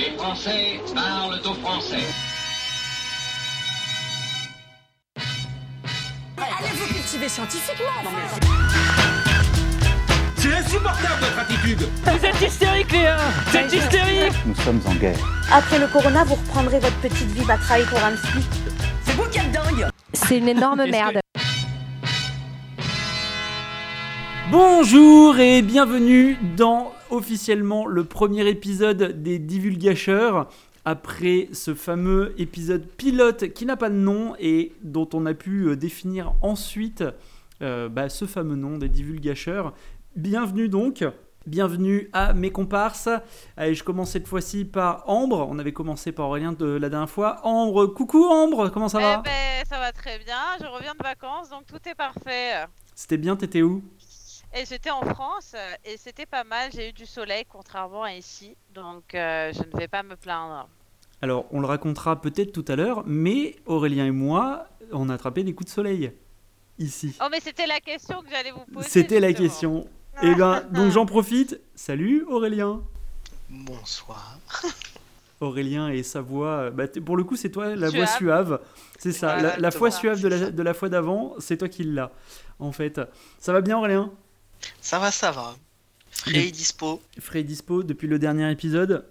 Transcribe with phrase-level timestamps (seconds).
[0.00, 2.06] Les Français parlent au français.
[6.38, 8.10] Allez vous cultiver scientifiquement.
[10.36, 15.18] C'est insupportable votre attitude Vous êtes hystérique, Léa Vous êtes hystérique Nous sommes en guerre.
[15.52, 18.46] Après le corona, vous reprendrez votre petite vie à travailler pour un SMIC.
[19.04, 19.86] C'est vous qui êtes dingue.
[20.14, 21.20] C'est une énorme merde.
[24.50, 30.48] Bonjour et bienvenue dans officiellement le premier épisode des Divulgacheurs.
[30.84, 35.68] Après ce fameux épisode pilote qui n'a pas de nom et dont on a pu
[35.68, 37.04] euh, définir ensuite
[37.60, 39.74] euh, bah, ce fameux nom des Divulgacheurs.
[40.16, 41.04] Bienvenue donc,
[41.46, 43.10] bienvenue à mes comparses.
[43.58, 45.46] Allez, je commence cette fois-ci par Ambre.
[45.50, 47.40] On avait commencé par Aurélien de la dernière fois.
[47.42, 49.22] Ambre, coucou Ambre, comment ça va?
[49.24, 50.40] Eh ben, ça va très bien.
[50.60, 52.64] Je reviens de vacances, donc tout est parfait.
[52.94, 53.82] C'était bien, t'étais où?
[54.52, 56.70] Et j'étais en France euh, et c'était pas mal.
[56.74, 60.68] J'ai eu du soleil, contrairement à ici, donc euh, je ne vais pas me plaindre.
[61.22, 65.44] Alors, on le racontera peut-être tout à l'heure, mais Aurélien et moi, on a attrapé
[65.44, 66.12] des coups de soleil
[66.78, 67.14] ici.
[67.22, 68.88] Oh, mais c'était la question que j'allais vous poser.
[68.88, 69.86] C'était la question.
[70.22, 71.60] Et ben, donc j'en profite.
[71.74, 72.82] Salut Aurélien.
[73.48, 74.38] Bonsoir.
[75.40, 76.70] Aurélien et sa voix.
[76.70, 78.60] bah, pour le coup, c'est toi la voix Suave.
[78.98, 79.40] C'est ça.
[79.40, 82.10] La, la voix suave de la, de la fois d'avant, c'est toi qui l'as.
[82.58, 83.00] En fait,
[83.38, 84.12] ça va bien Aurélien?
[84.80, 85.56] Ça va, ça va.
[86.10, 87.00] Frais et dispo.
[87.18, 89.06] Frais et dispo depuis le dernier épisode.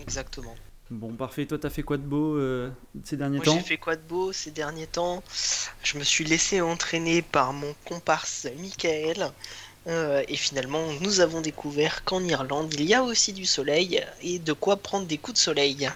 [0.00, 0.54] Exactement.
[0.90, 1.46] Bon, parfait.
[1.46, 2.70] Toi, t'as fait quoi de beau euh,
[3.04, 5.22] ces derniers Moi, temps j'ai fait quoi de beau ces derniers temps?
[5.82, 9.30] Je me suis laissé entraîner par mon comparse Michael.
[9.86, 14.38] Euh, et finalement, nous avons découvert qu'en Irlande, il y a aussi du soleil et
[14.38, 15.88] de quoi prendre des coups de soleil.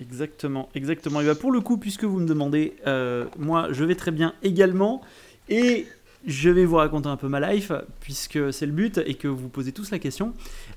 [0.00, 1.20] Exactement, exactement.
[1.20, 4.34] Et bah pour le coup, puisque vous me demandez, euh, moi je vais très bien
[4.42, 5.02] également.
[5.48, 5.86] Et
[6.26, 9.48] je vais vous raconter un peu ma life, puisque c'est le but et que vous
[9.48, 10.34] posez tous la question.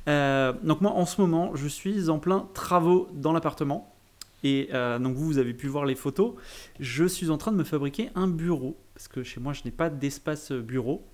[0.08, 3.94] Euh, donc moi en ce moment, je suis en plein travaux dans l'appartement.
[4.44, 6.34] Et euh, donc vous, vous avez pu voir les photos.
[6.80, 9.72] Je suis en train de me fabriquer un bureau, parce que chez moi je n'ai
[9.72, 11.06] pas d'espace bureau.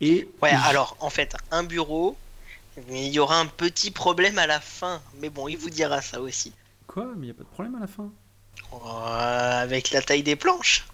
[0.00, 2.16] Et Ouais, alors en fait, un bureau,
[2.88, 5.00] mais il y aura un petit problème à la fin.
[5.20, 6.52] Mais bon, il vous dira ça aussi.
[6.86, 7.06] Quoi?
[7.16, 8.10] Mais il n'y a pas de problème à la fin?
[8.72, 10.84] Euh, avec la taille des planches.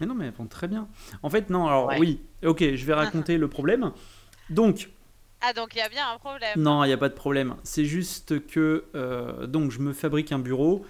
[0.00, 0.88] Mais non, mais elles vont très bien.
[1.22, 1.98] En fait, non, alors Ouais.
[1.98, 3.92] oui, ok, je vais raconter le problème.
[4.50, 4.90] Donc,
[5.40, 6.60] Ah, donc il y a bien un problème.
[6.60, 7.54] Non, il n'y a pas de problème.
[7.62, 10.84] C'est juste que euh, donc je me fabrique un bureau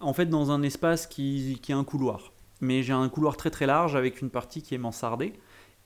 [0.00, 2.32] en fait dans un espace qui, qui a un couloir.
[2.60, 5.32] Mais j'ai un couloir très très large avec une partie qui est mansardée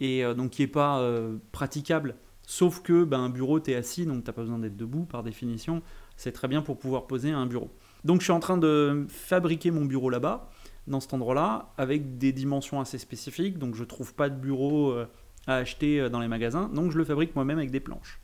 [0.01, 2.17] et euh, donc qui n'est pas euh, praticable.
[2.47, 5.05] Sauf que ben, un bureau, tu es assis, donc tu n'as pas besoin d'être debout
[5.05, 5.83] par définition.
[6.17, 7.71] C'est très bien pour pouvoir poser un bureau.
[8.05, 10.51] Donc je suis en train de fabriquer mon bureau là-bas,
[10.87, 13.59] dans cet endroit-là, avec des dimensions assez spécifiques.
[13.59, 15.07] Donc je trouve pas de bureau euh,
[15.47, 16.69] à acheter euh, dans les magasins.
[16.69, 18.21] Donc je le fabrique moi-même avec des planches.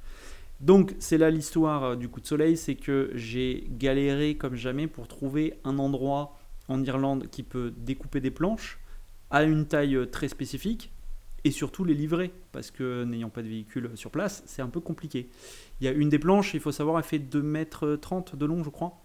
[0.60, 4.86] Donc c'est là l'histoire euh, du coup de soleil, c'est que j'ai galéré comme jamais
[4.86, 6.38] pour trouver un endroit
[6.68, 8.78] en Irlande qui peut découper des planches
[9.30, 10.92] à une taille très spécifique
[11.44, 14.80] et surtout les livrer parce que n'ayant pas de véhicule sur place, c'est un peu
[14.80, 15.30] compliqué.
[15.80, 18.46] Il y a une des planches, il faut savoir, elle fait 2 mètres 30 de
[18.46, 19.00] long, je crois.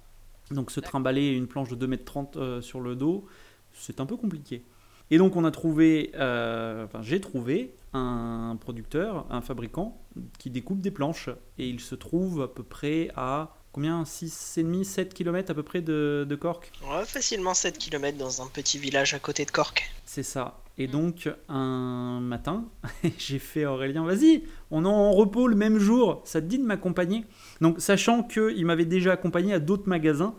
[0.51, 3.25] Donc se trimballer une planche de 2 mètres 30 euh, sur le dos,
[3.75, 4.63] c'est un peu compliqué.
[5.11, 10.01] Et donc on a trouvé, euh, enfin j'ai trouvé un producteur, un fabricant
[10.39, 14.03] qui découpe des planches et il se trouve à peu près à combien?
[14.03, 16.71] 6,5 7 km à peu près de, de Cork.
[16.89, 19.91] Ouais, facilement 7 km dans un petit village à côté de Cork.
[20.05, 20.61] C'est ça.
[20.77, 22.65] Et donc un matin,
[23.17, 26.65] j'ai fait Aurélien, vas-y, on est en repos le même jour, ça te dit de
[26.65, 27.25] m'accompagner?
[27.61, 30.35] Donc sachant qu'il m'avait déjà accompagné à d'autres magasins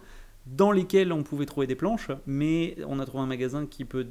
[0.46, 4.06] dans lesquels on pouvait trouver des planches, mais on a trouvé un magasin qui peut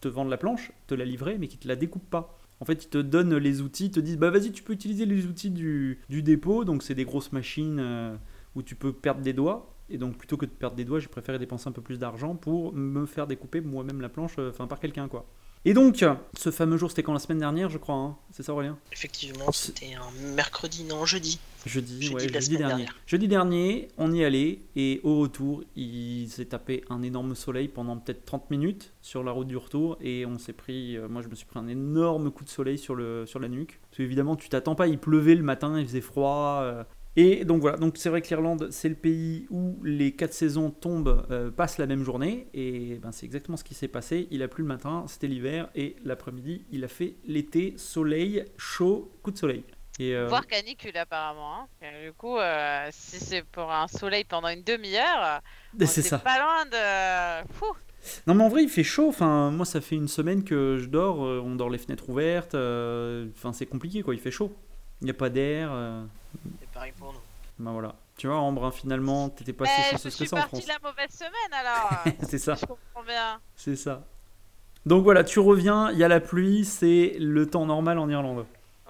[0.00, 2.38] te vendre la planche, te la livrer, mais qui te la découpe pas.
[2.60, 5.06] En fait, ils te donnent les outils, ils te disent bah vas-y, tu peux utiliser
[5.06, 8.14] les outils du, du dépôt, donc c'est des grosses machines euh,
[8.54, 9.74] où tu peux perdre des doigts.
[9.88, 12.36] Et donc plutôt que de perdre des doigts, j'ai préféré dépenser un peu plus d'argent
[12.36, 15.26] pour me faire découper moi-même la planche, euh, enfin par quelqu'un quoi.
[15.66, 16.02] Et donc,
[16.32, 18.16] ce fameux jour, c'était quand la semaine dernière, je crois, hein?
[18.30, 18.78] C'est ça Aurélien?
[18.92, 21.38] Effectivement, c'était un mercredi, non, jeudi.
[21.66, 22.84] Jeudi, Jeudi ouais, de la jeudi semaine dernier.
[22.84, 22.96] dernière.
[23.06, 27.96] Jeudi dernier, on y allait et au retour, il s'est tapé un énorme soleil pendant
[27.96, 31.28] peut-être 30 minutes sur la route du retour et on s'est pris, euh, moi je
[31.28, 33.78] me suis pris un énorme coup de soleil sur, le, sur la nuque.
[33.90, 36.60] Parce qu'évidemment, tu t'attends pas, il pleuvait le matin, il faisait froid.
[36.62, 36.84] euh,
[37.16, 40.70] et donc voilà, donc c'est vrai que l'Irlande, c'est le pays où les quatre saisons
[40.70, 44.28] tombent, euh, passent la même journée, et ben, c'est exactement ce qui s'est passé.
[44.30, 49.10] Il a plu le matin, c'était l'hiver, et l'après-midi, il a fait l'été, soleil, chaud,
[49.22, 49.64] coup de soleil.
[50.00, 51.68] Et, euh, Voire canicule apparemment.
[51.82, 51.86] hein.
[52.04, 55.40] Du coup, euh, si c'est pour un soleil pendant une demi-heure,
[55.78, 57.52] on c'est pas loin de.
[57.52, 57.66] Fou.
[58.26, 60.86] Non mais en vrai il fait chaud, enfin moi ça fait une semaine que je
[60.86, 64.56] dors, euh, on dort les fenêtres ouvertes, enfin c'est compliqué quoi, il fait chaud.
[65.02, 66.02] Il n'y a pas d'air, euh,
[66.60, 67.20] C'est pareil pour nous.
[67.58, 67.94] ben voilà.
[68.16, 70.40] Tu vois, Ambre, hein, finalement, t'étais pas si Mais je chanceuse que suis ça en
[70.40, 70.66] partie France.
[70.66, 72.04] la mauvaise semaine alors.
[72.28, 73.40] C'est ça, je comprends bien.
[73.56, 74.02] c'est ça.
[74.86, 78.46] Donc voilà, tu reviens, il y a la pluie, c'est le temps normal en Irlande.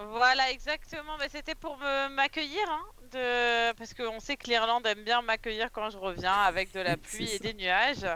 [0.08, 1.16] Voilà, exactement.
[1.18, 3.72] Mais c'était pour me m'accueillir, hein, de...
[3.74, 7.30] parce qu'on sait que l'Irlande aime bien m'accueillir quand je reviens avec de la pluie
[7.30, 8.06] et des nuages.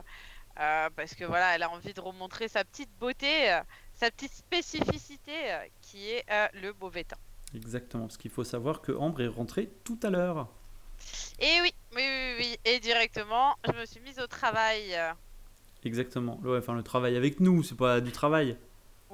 [0.60, 3.60] Euh, parce que voilà, elle a envie de remontrer sa petite beauté, euh,
[3.94, 7.18] sa petite spécificité euh, qui est le mauvais temps.
[7.54, 10.48] Exactement, parce qu'il faut savoir que Ambre est rentrée tout à l'heure.
[11.40, 12.58] Et oui, oui, oui, oui.
[12.64, 14.96] Et directement, je me suis mise au travail.
[15.84, 16.40] Exactement.
[16.42, 18.56] Ouais, enfin, le travail avec nous, c'est pas du travail.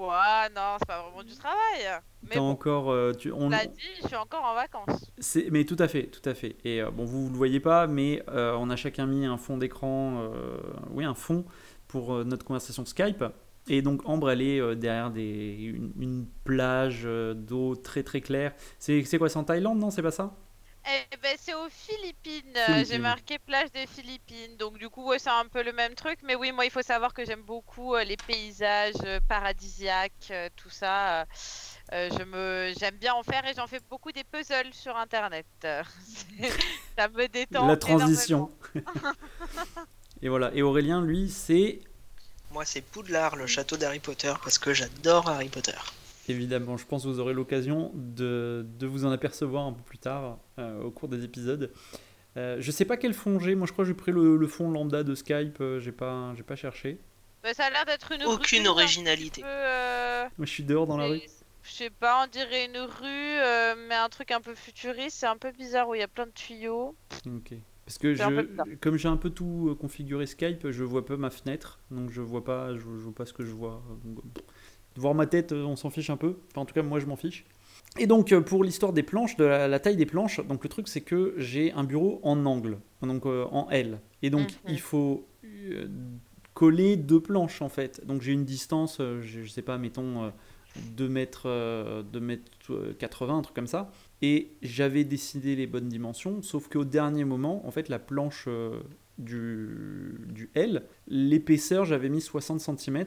[0.00, 2.00] Ouais, non, c'est pas vraiment du travail.
[2.22, 2.90] Mais bon, encore.
[2.90, 5.12] euh, tu, on, l'a dit, je suis encore en vacances.
[5.18, 6.56] c'est, mais tout à fait, tout à fait.
[6.64, 9.36] Et euh, bon, vous ne le voyez pas, mais euh, on a chacun mis un
[9.36, 10.30] fond d'écran,
[10.90, 11.44] oui, un fond
[11.86, 13.24] pour notre conversation Skype.
[13.68, 18.54] Et donc Ambre, elle est derrière des, une, une plage d'eau très très claire.
[18.78, 19.90] C'est, c'est quoi, c'est en Thaïlande, non?
[19.90, 20.34] C'est pas ça?
[20.86, 22.56] Eh ben, c'est aux Philippines.
[22.56, 24.56] Euh, J'ai marqué plage des Philippines.
[24.56, 26.18] Donc, du coup, ouais, c'est un peu le même truc.
[26.24, 30.48] Mais oui, moi, il faut savoir que j'aime beaucoup euh, les paysages euh, paradisiaques, euh,
[30.56, 31.26] tout ça.
[31.92, 32.72] Je me...
[32.78, 35.46] J'aime bien en faire et j'en fais beaucoup des puzzles sur Internet.
[36.98, 37.66] Ça me détend.
[37.66, 38.50] La transition.
[40.22, 40.50] Et voilà.
[40.54, 41.80] Et Aurélien, lui, c'est
[42.52, 45.72] Moi, c'est Poudlard, le château d'Harry Potter, parce que j'adore Harry Potter.
[46.30, 49.98] Évidemment, je pense que vous aurez l'occasion de, de vous en apercevoir un peu plus
[49.98, 51.72] tard euh, au cours des épisodes.
[52.36, 54.46] Euh, je sais pas quel fond j'ai, moi je crois que j'ai pris le, le
[54.46, 56.98] fond lambda de Skype, euh, j'ai pas, j'ai pas cherché.
[57.42, 59.42] Bah, ça a l'air d'être une Aucune rue, un originalité.
[59.42, 61.20] peu, euh, Moi je suis dehors dans la rue.
[61.62, 65.16] Je sais pas, on dirait une rue, euh, mais un truc un peu futuriste.
[65.18, 66.94] C'est un peu bizarre où il y a plein de tuyaux.
[67.26, 67.52] Ok.
[67.84, 71.80] Parce que je, comme j'ai un peu tout configuré Skype, je vois pas ma fenêtre,
[71.90, 73.82] donc je vois pas, je, je vois pas ce que je vois.
[75.00, 76.36] Voir ma tête, euh, on s'en fiche un peu.
[76.50, 77.44] Enfin, en tout cas, moi je m'en fiche.
[77.98, 80.68] Et donc euh, pour l'histoire des planches, de la, la taille des planches, donc le
[80.68, 84.72] truc c'est que j'ai un bureau en angle, donc euh, en L, et donc Mhm.
[84.74, 85.88] il faut euh,
[86.54, 88.06] coller deux planches en fait.
[88.06, 90.30] Donc j'ai une distance, euh, je, je sais pas, mettons euh,
[90.96, 93.90] 2 mètres, euh, 2 mètres euh, 80, un truc comme ça.
[94.22, 98.46] Et j'avais décidé les bonnes dimensions, sauf qu'au dernier moment, en fait, la planche
[99.20, 103.04] du, L, l'épaisseur, j'avais mis 60 cm.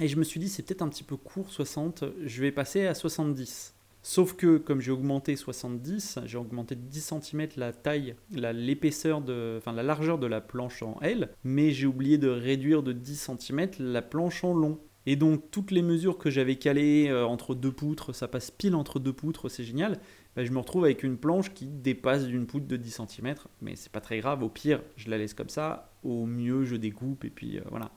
[0.00, 2.86] Et je me suis dit, c'est peut-être un petit peu court, 60, je vais passer
[2.86, 3.74] à 70.
[4.02, 9.56] Sauf que, comme j'ai augmenté 70, j'ai augmenté de 10 cm la taille, l'épaisseur, de,
[9.58, 13.30] enfin la largeur de la planche en L, mais j'ai oublié de réduire de 10
[13.36, 14.78] cm la planche en long.
[15.06, 18.74] Et donc, toutes les mesures que j'avais calées euh, entre deux poutres, ça passe pile
[18.74, 20.00] entre deux poutres, c'est génial.
[20.36, 23.74] Bah, je me retrouve avec une planche qui dépasse d'une poutre de 10 cm, mais
[23.74, 24.42] c'est pas très grave.
[24.42, 25.90] Au pire, je la laisse comme ça.
[26.04, 27.90] Au mieux, je découpe et puis euh, voilà.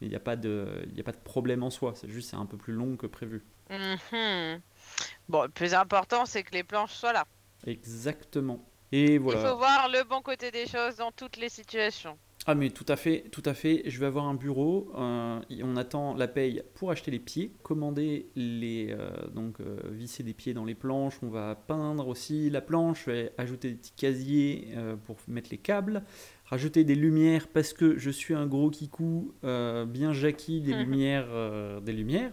[0.00, 2.30] Il n'y a, pas de- il y a pas de problème en soi, c'est juste
[2.30, 3.42] c'est un peu plus long que prévu.
[3.70, 4.60] Mhm.
[5.28, 7.24] Bon, le plus important, c'est que les planches soient là.
[7.66, 8.62] Exactement.
[8.92, 12.16] Et Il faut voir le bon côté des choses dans toutes les situations.
[12.46, 13.82] Ah mais tout à fait, tout à fait.
[13.86, 14.92] Je vais avoir un bureau.
[14.98, 20.22] euh, on attend la paye pour acheter les pieds, commander les, euh, donc euh, visser
[20.22, 21.14] des pieds dans les planches.
[21.22, 25.48] On va peindre aussi la planche, je vais ajouter des petits casiers euh, pour mettre
[25.50, 26.02] les câbles,
[26.44, 31.92] rajouter des lumières parce que je suis un gros kikou bien Jackie des lumières, des
[31.94, 32.32] lumières.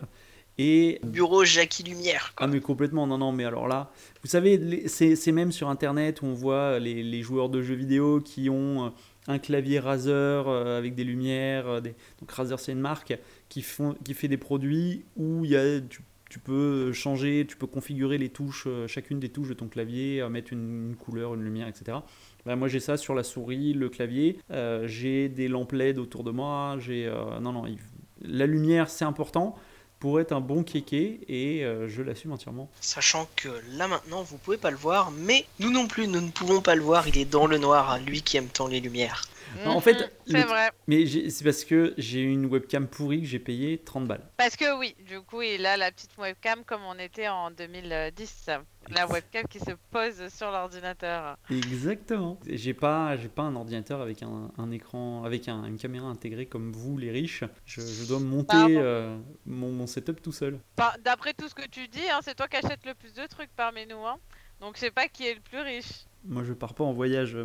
[0.57, 2.45] Et Bureau Jackie Lumière, quoi.
[2.45, 6.25] ah mais complètement, non, non, mais alors là, vous savez, c'est même sur Internet où
[6.25, 8.89] on voit les, les joueurs de jeux vidéo qui ont euh,
[9.27, 10.13] un clavier Razer
[10.48, 11.96] euh, avec des lumières, euh, des...
[12.20, 13.17] donc Razer c'est une marque
[13.50, 17.55] qui, font, qui fait des produits où il y a, tu, tu peux changer, tu
[17.58, 21.43] peux configurer les touches, chacune des touches de ton clavier, mettre une, une couleur, une
[21.43, 21.98] lumière, etc.
[22.46, 26.24] Bah, moi j'ai ça sur la souris, le clavier, euh, j'ai des lampes LED autour
[26.24, 27.05] de moi, j'ai...
[27.08, 27.77] euh, non, non, il-
[28.24, 29.55] la lumière c'est important
[30.01, 32.67] pour être un bon kéké et euh, je l'assume entièrement.
[32.81, 36.31] Sachant que là maintenant, vous pouvez pas le voir, mais nous non plus, nous ne
[36.31, 37.08] pouvons pas le voir.
[37.08, 39.24] Il est dans le noir, lui qui aime tant les lumières.
[39.65, 40.69] Non, en fait, c'est vrai.
[40.88, 44.24] Mais c'est parce que j'ai une webcam pourrie que j'ai payé 30 balles.
[44.38, 48.50] Parce que oui, du coup, il a la petite webcam comme on était en 2010.
[48.89, 51.38] La webcam qui se pose sur l'ordinateur.
[51.50, 52.39] Exactement.
[52.48, 56.45] J'ai pas, j'ai pas un ordinateur avec un, un écran, avec un- une caméra intégrée
[56.48, 57.43] comme vous, les riches.
[57.65, 60.60] Je, je dois monter euh, mon, mon setup tout seul.
[60.79, 63.25] Enfin, D'après tout ce que tu dis, hein, c'est toi qui achètes le plus de
[63.27, 64.05] trucs parmi nous.
[64.05, 64.17] Hein.
[64.60, 66.05] Donc je sais pas qui est le plus riche.
[66.24, 67.36] Moi, je pars pas en voyage,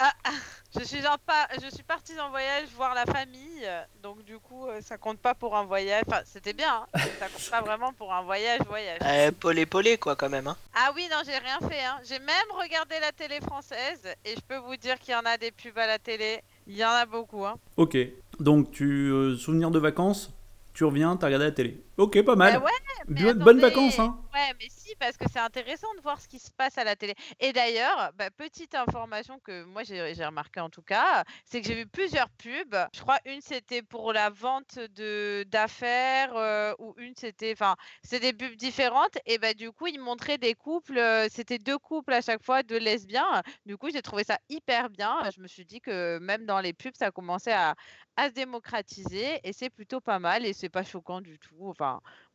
[0.00, 0.40] euh, madame.
[0.78, 1.48] Je suis, en pas...
[1.62, 3.66] je suis partie en voyage voir la famille,
[4.02, 6.02] donc du coup euh, ça compte pas pour un voyage.
[6.06, 8.98] Enfin, c'était bien, hein, mais ça compte pas vraiment pour un voyage, voyage.
[9.08, 10.46] Euh, et Paulé, quoi, quand même.
[10.46, 10.56] Hein.
[10.74, 11.82] Ah oui, non, j'ai rien fait.
[11.82, 11.98] Hein.
[12.04, 15.38] J'ai même regardé la télé française et je peux vous dire qu'il y en a
[15.38, 16.42] des pubs à la télé.
[16.66, 17.46] Il y en a beaucoup.
[17.46, 17.56] Hein.
[17.76, 17.96] Ok.
[18.38, 20.30] Donc, tu euh, souvenir de vacances,
[20.74, 21.82] tu reviens, t'as regardé la télé.
[21.98, 22.60] Ok, pas mal.
[22.60, 24.20] Bah ouais, Bonnes vacances, hein.
[24.32, 26.94] Ouais, mais si, parce que c'est intéressant de voir ce qui se passe à la
[26.94, 27.14] télé.
[27.40, 31.74] Et d'ailleurs, bah, petite information que moi j'ai remarqué en tout cas, c'est que j'ai
[31.74, 32.76] vu plusieurs pubs.
[32.94, 37.74] Je crois une c'était pour la vente de d'affaires euh, ou une c'était, enfin,
[38.04, 39.18] c'est des pubs différentes.
[39.26, 42.62] Et bah du coup ils montraient des couples, euh, c'était deux couples à chaque fois,
[42.62, 43.42] deux lesbiens.
[43.66, 45.18] Du coup j'ai trouvé ça hyper bien.
[45.34, 47.74] Je me suis dit que même dans les pubs ça commençait à
[48.18, 51.68] à se démocratiser et c'est plutôt pas mal et c'est pas choquant du tout.
[51.68, 51.87] Enfin,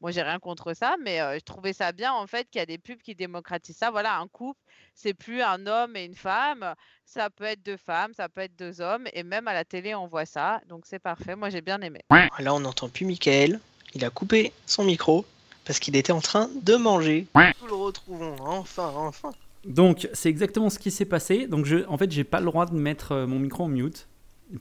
[0.03, 2.62] moi, j'ai rien contre ça, mais euh, je trouvais ça bien en fait qu'il y
[2.62, 3.89] a des pubs qui démocratisent ça.
[3.89, 4.60] Voilà, un couple,
[4.93, 6.75] c'est plus un homme et une femme.
[7.05, 9.95] Ça peut être deux femmes, ça peut être deux hommes, et même à la télé,
[9.95, 10.60] on voit ça.
[10.67, 11.38] Donc c'est parfait.
[11.38, 12.01] Moi, j'ai bien aimé.
[12.12, 13.62] Là, on n'entend plus Michael.
[13.95, 15.25] Il a coupé son micro
[15.63, 17.27] parce qu'il était en train de manger.
[17.62, 19.31] Nous le retrouvons enfin, enfin.
[19.63, 21.48] Donc, c'est exactement ce qui s'est passé.
[21.48, 24.10] Donc, je, en fait, j'ai pas le droit de mettre mon micro en mute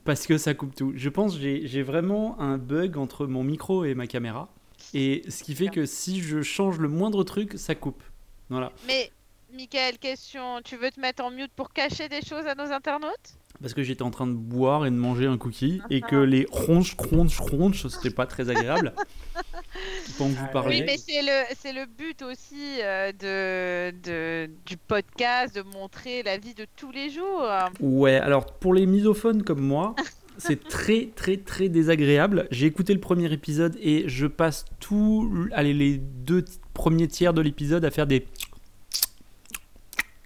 [0.05, 0.93] parce que ça coupe tout.
[0.95, 4.47] Je pense que j'ai vraiment un bug entre mon micro et ma caméra.
[4.93, 8.03] Et ce qui fait que si je change le moindre truc, ça coupe.
[8.49, 8.71] Voilà.
[8.87, 9.11] Mais
[9.53, 13.37] Michael, question, tu veux te mettre en mute pour cacher des choses à nos internautes?
[13.61, 16.47] Parce que j'étais en train de boire et de manger un cookie et que les
[16.51, 18.93] ronches, ronches, ronches, c'était pas très agréable.
[20.17, 20.79] Pendant que vous parliez.
[20.79, 26.23] Oui, mais c'est le, c'est le but aussi euh, de, de, du podcast, de montrer
[26.23, 27.47] la vie de tous les jours.
[27.79, 29.95] Ouais, alors pour les misophones comme moi,
[30.47, 32.47] c'est très très très désagréable.
[32.51, 37.41] J'ai écouté le premier épisode et je passe tout, allez, les deux premiers tiers de
[37.41, 38.25] l'épisode à faire des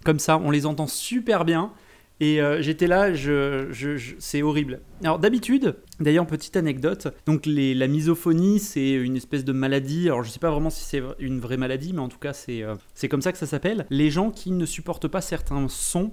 [0.03, 1.71] comme ça, on les entend super bien.
[2.19, 4.79] Et euh, j'étais là, je, je- c'est horrible.
[5.03, 10.31] Alors d'habitude, d'ailleurs petite anecdote, donc la misophonie c'est une espèce de maladie, alors je
[10.31, 13.07] sais pas vraiment si c'est une vraie maladie, mais en tout cas c'est euh, c'est
[13.07, 13.86] comme ça que ça s'appelle.
[13.91, 16.12] Les gens qui ne supportent pas certains sons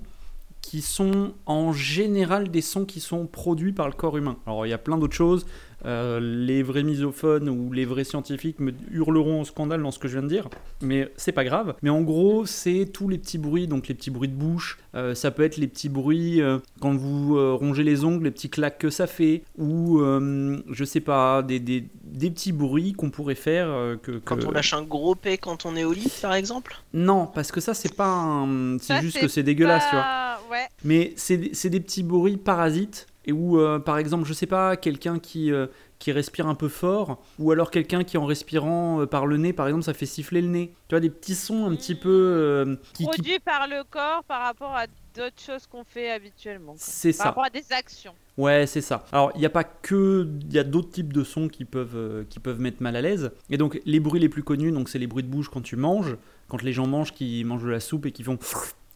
[0.65, 4.39] qui sont en général des sons qui sont produits par le corps humain.
[4.47, 5.47] Alors il y a plein d'autres choses.
[5.87, 10.09] Euh, les vrais misophones ou les vrais scientifiques me hurleront au scandale dans ce que
[10.09, 10.49] je viens de dire,
[10.81, 11.75] mais c'est pas grave.
[11.83, 14.79] Mais en gros, c'est tous les petits bruits, donc les petits bruits de bouche.
[14.95, 18.31] Euh, ça peut être les petits bruits euh, quand vous euh, rongez les ongles, les
[18.31, 22.93] petits claques que ça fait, ou euh, je sais pas, des, des, des petits bruits
[22.93, 23.67] qu'on pourrait faire.
[23.69, 26.77] euh, que, Quand on lâche un gros pet quand on est au lit, par exemple?
[26.93, 28.79] Non, parce que ça c'est pas un...
[28.79, 30.39] C'est juste que c'est dégueulasse, tu vois.
[30.51, 30.67] Ouais.
[30.85, 31.37] Mais c'est
[31.69, 35.67] des petits bruits parasites et où, euh, par exemple, je sais pas, quelqu'un qui, euh,
[35.99, 39.53] qui respire un peu fort, ou alors quelqu'un qui, en respirant euh, par le nez,
[39.53, 40.75] par exemple, ça fait siffler le nez.
[40.89, 42.09] Tu vois, des petits sons un petit peu.
[42.11, 46.75] euh, qui, qui- Produit par le corps par rapport à d'autres choses qu'on fait habituellement.
[46.77, 47.25] C'est Par ça.
[47.31, 48.13] rapport à des actions.
[48.37, 49.05] Ouais, c'est ça.
[49.13, 50.29] Alors, il n'y a pas que.
[50.43, 53.31] Il y a d'autres types de sons qui peuvent, qui peuvent mettre mal à l'aise.
[53.49, 55.77] Et donc, les bruits les plus connus, donc c'est les bruits de bouche quand tu
[55.77, 56.17] manges,
[56.49, 58.39] quand les gens mangent, qui mangent de la soupe et qui font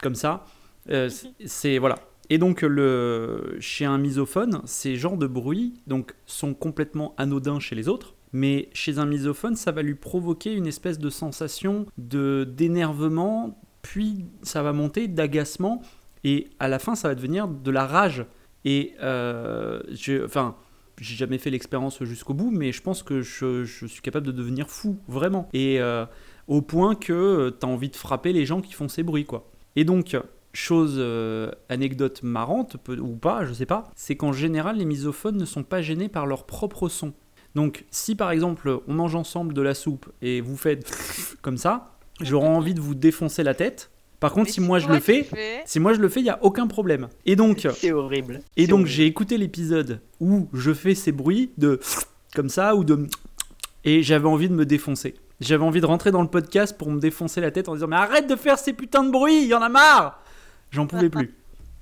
[0.03, 0.45] comme ça.
[1.45, 1.77] C'est.
[1.77, 1.95] Voilà.
[2.29, 7.75] Et donc, le, chez un misophone, ces genres de bruits donc, sont complètement anodins chez
[7.75, 8.15] les autres.
[8.31, 14.25] Mais chez un misophone, ça va lui provoquer une espèce de sensation de d'énervement, puis
[14.43, 15.81] ça va monter d'agacement,
[16.23, 18.25] et à la fin, ça va devenir de la rage.
[18.65, 19.81] Et euh,
[20.23, 20.55] enfin,
[20.99, 24.69] j'ai jamais fait l'expérience jusqu'au bout, mais je pense que je, suis capable de devenir
[24.69, 25.49] fou, vraiment.
[25.53, 26.05] Et euh,
[26.47, 29.49] au point que tu as envie de frapper les gens qui font ces bruits, quoi.
[29.75, 30.15] Et donc,
[30.53, 35.37] chose, euh, anecdote marrante, peut- ou pas, je sais pas, c'est qu'en général, les misophones
[35.37, 37.13] ne sont pas gênés par leur propre son.
[37.55, 40.89] Donc, si par exemple, on mange ensemble de la soupe et vous faites
[41.41, 41.91] comme ça,
[42.21, 43.91] j'aurais envie de vous défoncer la tête.
[44.19, 46.25] Par contre, Mais si moi je le fais, fais- si moi je le fais, il
[46.25, 47.07] y a aucun problème.
[47.25, 48.41] Et donc, C'est horrible.
[48.57, 51.79] et donc j'ai écouté l'épisode où je fais ces bruits de
[52.35, 53.07] comme ça ou de
[53.85, 55.15] et j'avais envie de me défoncer.
[55.39, 57.95] J'avais envie de rentrer dans le podcast pour me défoncer la tête en disant mais
[57.95, 60.21] arrête de faire ces putains de bruits, il y en a marre.
[60.71, 61.33] J'en pouvais plus.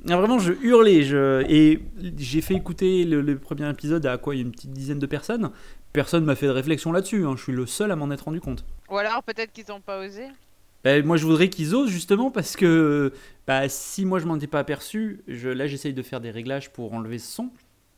[0.09, 1.03] Ah, Vraiment, je hurlais.
[1.03, 1.43] Je...
[1.49, 1.81] Et
[2.17, 5.51] j'ai fait écouter le, le premier épisode à quoi Une petite dizaine de personnes.
[5.93, 7.25] Personne m'a fait de réflexion là-dessus.
[7.25, 7.33] hein.
[7.35, 8.63] Je suis le seul à m'en être rendu compte.
[8.89, 10.27] Ou alors peut-être qu'ils n'ont pas osé.
[10.83, 13.11] Ben, moi, je voudrais qu'ils osent justement parce que
[13.47, 16.71] bah, si moi je m'en étais pas aperçu, je, là j'essaye de faire des réglages
[16.71, 17.49] pour enlever ce son.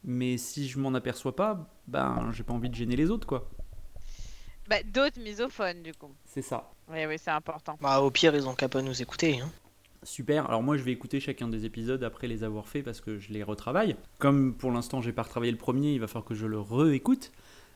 [0.05, 3.49] Mais si je m'en aperçois pas, ben j'ai pas envie de gêner les autres quoi.
[4.69, 6.11] Bah, D'autres misophones du coup.
[6.25, 6.71] C'est ça.
[6.91, 7.77] Oui, oui, c'est important.
[7.81, 9.41] Bah, au pire, ils ont qu'à pas nous écouter.
[9.41, 9.49] Hein.
[10.03, 10.47] Super.
[10.47, 13.31] Alors moi je vais écouter chacun des épisodes après les avoir faits parce que je
[13.33, 13.95] les retravaille.
[14.17, 17.31] Comme pour l'instant j'ai pas retravaillé le premier, il va falloir que je le réécoute.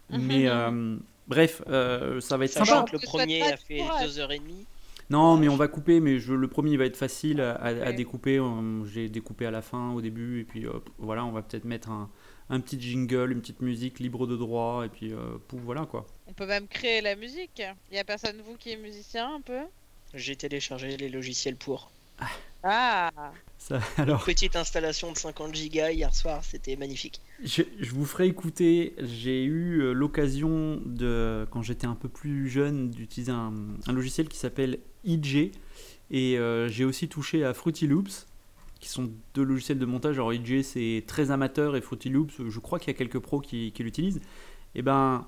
[0.09, 2.91] Mais euh, bref, euh, ça va être Sachant sympa.
[2.91, 4.17] que le premier a fait courage.
[4.17, 4.65] 2h30.
[5.09, 8.39] Non, mais on va couper, mais je, le premier il va être facile à, découper.
[8.39, 11.65] Euh, J'ai découpé à la fin, au début, et puis hop, voilà, on va peut-être
[11.65, 12.09] mettre un,
[12.49, 16.05] un petit jingle, une petite musique libre de droit, et puis euh, pouf, voilà quoi.
[16.27, 17.61] On peut même créer la musique.
[17.91, 19.59] Il y a personne de vous qui est musicien un peu?
[20.13, 21.91] J'ai téléchargé les logiciels pour.
[22.63, 23.11] Ah
[23.57, 27.19] Ça, alors, Petite installation de 50 gigas hier soir, c'était magnifique.
[27.43, 28.95] je, je vous ferai écouter.
[28.99, 33.53] J'ai eu euh, l'occasion de, quand j'étais un peu plus jeune, d'utiliser un,
[33.85, 35.51] un logiciel qui s'appelle IJ.
[36.11, 38.27] Et euh, j'ai aussi touché à Fruity Loops,
[38.79, 40.15] qui sont deux logiciels de montage.
[40.15, 43.41] Alors IJ c'est très amateur et Fruity Loops, je crois qu'il y a quelques pros
[43.41, 44.21] qui, qui l'utilisent.
[44.75, 45.27] Et ben,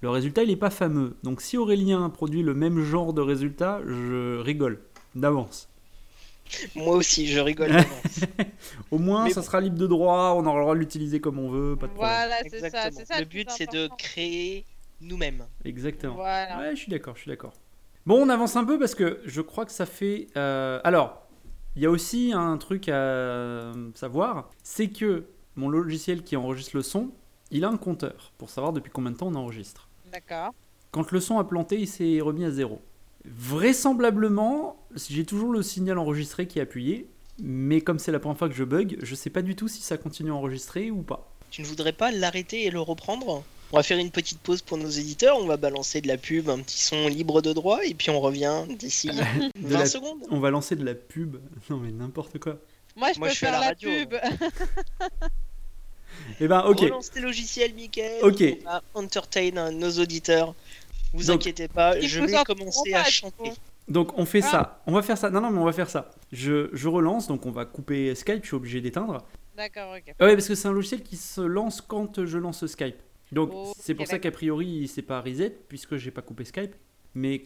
[0.00, 1.16] le résultat il n'est pas fameux.
[1.22, 4.80] Donc si Aurélien produit le même genre de résultat, je rigole
[5.14, 5.68] d'avance.
[6.76, 7.70] Moi aussi, je rigole.
[8.90, 9.46] Au moins, Mais ça bon.
[9.46, 11.92] sera libre de droit, on aura le droit de l'utiliser comme on veut, pas de
[11.92, 12.14] problème.
[12.14, 12.96] Voilà, c'est ça, Exactement.
[12.98, 13.18] c'est ça.
[13.20, 14.64] Le but, c'est de créer
[15.00, 15.44] nous-mêmes.
[15.64, 16.14] Exactement.
[16.14, 16.58] Voilà.
[16.58, 17.52] Ouais, je suis d'accord, je suis d'accord.
[18.06, 20.26] Bon, on avance un peu parce que je crois que ça fait.
[20.36, 21.26] euh, Alors,
[21.76, 25.24] il y a aussi un truc à savoir, c'est que
[25.56, 27.10] mon logiciel qui enregistre le son,
[27.50, 29.88] il a un compteur pour savoir depuis combien de temps on enregistre.
[30.12, 30.52] D'accord.
[30.90, 32.80] Quand le son a planté, il s'est remis à zéro.
[33.24, 37.06] Vraisemblablement, j'ai toujours le signal enregistré qui est appuyé,
[37.42, 39.82] mais comme c'est la première fois que je bug, je sais pas du tout si
[39.82, 41.30] ça continue à enregistrer ou pas.
[41.50, 43.42] Tu ne voudrais pas l'arrêter et le reprendre?
[43.72, 46.48] On va faire une petite pause pour nos éditeurs, on va balancer de la pub,
[46.48, 49.08] un petit son libre de droit, et puis on revient d'ici
[49.56, 50.18] De 20 la- secondes.
[50.30, 51.36] On va lancer de la pub.
[51.70, 52.58] Non mais n'importe quoi.
[52.96, 54.14] Moi, je Moi, peux je faire la la, radio, pub.
[56.40, 56.80] Eh ben ok.
[56.80, 58.22] Relance tes logiciels, Mickaël.
[58.22, 58.42] Ok.
[58.64, 60.54] On va entertain nos auditeurs.
[61.14, 63.52] Vous Donc- inquiétez pas, je vais en commencer à chanter.
[63.88, 64.50] Donc on fait Ah.
[64.50, 65.30] ça, on va faire ça.
[65.30, 66.10] Non non mais on va faire ça.
[66.32, 69.24] Je, je relance, donc on va couper Skype, je suis obligé d'éteindre.
[69.56, 70.14] D'accord, ok.
[70.18, 72.96] Ah ouais parce que c'est un logiciel qui se lance quand je lance Skype.
[73.32, 76.74] Donc c'est pour ça qu'a priori il s'est pas reset puisque j'ai pas coupé Skype.
[77.14, 77.44] Mais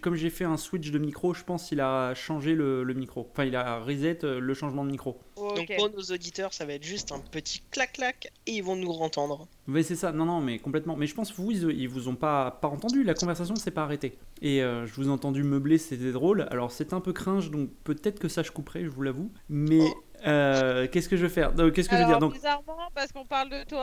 [0.00, 3.28] comme j'ai fait un switch de micro, je pense qu'il a changé le, le micro.
[3.32, 5.20] Enfin il a reset euh, le changement de micro.
[5.36, 5.56] Ok.
[5.56, 8.90] Donc pour nos auditeurs, ça va être juste un petit clac-clac et ils vont nous
[8.90, 9.48] entendre.
[9.66, 10.96] Mais c'est ça, non non mais complètement.
[10.96, 13.58] Mais je pense que vous ils, ils vous ont pas, pas entendu, la conversation ne
[13.60, 14.18] s'est pas arrêtée.
[14.42, 16.46] Et euh, je vous ai entendu meubler, c'était drôle.
[16.50, 19.30] Alors c'est un peu cringe donc peut-être que ça je couperai, je vous l'avoue.
[19.48, 20.04] Mais Oh.
[20.26, 23.24] Euh, qu'est-ce que je vais faire Qu'est-ce que je vais dire donc bizarrement, parce qu'on
[23.26, 23.80] parle de toi,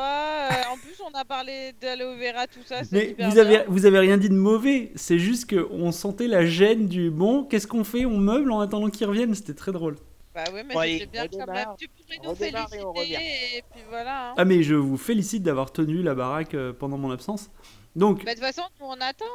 [0.52, 3.66] euh, en plus on a parlé d'aloe vera, tout ça, Mais hyper vous avez, bien.
[3.68, 7.68] vous avez rien dit de mauvais, c'est juste qu'on sentait la gêne du bon, qu'est-ce
[7.68, 8.06] qu'on fait?
[8.06, 9.96] On meuble en attendant qu'ils reviennent, c'était très drôle.
[10.34, 11.68] Bah oui, mais allez, bien quand même.
[11.78, 13.14] Tu pourrais nous et féliciter, revient.
[13.16, 14.30] et puis voilà.
[14.30, 14.34] hein.
[14.38, 17.50] Ah mais je vous félicite d'avoir tenu la baraque euh, pendant mon absence.
[17.98, 19.26] Donc, Bah, de toute façon, nous on attend.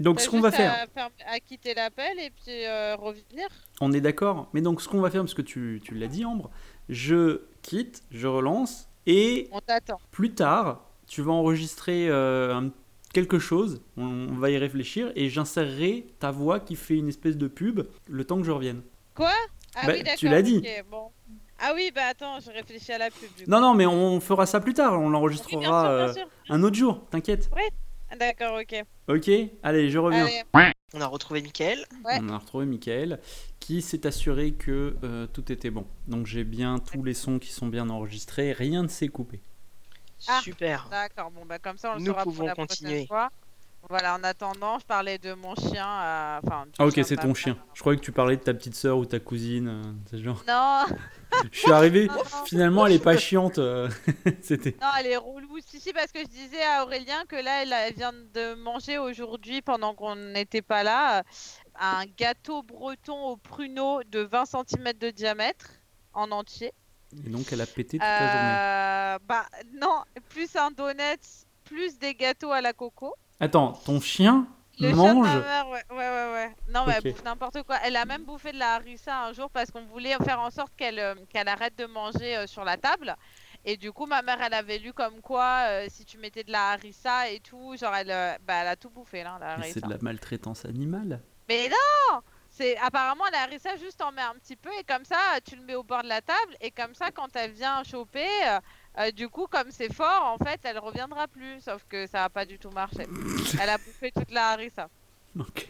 [0.00, 3.46] Donc ce qu'on va faire, faire- à quitter l'appel et puis euh, revenir.
[3.80, 6.24] on est d'accord, mais donc ce qu'on va faire, parce que tu, tu l'as dit
[6.24, 6.50] Ambre,
[6.88, 9.98] je quitte, je relance, et On t'attend.
[10.10, 12.70] plus tard, tu vas enregistrer euh, un-
[13.12, 17.36] quelque chose, on, on va y réfléchir, et j'insérerai ta voix qui fait une espèce
[17.36, 18.82] de pub le temps que je revienne.
[19.14, 19.30] Quoi?
[19.74, 20.18] Ah Bah, oui, d'accord.
[20.18, 20.62] tu l'as dit.
[20.90, 21.10] bon.
[21.62, 23.28] Ah oui, bah attends, je réfléchis à la pub.
[23.36, 23.50] du coup.
[23.50, 26.54] Non, non, mais on fera ça plus tard, on Oui, bien l'enregistrera sûr, bien euh,
[26.54, 27.50] un autre jour, t'inquiète.
[27.54, 27.60] Ah,
[28.18, 28.84] D'accord, ok.
[29.08, 29.30] Ok,
[29.62, 30.26] allez, je reviens.
[30.52, 31.84] Allez, On a retrouvé Mickaël.
[32.04, 32.18] Ouais.
[32.20, 33.20] On a retrouvé Michael
[33.60, 35.86] qui s'est assuré que euh, tout était bon.
[36.08, 39.40] Donc j'ai bien tous les sons qui sont bien enregistrés, rien ne s'est coupé.
[40.28, 40.40] Ah.
[40.42, 40.88] Super.
[40.90, 41.30] d'accord.
[41.30, 43.06] Bon, bah comme ça, on le Nous saura pouvons pour la continuer.
[43.06, 43.30] prochaine fois.
[43.90, 45.84] Voilà, en attendant, je parlais de mon chien.
[45.86, 47.58] euh, Enfin, Ah ok, c'est ton chien.
[47.74, 49.68] Je croyais que tu parlais de ta petite sœur ou ta cousine.
[50.14, 50.42] euh, genre...
[50.46, 50.84] Non,
[51.52, 52.08] Je suis arrivé,
[52.46, 53.58] finalement elle est pas chiante.
[53.58, 53.88] euh,
[54.42, 54.76] C'était...
[54.80, 55.58] Non, elle est relou.
[55.66, 58.98] Si, si, parce que je disais à Aurélien que là, elle, elle vient de manger
[58.98, 61.24] aujourd'hui, pendant qu'on n'était pas là,
[61.78, 65.66] un gâteau breton au pruneau de 20 cm de diamètre
[66.14, 66.72] en entier.
[67.26, 68.56] Et donc elle a pété toute la journée.
[68.56, 69.46] Euh, bah
[69.80, 71.18] non, plus un donut,
[71.64, 73.14] plus des gâteaux à la coco.
[73.40, 74.46] Attends, ton chien
[74.78, 76.56] Le chien de mange ma mère, ouais, ouais, ouais, ouais.
[76.68, 77.78] Non, mais elle bouffe n'importe quoi.
[77.82, 80.72] Elle a même bouffé de la harissa un jour parce qu'on voulait faire en sorte
[80.76, 83.16] qu'elle euh, qu'elle arrête de manger euh, sur la table.
[83.64, 86.52] Et du coup, ma mère, elle avait lu comme quoi, euh, si tu mettais de
[86.52, 89.62] la harissa et tout, genre, elle, bah, elle a tout bouffé, là, la.
[89.62, 91.22] C'est de la maltraitance animale.
[91.48, 92.20] Mais non
[92.52, 95.62] c'est apparemment la harissa juste en met un petit peu et comme ça tu le
[95.62, 98.26] mets au bord de la table et comme ça quand elle vient choper
[98.98, 102.28] euh, du coup comme c'est fort en fait elle reviendra plus sauf que ça a
[102.28, 103.06] pas du tout marché.
[103.60, 104.88] elle a bouffé toute la harissa.
[105.38, 105.68] Ok.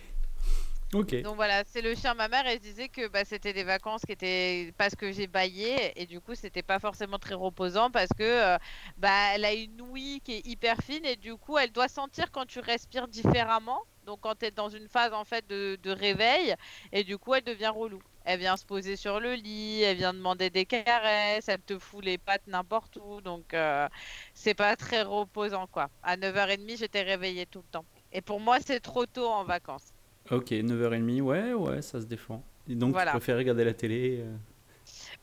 [0.92, 1.22] Ok.
[1.22, 2.14] Donc voilà, c'est le chien.
[2.14, 5.92] Ma mère, elle disait que bah, c'était des vacances qui étaient parce que j'ai baillé
[5.94, 8.58] et du coup c'était pas forcément très reposant parce que euh,
[8.96, 12.32] bah elle a une ouïe qui est hyper fine et du coup elle doit sentir
[12.32, 13.80] quand tu respires différemment.
[14.04, 16.56] Donc quand tu es dans une phase en fait de, de réveil
[16.90, 18.02] et du coup elle devient relou.
[18.24, 22.04] Elle vient se poser sur le lit, elle vient demander des caresses, elle te fout
[22.04, 23.20] les pattes n'importe où.
[23.20, 23.88] Donc euh,
[24.34, 25.88] c'est pas très reposant quoi.
[26.02, 27.86] À 9h30 j'étais réveillée tout le temps.
[28.12, 29.92] Et pour moi c'est trop tôt en vacances.
[30.30, 32.44] Ok, 9h30, ouais, ouais, ça se défend.
[32.68, 33.12] Et donc Voilà.
[33.12, 34.36] tu préfères regarder la télé euh,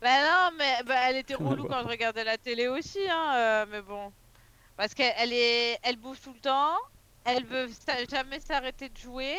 [0.02, 3.66] Bah non, mais bah, elle était relou quand je regardais la télé aussi, hein, euh,
[3.70, 4.12] mais bon.
[4.76, 6.76] Parce qu'elle elle est, elle bouge tout le temps,
[7.24, 7.68] elle veut
[8.10, 9.36] jamais s'arrêter de jouer,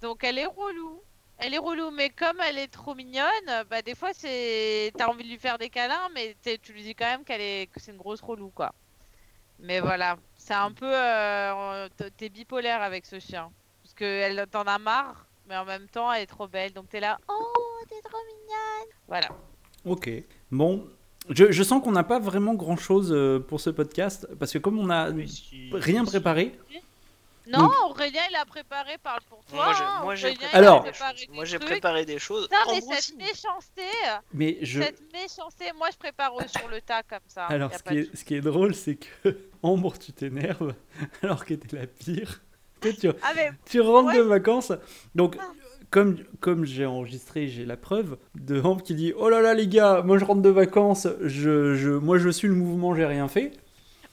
[0.00, 1.02] donc elle est relou.
[1.38, 5.24] Elle est relou, mais comme elle est trop mignonne, bah des fois c'est, t'as envie
[5.24, 7.90] de lui faire des câlins, mais tu lui dis quand même qu'elle est, que c'est
[7.90, 8.72] une grosse relou quoi.
[9.58, 13.50] Mais voilà, c'est un peu, euh, t'es bipolaire avec ce chien,
[13.82, 16.88] parce que elle t'en a marre, mais en même temps elle est trop belle, donc
[16.88, 17.52] t'es là, oh
[17.88, 18.94] t'es trop mignonne.
[19.08, 19.28] Voilà.
[19.84, 20.10] Ok.
[20.50, 20.86] Bon,
[21.30, 23.14] je, je sens qu'on n'a pas vraiment grand chose
[23.48, 25.10] pour ce podcast parce que comme on n'a
[25.72, 26.58] rien préparé.
[27.46, 29.64] Non, Donc- Aurélien il a préparé, parle pour toi.
[29.66, 30.90] Moi, j'ai- hein, moi, Aurélien, préparé, Alors- des
[31.32, 32.48] Moi, j'ai préparé des choses.
[32.50, 33.16] Non, mais cette aussi.
[33.16, 33.82] méchanceté,
[34.32, 34.80] Mais je.
[34.80, 37.44] cette méchanceté, moi je prépare au- sur le tas comme ça.
[37.46, 39.06] Alors, ce qui, est, ce qui est drôle, c'est que
[39.62, 40.74] Ambre, tu t'énerves
[41.22, 42.40] alors que t'es la pire.
[42.80, 44.16] Tu, tu, Ah mais tu rentres Ouais.
[44.18, 44.72] de vacances.
[45.14, 45.44] Donc, Ah.
[45.90, 49.66] comme, comme j'ai enregistré, j'ai la preuve de Ambre qui dit Oh là là, les
[49.68, 53.26] gars, moi je rentre de vacances, je, je, moi je suis le mouvement, j'ai rien
[53.28, 53.52] fait.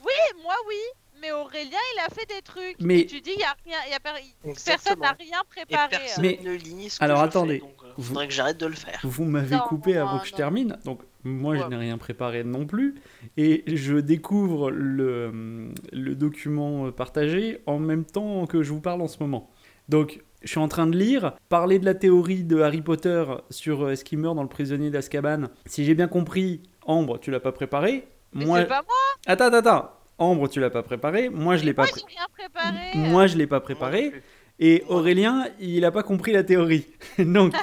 [0.05, 0.75] oui, moi oui,
[1.21, 2.75] mais Aurélien il a fait des trucs.
[2.79, 5.41] Mais- Et tu dis il y a rien, il y a per- personne n'a rien
[5.43, 5.89] Et préparé.
[5.89, 7.53] personne Mais- ne lit ce que Alors, je attendez.
[7.55, 8.99] fais, donc, euh, Vous- faudrait que j'arrête de le faire.
[9.03, 10.37] Vous m'avez Non, coupé avant non, que je non.
[10.37, 12.95] termine, donc moi je n'ai rien préparé non plus.
[13.37, 19.01] Et je découvre le, le document euh, partagé en même temps que je vous parle
[19.01, 19.49] en ce moment.
[19.89, 23.83] Donc je suis en train de lire, parler de la théorie de Harry Potter sur
[23.83, 25.49] euh, est-ce qu'il meurt dans le prisonnier d'Azkaban.
[25.67, 28.07] Si j'ai bien compris, Ambre, tu l'as pas préparé.
[28.33, 28.61] Moi...
[28.61, 28.95] c'est pas moi,
[29.27, 29.89] Attends, attends, attends.
[30.21, 31.29] Ambre, tu l'as pas préparé.
[31.29, 32.91] Moi je l'ai pas moi pré- j'ai rien préparé.
[33.09, 34.11] Moi je l'ai pas préparé.
[34.59, 36.85] Et Aurélien, il a pas compris la théorie.
[37.17, 37.53] Donc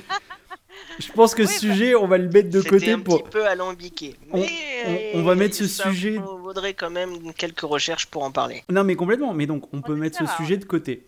[0.99, 3.23] je pense que Oui, ce bah- sujet, on va le mettre de côté un pour...
[3.23, 4.17] petit peu alambiqué.
[4.33, 8.25] On- Mais on- on va mettre ce ça sujet- vaudrait quand même quelques recherches pour
[8.25, 8.65] en parler.
[8.71, 9.33] Non, mais complètement.
[9.35, 11.07] Mais donc, on peut mettre ce sujet de côté.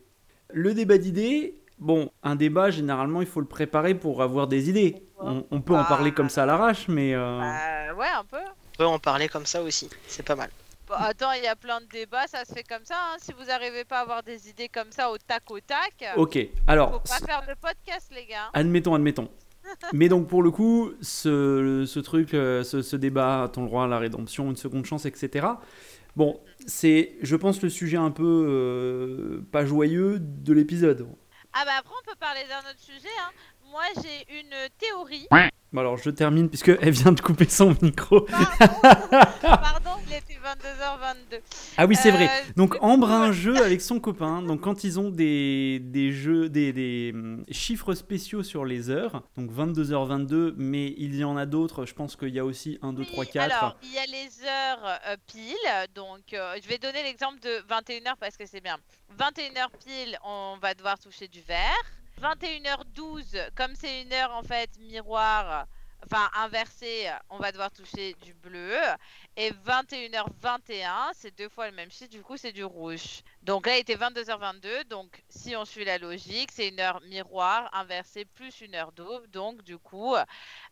[0.52, 5.02] Le débat d'idées, bon, un débat, généralement, il faut le préparer pour avoir des idées.
[5.18, 5.84] On, on peut en Ah.
[5.88, 7.14] parler comme ça à l'arrache, mais.
[7.14, 8.36] euh, Bah, ouais, un peu.
[8.38, 9.88] On peut en parler comme ça aussi.
[10.06, 10.50] C'est pas mal.
[10.90, 12.96] Bon, attends, il y a plein de débats, ça se fait comme ça.
[12.96, 13.16] hein.
[13.20, 16.35] Si vous arrivez pas à avoir des idées comme ça au tac au tac, Ok,
[16.35, 18.50] faut alors, pas faire de podcast, les gars.
[18.53, 19.31] admettons, admettons.
[19.92, 23.87] Mais donc, pour le coup, ce, ce truc, euh, ce, ce débat, ton droit à
[23.87, 25.46] la rédemption, une seconde chance, etc.
[26.16, 31.07] Bon, c'est, je pense, le sujet un peu euh, pas joyeux de l'épisode.
[31.53, 33.09] Ah bah après, on peut parler d'un autre sujet.
[33.20, 33.31] Hein.
[33.70, 35.26] Moi, j'ai une théorie.
[35.72, 38.22] Bon, alors, je termine puisque elle vient de couper son micro.
[38.22, 38.50] Pardon,
[39.40, 41.40] Pardon il était 22h22.
[41.76, 42.26] Ah oui, c'est vrai.
[42.26, 44.42] Euh, Donc Ambre a un jeu avec son copain.
[44.42, 49.22] Donc quand ils ont des, des jeux, des, des, hum, chiffres spéciaux sur les heures,
[49.37, 51.87] donc 22h22, mais il y en a d'autres.
[51.87, 53.54] Je pense qu'il y a aussi 1, 2, 3, Oui, 4.
[53.54, 55.54] Alors, il y a les heures euh, pile.
[55.94, 58.76] Donc, euh, je vais donner l'exemple de 21h parce que c'est bien.
[59.16, 61.99] 21h pile, on va devoir toucher du vert.
[62.20, 65.66] 21h12, comme c'est une heure en fait miroir,
[66.04, 68.74] enfin inversée, on va devoir toucher du bleu.
[69.37, 73.22] Et 21h21, c'est deux fois le même chiffre, du coup c'est du rouge.
[73.42, 77.70] Donc là, il était 22h22, donc si on suit la logique, c'est une heure miroir
[77.72, 79.26] inversée plus une heure d'aube.
[79.33, 80.24] Donc du coup, euh,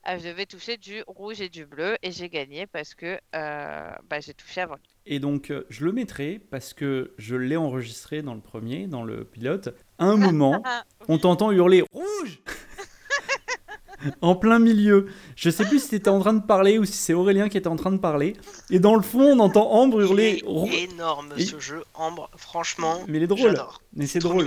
[0.05, 4.21] je vais toucher du rouge et du bleu et j'ai gagné parce que euh, bah,
[4.21, 4.77] j'ai touché avant.
[5.07, 9.05] Et donc euh, je le mettrai parce que je l'ai enregistré dans le premier, dans
[9.05, 9.71] le pilote.
[9.99, 10.63] À un moment,
[11.09, 12.41] on t'entend hurler rouge
[14.21, 15.07] en plein milieu.
[15.37, 17.69] Je sais plus si t'étais en train de parler ou si c'est Aurélien qui était
[17.69, 18.37] en train de parler.
[18.71, 20.75] Et dans le fond, on entend Ambre Il hurler est rouge.
[20.75, 21.83] énorme Et- ce jeu.
[21.95, 23.51] Ambre, franchement, Mais il est drôle.
[23.51, 23.83] j'adore.
[23.95, 24.47] Mais c'est drôle.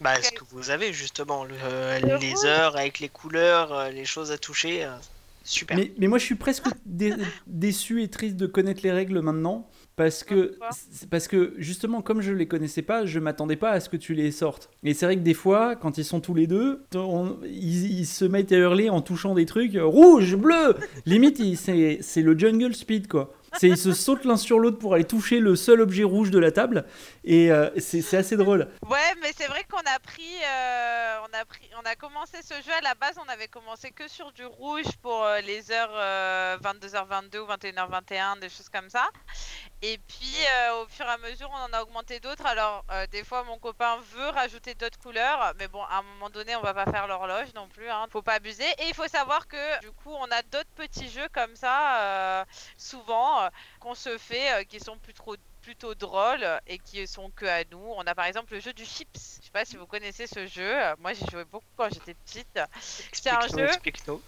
[0.00, 2.44] Bah, ce que vous avez justement, le- euh, Le les rouge.
[2.44, 4.90] heures avec les couleurs, euh, les choses à toucher, euh,
[5.42, 5.76] super.
[5.76, 7.14] Mais, mais moi, je suis presque dé-
[7.48, 9.68] déçu et triste de connaître les règles maintenant.
[9.98, 10.56] Parce que,
[11.10, 14.14] parce que justement, comme je les connaissais pas, je m'attendais pas à ce que tu
[14.14, 14.70] les sortes.
[14.84, 18.06] Et c'est vrai que des fois, quand ils sont tous les deux, on- ils, ils
[18.06, 20.76] se mettent à hurler en touchant des trucs euh, rouge, bleu.
[21.04, 23.34] Limite, c'est le jungle speed quoi.
[23.58, 26.38] C'est ils se sautent l'un sur l'autre pour aller toucher le seul objet rouge de
[26.38, 26.84] la table.
[27.30, 28.66] Et euh, c'est assez drôle.
[28.88, 32.80] Ouais, mais c'est vrai qu'on euh, on a pris, on a commencé ce jeu à
[32.80, 37.38] la base, on avait commencé que sur du rouge pour euh, les heures euh, 22h22
[37.40, 39.08] ou 21h21, des choses comme ça.
[39.82, 40.36] Et puis
[40.80, 42.46] au fur et à mesure, on en a augmenté d'autres.
[42.46, 46.56] Alors des fois, mon copain veut rajouter d'autres couleurs, mais bon, à un moment donné,
[46.56, 47.88] on va pas faire l'horloge non plus.
[47.88, 48.06] Hein.
[48.10, 48.64] Faut pas abuser.
[48.78, 52.44] Et il faut savoir que du coup, on a d'autres petits jeux comme ça,
[52.76, 55.36] souvent qu'on se fait, qui sont plus trop
[55.68, 57.92] plutôt drôles et qui sont que à nous.
[57.98, 59.38] On a par exemple le jeu du chips.
[59.38, 60.74] Je sais pas si vous connaissez ce jeu.
[60.98, 62.58] Moi, j'ai joué beaucoup quand j'étais petite.
[62.80, 63.68] C'est un jeu.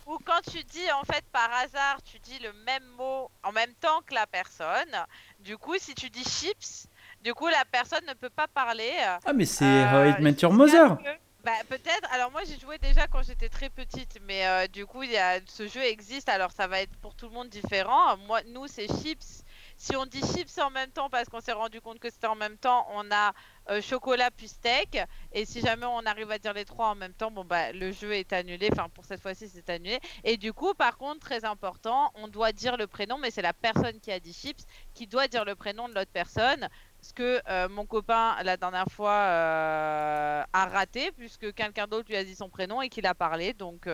[0.07, 3.72] Ou quand tu dis en fait par hasard, tu dis le même mot en même
[3.81, 4.94] temps que la personne.
[5.38, 6.88] Du coup, si tu dis chips,
[7.22, 8.92] du coup la personne ne peut pas parler.
[9.24, 10.98] Ah, mais c'est euh, How I Met Your Mother.
[11.42, 12.07] Bah peut-être.
[12.12, 15.16] Alors moi j'ai joué déjà quand j'étais très petite, mais euh, du coup il y
[15.16, 16.29] a ce jeu existe.
[16.29, 18.18] Alors ça va être pour tout le monde différent.
[18.26, 19.42] Moi nous c'est chips.
[19.82, 22.34] Si on dit chips en même temps parce qu'on s'est rendu compte que c'était en
[22.34, 23.32] même temps, on a
[23.70, 24.98] euh, chocolat puis steak.
[25.32, 27.90] Et si jamais on arrive à dire les trois en même temps, bon bah le
[27.90, 28.68] jeu est annulé.
[28.70, 29.98] Enfin pour cette fois-ci c'est annulé.
[30.22, 33.54] Et du coup par contre très important, on doit dire le prénom, mais c'est la
[33.54, 36.68] personne qui a dit chips qui doit dire le prénom de l'autre personne.
[37.00, 42.16] Ce que euh, mon copain la dernière fois euh, a raté puisque quelqu'un d'autre lui
[42.16, 43.54] a dit son prénom et qu'il a parlé.
[43.54, 43.88] Donc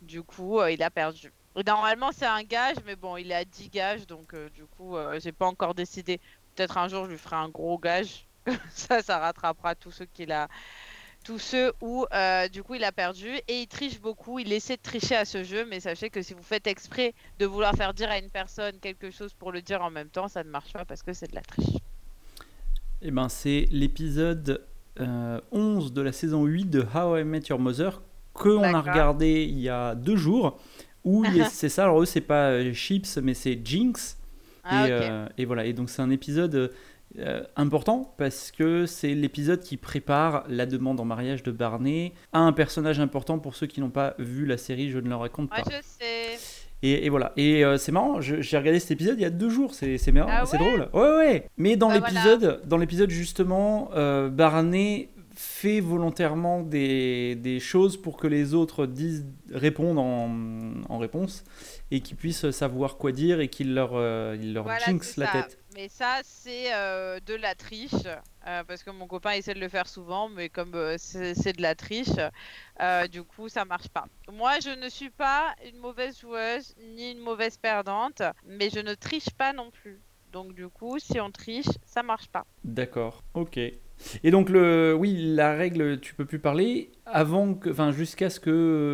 [0.00, 1.32] du coup il a perdu.
[1.66, 4.96] Normalement c'est un gage, mais bon il est à 10 gages donc euh, du coup
[4.96, 6.20] euh, j'ai pas encore décidé.
[6.54, 8.26] Peut-être un jour je lui ferai un gros gage.
[8.70, 10.48] ça, ça rattrapera tous ceux qu'il a,
[11.24, 14.38] tous ceux où euh, du coup il a perdu et il triche beaucoup.
[14.38, 17.46] Il essaie de tricher à ce jeu, mais sachez que si vous faites exprès de
[17.46, 20.44] vouloir faire dire à une personne quelque chose pour le dire en même temps, ça
[20.44, 21.78] ne marche pas parce que c'est de la triche.
[23.00, 24.66] Eh ben, c'est l'épisode
[25.00, 28.00] euh, 11 de la saison 8 de How I Met Your Mother
[28.32, 28.92] qu'on a D'accord.
[28.92, 30.58] regardé il y a deux jours.
[31.24, 34.18] A- c'est ça, alors eux, c'est pas euh, Chips, mais c'est Jinx.
[34.64, 36.72] Ah, et, euh, et voilà, et donc c'est un épisode
[37.18, 42.38] euh, important parce que c'est l'épisode qui prépare la demande en mariage de Barney à
[42.40, 45.50] un personnage important pour ceux qui n'ont pas vu la série, je ne le raconte
[45.50, 45.62] pas.
[45.70, 46.38] je sais.
[46.82, 49.48] Et, et voilà, et euh, c'est marrant, j'ai regardé cet épisode il y a deux
[49.48, 50.88] jours, c'est marrant, Ah c'est drôle.
[50.92, 57.60] Ouais, ouais, mais dans Bah l'épisode, dans l'épisode justement, euh, Barney fait volontairement des, des
[57.60, 61.44] choses pour que les autres disent, répondent en, en réponse
[61.90, 65.18] et qu'ils puissent savoir quoi dire et qu'il leur, euh, il leur Voilà, jinx c'est
[65.18, 65.32] la ça.
[65.42, 65.58] tête.
[65.74, 67.92] Mais ça, c'est euh, de la triche.
[68.46, 71.52] euh, parce que mon copain essaie de le faire souvent, mais comme euh, c'est c'est
[71.52, 72.08] de la triche,
[73.10, 74.06] du coup, ça marche pas.
[74.32, 78.94] Moi, je ne suis pas une mauvaise joueuse ni une mauvaise perdante, mais je ne
[78.94, 80.00] triche pas non plus.
[80.32, 82.46] Donc, du coup, si on triche, ça marche pas.
[82.64, 83.58] D'accord, ok.
[84.22, 88.40] Et donc, le, oui, la règle, tu peux plus parler avant que, enfin, jusqu'à ce
[88.40, 88.50] que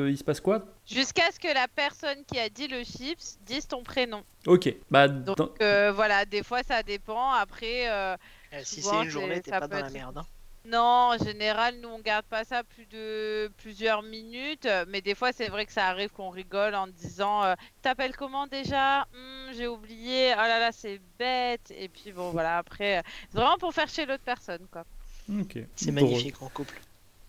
[0.07, 0.67] euh, il se passe quoi?
[0.87, 4.23] Jusqu'à ce que la personne qui a dit le chips dise ton prénom.
[4.47, 7.31] Ok, bah, Donc, dans- euh, voilà, des fois, ça dépend.
[7.33, 7.89] Après.
[7.91, 8.17] euh,
[8.53, 10.19] Euh, si c'est une journée, t'es ça pas dans la merde.
[10.19, 10.27] hein.
[10.67, 15.15] Non, en général, nous on garde pas ça plus de plusieurs minutes, euh, mais des
[15.15, 19.53] fois c'est vrai que ça arrive qu'on rigole en disant euh, T'appelles comment déjà Hmm,
[19.57, 21.73] J'ai oublié, oh là là, c'est bête.
[21.75, 24.85] Et puis bon, voilà, après, euh, c'est vraiment pour faire chez l'autre personne quoi.
[25.41, 25.59] ok.
[25.77, 26.79] C'est magnifique en couple.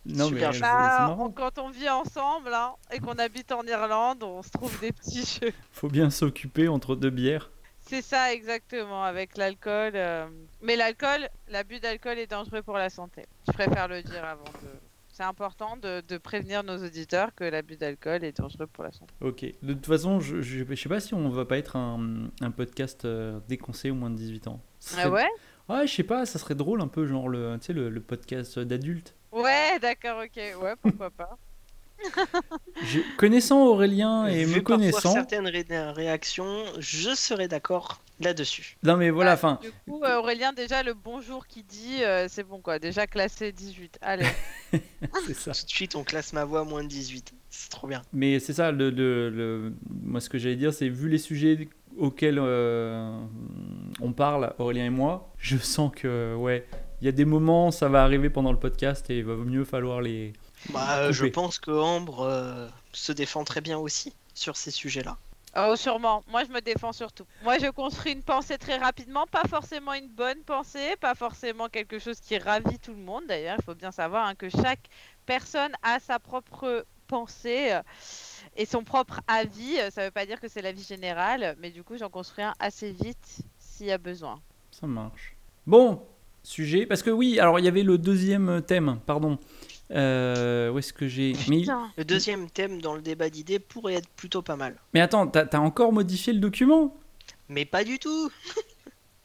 [0.05, 0.59] Non, Super mais jeu.
[0.65, 1.25] c'est Bah, marrant.
[1.27, 4.91] on- quand on vit ensemble hein, et qu'on habite en Irlande, on se trouve des
[4.91, 5.53] petits jeux.
[5.71, 7.49] Faut bien s'occuper entre deux bières.
[7.91, 9.91] C'est ça exactement, avec l'alcool.
[9.95, 10.27] euh,
[10.61, 13.25] Mais l'alcool, l'abus d'alcool est dangereux pour la santé.
[13.47, 14.69] Je préfère le dire avant de.
[15.09, 19.13] C'est important de, de prévenir nos auditeurs que l'abus d'alcool est dangereux pour la santé.
[19.19, 19.45] Ok.
[19.61, 22.51] De toute façon, je, je, je sais pas si on va pas être un, un
[22.51, 24.61] podcast euh, déconseillé au moins de 18 ans.
[24.97, 25.27] Ah ouais?
[25.67, 28.01] Ouais, je sais pas, ça serait drôle un peu, genre le, tu sais, le, le
[28.01, 29.13] podcast d'adultes.
[29.33, 30.41] Ouais, d'accord, ok.
[30.63, 31.37] Ouais, pourquoi pas.
[32.83, 35.13] Je- Connaissant Aurélien et Vu me connaissant.
[35.13, 38.77] certaines ré- réactions, je serais d'accord là-dessus.
[38.83, 39.59] Non, mais voilà, Bah, enfin.
[39.61, 42.79] Du coup, euh, Aurélien, déjà, le bonjour qu'il dit, euh, c'est bon quoi.
[42.79, 43.97] Déjà classé 18.
[44.01, 44.25] Allez.
[45.27, 45.51] c'est ça.
[45.51, 47.33] Tout de suite, on classe ma voix moins de 18.
[47.49, 48.01] C'est trop bien.
[48.13, 51.67] Mais c'est ça, le, le- le- moi ce que j'allais dire, c'est vu les sujets
[51.97, 53.11] auxquels euh,
[53.99, 56.65] on parle, Aurélien et moi, je sens que, ouais,
[57.01, 59.65] il y a des moments, ça va arriver pendant le podcast et il va mieux
[59.65, 60.31] falloir les.
[60.69, 65.17] Bah, euh, je pense que Ambre euh, se défend très bien aussi sur ces sujets-là.
[65.57, 66.23] Oh, sûrement.
[66.29, 67.25] Moi, je me défends surtout.
[67.43, 69.25] Moi, je construis une pensée très rapidement.
[69.27, 73.23] Pas forcément une bonne pensée, pas forcément quelque chose qui ravit tout le monde.
[73.27, 74.87] D'ailleurs, il faut bien savoir hein, que chaque
[75.25, 77.81] personne a sa propre pensée euh,
[78.55, 79.77] et son propre avis.
[79.91, 82.91] Ça veut pas dire que c'est l'avis général, mais du coup, j'en construis un assez
[82.93, 84.39] vite s'il y a besoin.
[84.71, 85.35] Ça marche.
[85.67, 86.01] Bon,
[86.43, 89.37] sujet, parce que oui, alors il y avait le deuxième thème, pardon.
[89.91, 91.33] Euh, où est-ce que j'ai.
[91.49, 91.63] Mais.
[91.97, 94.75] Le deuxième thème dans le débat d'idées pourrait être plutôt pas mal.
[94.93, 96.95] mais attends, t'as encore modifié le document?
[97.49, 98.31] Mais pas du tout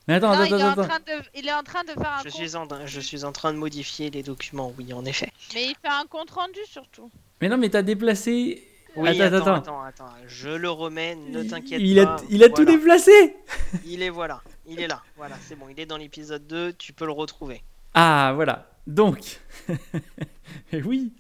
[0.08, 0.82] Mais attends, Non, attends, il, est en attends.
[0.82, 3.32] de, il est en train de faire un je compte, suis, en, je suis en
[3.32, 5.30] train de modifier les documents, oui, en effet.
[5.54, 7.10] mais il fait un compte rendu surtout.
[7.40, 8.66] Mais non, mais t'as déplacé.
[8.96, 9.54] Oui, Attends, attends, attends.
[9.82, 12.14] attends, attends, Je le remets, ne t'inquiète il pas.
[12.14, 13.36] a, il a tout déplacé
[13.84, 15.02] Il est voilà, il est là.
[15.16, 17.62] Voilà, c'est bon, il est dans l'épisode 2, tu peux le retrouver.
[17.96, 18.70] Ah, voilà.
[18.86, 19.40] Donc.
[20.72, 21.12] Et oui.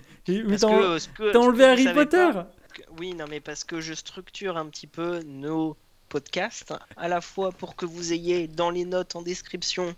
[0.48, 3.64] Parce t'as- que, euh, que- T'as enlevé Harry Potter pas, que- Oui, non, mais parce
[3.64, 5.76] que je structure un petit peu nos
[6.08, 9.94] podcasts, à la fois pour que vous ayez dans les notes en description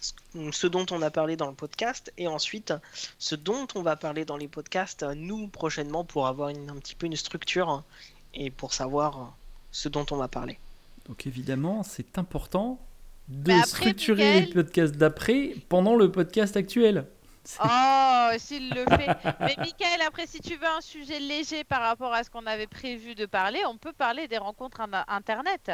[0.00, 0.12] ce-
[0.50, 2.72] ce dont on a parlé dans le podcast, et ensuite
[3.18, 6.94] ce dont on va parler dans les podcasts, nous, prochainement, pour avoir une- un petit
[6.94, 7.82] peu une structure
[8.34, 9.36] et pour savoir
[9.72, 10.58] ce dont on va parler.
[11.08, 12.80] Donc évidemment, c'est important
[13.28, 17.06] de après, structurer Mickaël- les podcasts d'après pendant le podcast actuel.
[17.62, 19.16] Oh, s'il le fait.
[19.40, 22.66] Mais Michael, après, si tu veux un sujet léger par rapport à ce qu'on avait
[22.66, 25.70] prévu de parler, on peut parler des rencontres in- internet.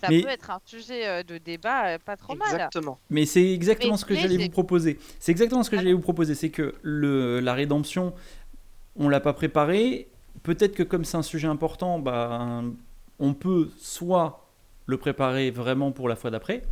[0.00, 2.48] Ça Mais- peut être un sujet euh, de débat euh, pas trop mal.
[2.52, 2.98] Exactement.
[3.10, 4.98] Mais c'est exactement ce que j'allais vous proposer.
[5.20, 6.34] C'est exactement ce que Ah j'allais vous proposer.
[6.34, 8.14] C'est que le, la rédemption,
[8.96, 10.08] on l'a pas préparé.
[10.42, 12.62] Peut-être que comme c'est un sujet important, bah,
[13.20, 14.44] on peut soit
[14.86, 16.62] le préparer vraiment pour la fois d'après,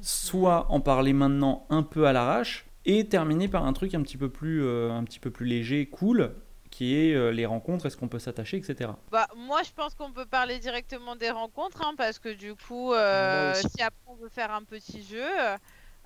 [0.00, 4.16] soit en parler maintenant un peu à l'arrache et terminer par un truc un petit
[4.16, 6.34] peu plus, euh, un petit peu plus léger, cool,
[6.70, 8.90] qui est euh, les rencontres, est-ce qu'on peut s'attacher, etc.
[9.10, 12.92] Bah, moi, je pense qu'on peut parler directement des rencontres, hein, parce que du coup,
[12.92, 15.24] euh, si après on veut faire un petit jeu,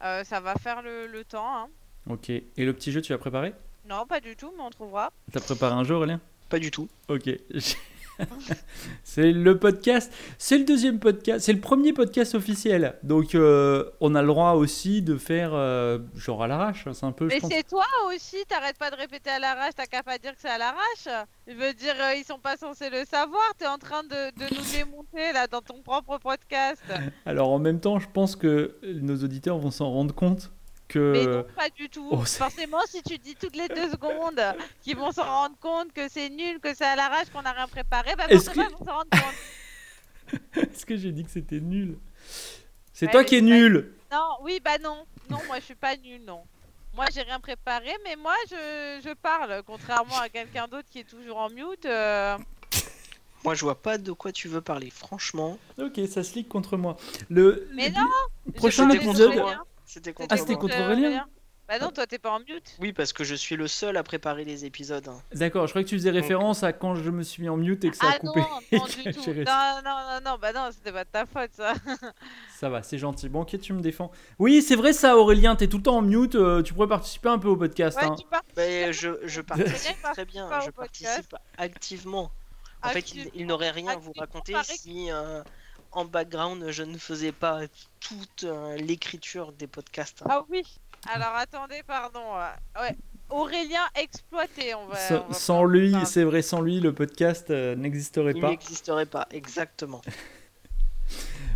[0.05, 1.47] euh, ça va faire le, le temps.
[1.57, 1.69] hein.
[2.09, 2.31] Ok.
[2.31, 3.53] Et le petit jeu, tu as préparé?
[3.89, 5.11] Non, pas du tout, mais on trouvera.
[5.33, 6.21] T'as préparé un jeu, Aurélien?
[6.49, 6.89] Pas du tout.
[7.09, 7.29] Ok.
[9.05, 10.13] c'est le podcast.
[10.39, 11.45] C'est le deuxième podcast.
[11.45, 12.97] C'est le premier podcast officiel.
[13.03, 16.85] Donc, euh, on a le droit aussi de faire euh, genre à l'arrache.
[16.93, 17.27] C'est un peu.
[17.27, 20.41] Mais c'est toi aussi, t'arrêtes pas de répéter à l'arrache, t'as qu'à pas dire que
[20.41, 21.27] c'est à l'arrache.
[21.47, 24.55] Je veux dire, euh, ils sont pas censés le savoir, t'es en train de, de
[24.55, 26.83] nous démonter là dans ton propre podcast.
[27.27, 30.51] Alors, en même temps, je pense que nos auditeurs vont s'en rendre compte
[30.95, 32.09] Mais non, pas du tout.
[32.11, 34.41] oh, Forcément, si tu dis toutes les deux secondes
[34.83, 37.69] qu'ils vont s'en rendre compte que c'est nul, que c'est à l'arrache, qu'on a rien
[37.69, 40.33] préparé, bah forcément que- ils vont s'en rendre compte.
[40.57, 41.99] Est-ce que j'ai dit que c'était nul?
[42.93, 43.93] C'est Ouais, toi qui es pas- nul.
[44.11, 45.05] Non, oui, bah non.
[45.31, 46.43] Non, moi je suis pas nulle, non.
[46.95, 51.05] Moi j'ai rien préparé, mais moi je, je parle, contrairement à quelqu'un d'autre qui est
[51.09, 51.85] toujours en mute.
[51.87, 52.37] euh,
[53.45, 55.59] Moi, je vois pas de quoi tu veux parler, franchement.
[55.79, 56.97] Ok, ça se ligue contre moi.
[57.31, 57.69] Le.
[57.75, 58.07] Mais non
[58.57, 59.41] Prochain épisode.
[59.89, 61.27] C'était contre Ah, contre Aurélien?
[61.67, 62.77] Bah non, toi t'es pas en mute.
[62.81, 65.07] Oui, parce que je suis le seul à préparer les épisodes.
[65.09, 65.21] hein.
[65.35, 67.85] D'accord, je crois que tu faisais référence à quand je me suis mis en mute
[67.85, 68.41] et que ça a Ah coupé.
[68.41, 69.31] non, non du tout.
[69.35, 71.75] Non, non, non, non, bah non, c'était pas de ta faute ça.
[72.59, 73.29] Ça va, c'est gentil.
[73.29, 74.11] Bon, ok, tu me défends.
[74.39, 76.35] Oui, c'est vrai ça, Aurélien, t'es tout le temps en mute.
[76.37, 77.99] euh, tu pourrais participer un peu au podcast.
[77.99, 78.17] Ouais, hein.
[78.19, 78.25] tu.
[78.57, 82.31] Ben, je, je participe très bien, je participe activement.
[82.83, 85.43] En fait, il, n'aurait rien à vous raconter si euh,
[85.93, 87.61] en background je ne faisais pas
[88.01, 90.23] toute euh, l'écriture des podcasts.
[90.29, 90.63] Ah oui.
[91.13, 92.21] Alors attendez, pardon.
[92.37, 92.97] euh, Ouais.
[93.31, 94.97] Aurélien exploité, on va.
[94.97, 98.41] Sans, on va sans pouvoir lui, c'est vrai, sans lui, le podcast euh, n'existerait Il
[98.41, 98.49] pas.
[98.51, 100.01] n'existerait pas, exactement.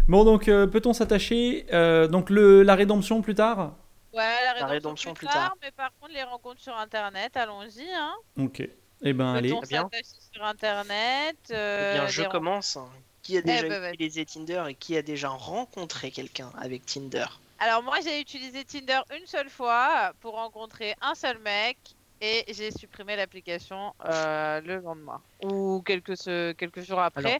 [0.08, 3.74] Bon, donc, euh, peut-on s'attacher euh, Donc, le, la rédemption plus tard?
[4.12, 5.54] Ouais, la rédemption, rédemption plus, plus tard, tard.
[5.62, 7.86] mais par contre les rencontres sur internet, allons-y.
[7.94, 8.12] Hein.
[8.38, 8.68] Ok.
[9.04, 9.50] Eh ben, allez.
[9.50, 9.82] Peut-on Très bien.
[9.84, 12.76] s'attacher sur internet Eh bien, je commence.
[13.22, 17.26] Qui a déjà ben, utilisé Tinder et qui a déjà rencontré quelqu'un avec Tinder
[17.58, 21.78] Alors moi j'ai utilisé Tinder une seule fois pour rencontrer un seul mec
[22.20, 27.20] et j'ai supprimé l'application euh, le lendemain ou quelques, jours après.
[27.20, 27.38] Alors,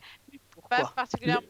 [0.69, 0.93] pas Pourquoi?
[0.97, 1.47] particulièrement.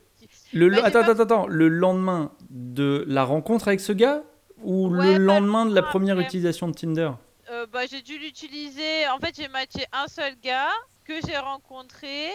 [0.53, 1.47] Le, Bah, attends, pas- attends, attends.
[1.47, 4.23] Le lendemain de la rencontre avec ce gars
[4.63, 6.27] ou Ouais, le pas lendemain de la première après.
[6.27, 7.11] utilisation de Tinder?
[7.51, 9.09] Euh, bah, j'ai dû l'utiliser.
[9.09, 10.71] En fait, j'ai matché un seul gars
[11.05, 12.31] que j'ai rencontré.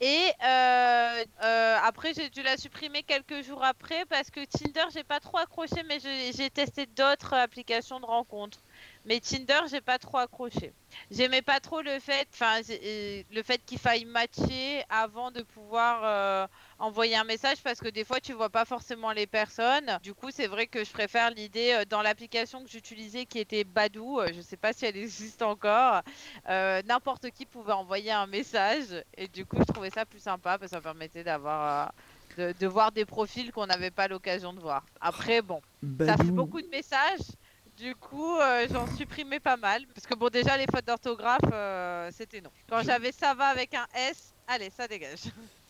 [0.00, 5.02] Et euh, euh, après, j'ai dû la supprimer quelques jours après parce que Tinder, j'ai
[5.02, 8.60] pas trop accroché, mais j'ai testé d'autres applications de rencontres.
[9.04, 10.72] Mais Tinder, j'ai pas trop accroché.
[11.10, 16.48] J'aimais pas trop le fait, enfin, euh, le fait qu'il faille matcher avant de pouvoir
[16.78, 19.98] envoyer un message parce que des fois, tu vois pas forcément les personnes.
[20.02, 23.64] Du coup, c'est vrai que je préfère l'idée euh, dans l'application que j'utilisais qui était
[23.64, 24.20] Badou.
[24.20, 26.02] euh, Je sais pas si elle existe encore.
[26.48, 30.58] Euh, N'importe qui pouvait envoyer un message et du coup, je trouvais ça plus sympa
[30.58, 31.92] parce que ça permettait d'avoir
[32.36, 34.84] de, de voir des profils qu'on n'avait pas l'occasion de voir.
[35.00, 35.60] Après, bon,
[36.06, 37.26] ça fait beaucoup de messages.
[37.76, 39.84] Du coup, euh, j'en supprimais pas mal.
[39.94, 42.50] Parce que bon, déjà, les fautes d'orthographe, euh, c'était non.
[42.68, 45.20] Quand j'avais ça va avec un S, allez, ça dégage.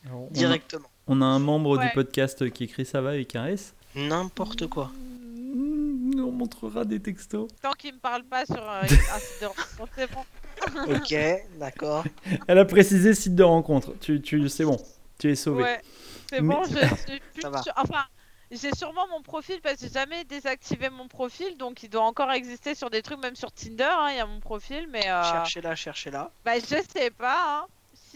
[0.07, 0.89] Alors, on, a, Directement.
[1.07, 3.75] on a un membre du podcast qui écrit ça va avec un S.
[3.95, 4.91] N'importe quoi.
[4.95, 7.49] Mm, On montrera des textos.
[7.63, 10.25] Tant qu'il me parle pas sur euh, un site de rencontre, c'est bon.
[10.95, 11.15] Ok,
[11.59, 12.05] d'accord.
[12.49, 13.95] Elle a précisé site de rencontre.
[14.01, 14.77] Tu, tu, c'est bon.
[15.19, 15.63] Tu es sauvé.
[15.63, 15.81] Ouais,
[16.31, 16.77] c'est Mais- bon, je
[17.09, 17.63] suis plus Ça va.
[17.63, 18.05] sur- Enfin,
[18.51, 22.31] j'ai sûrement mon profil parce que j'ai jamais désactivé mon profil, donc il doit encore
[22.33, 25.23] exister sur des trucs, même sur Tinder, hein, il y a mon profil, mais euh,
[25.25, 26.31] Cherchez-la, cherchez-la.
[26.45, 27.67] bah, je sais pas hein,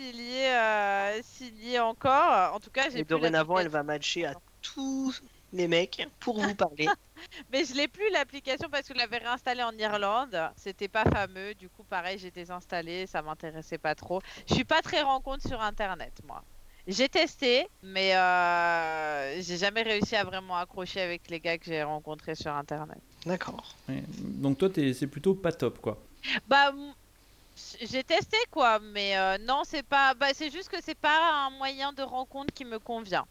[0.02, 2.54] s'il y, est, euh, s'il y est encore.
[2.54, 5.20] En tout cas, j'ai dorénavant, elle va matcher à tous
[5.52, 6.88] les mecs pour vous parler.
[7.52, 10.36] Mais je l'ai plus l'application parce que je l'avais réinstallée en Irlande.
[10.56, 14.20] C'était pas fameux, du coup, pareil, j'ai désinstallé, ça m'intéressait pas trop.
[14.48, 16.42] Je suis pas très rencontre sur internet, moi.
[16.88, 21.84] J'ai testé, mais euh, j'ai jamais réussi à vraiment accrocher avec les gars que j'ai
[21.84, 22.98] rencontrés sur internet.
[23.24, 23.76] D'accord.
[23.88, 24.02] Ouais.
[24.18, 26.02] Donc toi, c'est plutôt pas top, quoi.
[26.48, 26.72] Bah,
[27.56, 30.14] j'ai testé quoi, mais euh, non, c'est pas.
[30.14, 33.26] Bah, c'est juste que c'est pas un moyen de rencontre qui me convient.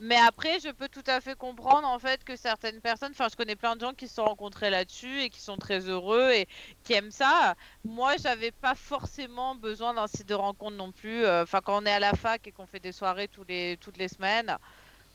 [0.00, 3.36] Mais après, je peux tout à fait comprendre en fait que certaines personnes, enfin, je
[3.36, 6.48] connais plein de gens qui se sont rencontrés là-dessus et qui sont très heureux et
[6.82, 7.54] qui aiment ça.
[7.84, 11.24] Moi, j'avais pas forcément besoin d'un site de rencontre non plus.
[11.24, 13.76] Euh, Enfin, quand on est à la fac et qu'on fait des soirées tous les
[13.80, 14.56] toutes les semaines,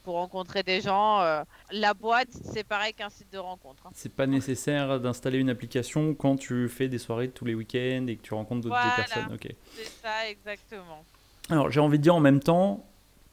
[0.03, 1.21] pour rencontrer des gens.
[1.21, 1.41] euh,
[1.71, 3.83] la boîte, c'est pareil qu'un site de rencontre.
[3.85, 3.91] hein.
[3.93, 8.15] C'est pas nécessaire d'installer une application quand tu fais des soirées tous les week-ends et
[8.15, 8.95] que tu rencontres d'autres Voilà.
[8.95, 9.33] personnes.
[9.33, 9.47] Ok.
[9.75, 11.03] C'est ça, exactement.
[11.49, 12.85] Alors j'ai envie de dire en même temps,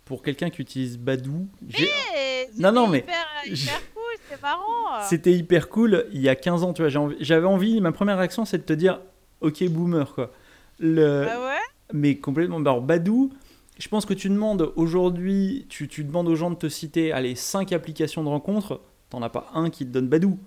[0.05, 1.85] pour quelqu'un qui utilise Badou, j'ai-
[2.17, 5.03] Et Non, non, c'était mais- Hyper, hyper cool, c'est marrant.
[5.03, 6.73] c'était hyper cool il y a 15 ans.
[6.73, 9.01] Tu vois, envie- j'avais envie, ma première réaction c'est de te dire,
[9.41, 10.31] ok boomer quoi.
[10.79, 11.27] Le...
[11.31, 11.59] Ah ouais?
[11.93, 12.59] Mais complètement.
[12.61, 13.33] bah, Alors, Badou,
[13.79, 17.35] je pense que tu demandes aujourd'hui, tu, tu demandes aux gens de te citer allez,
[17.35, 20.39] 5 applications de rencontres, t'en as pas un qui te donne Badou.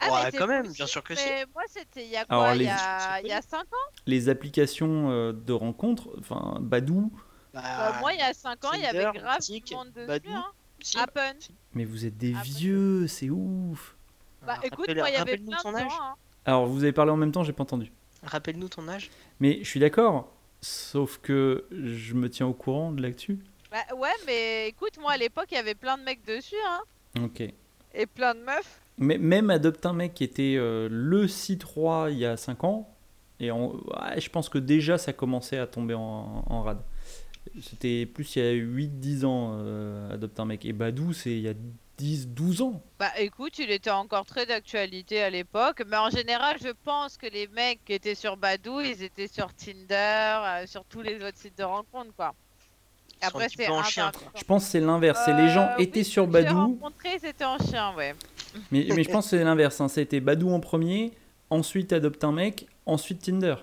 [0.00, 1.24] Ah, Ouais, mais quand même, bien sûr que si.
[1.26, 3.40] mais Moi, c'était il y a Alors, quoi les- Il y a, il y a
[3.40, 3.90] 5 ans?
[4.06, 7.10] Les applications euh, de rencontres, enfin Badou,
[7.54, 9.92] Bah, Bah, Moi, il y a 5 ans, il y avait grave Tic, du monde
[9.94, 10.06] dessus.
[10.08, 10.30] Badou.
[10.32, 10.44] Hein.
[10.80, 11.34] si, Appen.
[11.72, 13.96] mais vous êtes des Ah, vieux, c'est ouf.
[14.44, 15.82] Bah rappelle- écoute, moi, il y avait plein ton de âge.
[15.84, 16.02] gens.
[16.02, 16.14] hein.
[16.44, 17.90] Alors, vous avez parlé en même temps, j'ai pas entendu.
[18.24, 19.10] Rappelle-nous ton âge.
[19.40, 20.33] Mais je suis d'accord,
[20.64, 23.38] sauf que je me tiens au courant de l'actu.
[23.70, 26.54] Bah ouais, mais écoute, moi, à l'époque, il y avait plein de mecs dessus.
[26.66, 27.22] Hein.
[27.24, 27.42] Ok.
[27.94, 28.80] Et plein de meufs.
[28.98, 32.62] Mais même Adopte un mec qui était euh, le site roi il y a 5
[32.64, 32.88] ans,
[33.40, 36.80] et ouais, je pense que déjà ça commençait à tomber en, en rade.
[37.60, 40.64] C'était plus il y a 8-10 ans, euh, Adopte un mec.
[40.64, 41.54] Et Badou, c'est il y a
[42.00, 42.82] 10-12 ans.
[42.98, 47.26] Bah écoute, il était encore très d'actualité à l'époque, mais en général, je pense que
[47.26, 51.38] les mecs qui étaient sur Badou, ils étaient sur Tinder, euh, sur tous les autres
[51.38, 52.34] sites de rencontres, quoi.
[53.22, 54.10] Ils Après, c'est en chien.
[54.34, 55.20] Je pense que c'est l'inverse.
[55.24, 57.94] C'est les gens Euh, étaient oui, sur ceux que j'ai Badou, rencontrés, c'était en chien,
[57.94, 58.14] ouais.
[58.72, 59.80] mais, mais je pense que c'est l'inverse.
[59.80, 59.88] Hein.
[59.88, 61.12] C'était Badou en premier,
[61.48, 63.54] ensuite Adopte un mec, ensuite Tinder.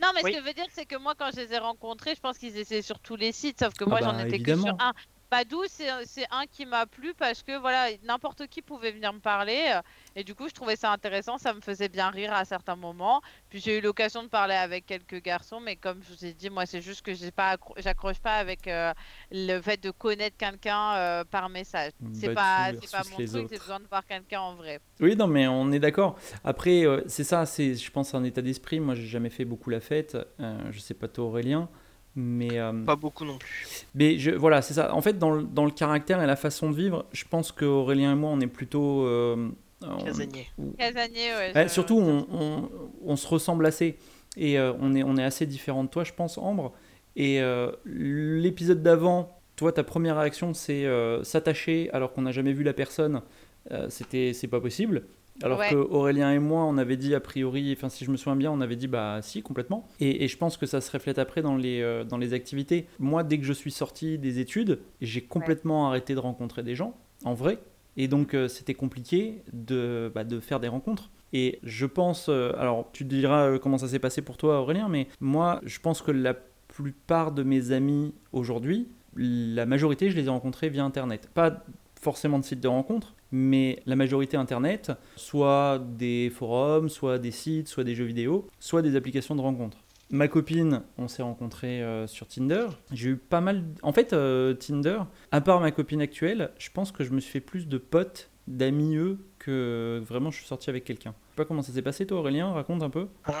[0.00, 0.32] Non, mais Oui.
[0.32, 2.38] ce que je veux dire, c'est que moi, quand je les ai rencontrés, je pense
[2.38, 4.62] qu'ils étaient sur tous les sites, sauf que Ah moi, bah, j'en étais évidemment.
[4.62, 4.92] que sur un.
[5.32, 9.18] Badou, c'est c'est un qui m'a plu parce que voilà, n'importe qui pouvait venir me
[9.18, 9.80] parler euh,
[10.14, 13.22] et du coup, je trouvais ça intéressant, ça me faisait bien rire à certains moments.
[13.48, 16.50] Puis j'ai eu l'occasion de parler avec quelques garçons, mais comme je vous ai dit,
[16.50, 18.92] moi, c'est juste que j'ai pas, j'accroche pas avec euh,
[19.30, 21.92] le fait de connaître quelqu'un euh, par message.
[22.12, 24.80] C'est pas, c'est pas versus mon truc, j'ai besoin de voir quelqu'un en vrai.
[25.00, 26.18] Oui, non, mais on est d'accord.
[26.44, 28.80] Après, euh, c'est ça, c'est, je pense, un état d'esprit.
[28.80, 30.18] Moi, j'ai jamais fait beaucoup la fête.
[30.38, 31.70] Je sais pas toi, Aurélien.
[32.14, 33.86] Mais, euh, Pas beaucoup non plus.
[33.94, 34.94] mais je, voilà, c'est ça.
[34.94, 38.12] En fait, dans le, dans le caractère et la façon de vivre, je pense qu'Aurélien
[38.12, 39.06] et moi, on est plutôt.
[39.06, 39.48] euh,
[39.82, 40.46] on- Casanier.
[40.78, 41.52] Casanier, ouais.
[41.54, 42.68] Ouais, je- surtout, on, on-
[43.04, 43.96] on se ressemble assez.
[44.36, 46.72] Et euh, on, est, on est assez différents de toi, je pense, Ambre.
[47.16, 52.52] Et euh, l'épisode d'avant, toi, ta première réaction, c'est euh, s'attacher alors qu'on n'a jamais
[52.52, 53.22] vu la personne.
[53.70, 55.04] Euh, C'était, c'est pas possible.
[55.42, 55.70] Alors Ouais.
[55.70, 58.50] que Aurélien et moi, on avait dit a priori, enfin si je me souviens bien,
[58.52, 59.88] on avait dit bah si complètement.
[60.00, 62.86] Et, et je pense que ça se reflète après dans les euh, dans les activités.
[62.98, 66.96] Moi, dès que je suis sorti des études, j'ai complètement arrêté de rencontrer des gens
[67.24, 67.58] en vrai.
[67.96, 71.10] Et donc euh, c'était compliqué de bah, de faire des rencontres.
[71.32, 75.08] Et je pense, euh, alors tu diras comment ça s'est passé pour toi Aurélien, mais
[75.20, 76.34] moi je pense que la
[76.68, 81.28] plupart de mes amis aujourd'hui, la majorité je les ai rencontrés via Internet.
[81.34, 81.64] Pas
[82.00, 87.68] forcément de sites de rencontres, mais la majorité Internet, soit des forums, soit des sites,
[87.68, 89.78] soit des jeux vidéo, soit des applications de rencontres.
[90.10, 92.66] Ma copine, on s'est rencontrés euh, sur Tinder.
[92.92, 93.64] J'ai eu pas mal.
[93.82, 97.32] En fait, euh, Tinder, à part ma copine actuelle, je pense que je me suis
[97.32, 101.14] fait plus de potes, d'amis eux, que vraiment je suis sorti avec quelqu'un.
[101.30, 103.08] Je sais pas comment ça s'est passé, toi, Aurélien Raconte un peu.
[103.30, 103.32] Euh,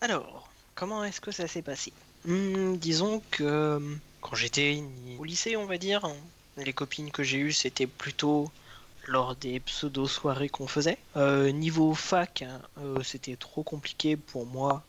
[0.00, 1.92] alors, comment est-ce que ça s'est passé?
[2.24, 3.78] Hmm, Disons que
[4.22, 4.82] quand j'étais
[5.18, 6.08] au lycée, on va dire,
[6.56, 8.50] les copines que j'ai eues, c'était plutôt
[9.06, 10.98] lors des pseudo-soirées qu'on faisait.
[11.16, 14.84] Euh, niveau fac, hein, euh, c'était trop compliqué pour moi.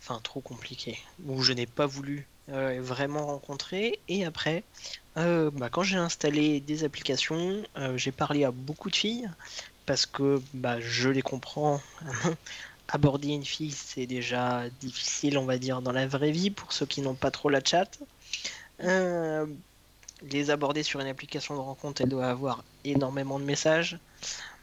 [0.00, 0.98] Enfin, trop compliqué.
[1.26, 4.00] Où je n'ai pas voulu euh, vraiment rencontrer.
[4.08, 4.64] Et après,
[5.16, 7.64] bah, quand j'ai installé des applications,
[7.96, 9.28] j'ai parlé à beaucoup de filles.
[9.86, 11.80] Parce que bah, je les comprends.
[12.88, 16.86] aborder une fille, c'est déjà difficile, on va dire, dans la vraie vie pour ceux
[16.86, 17.98] qui n'ont pas trop la chat.
[20.22, 23.98] Les aborder sur une application de rencontre, elle doit avoir énormément de messages.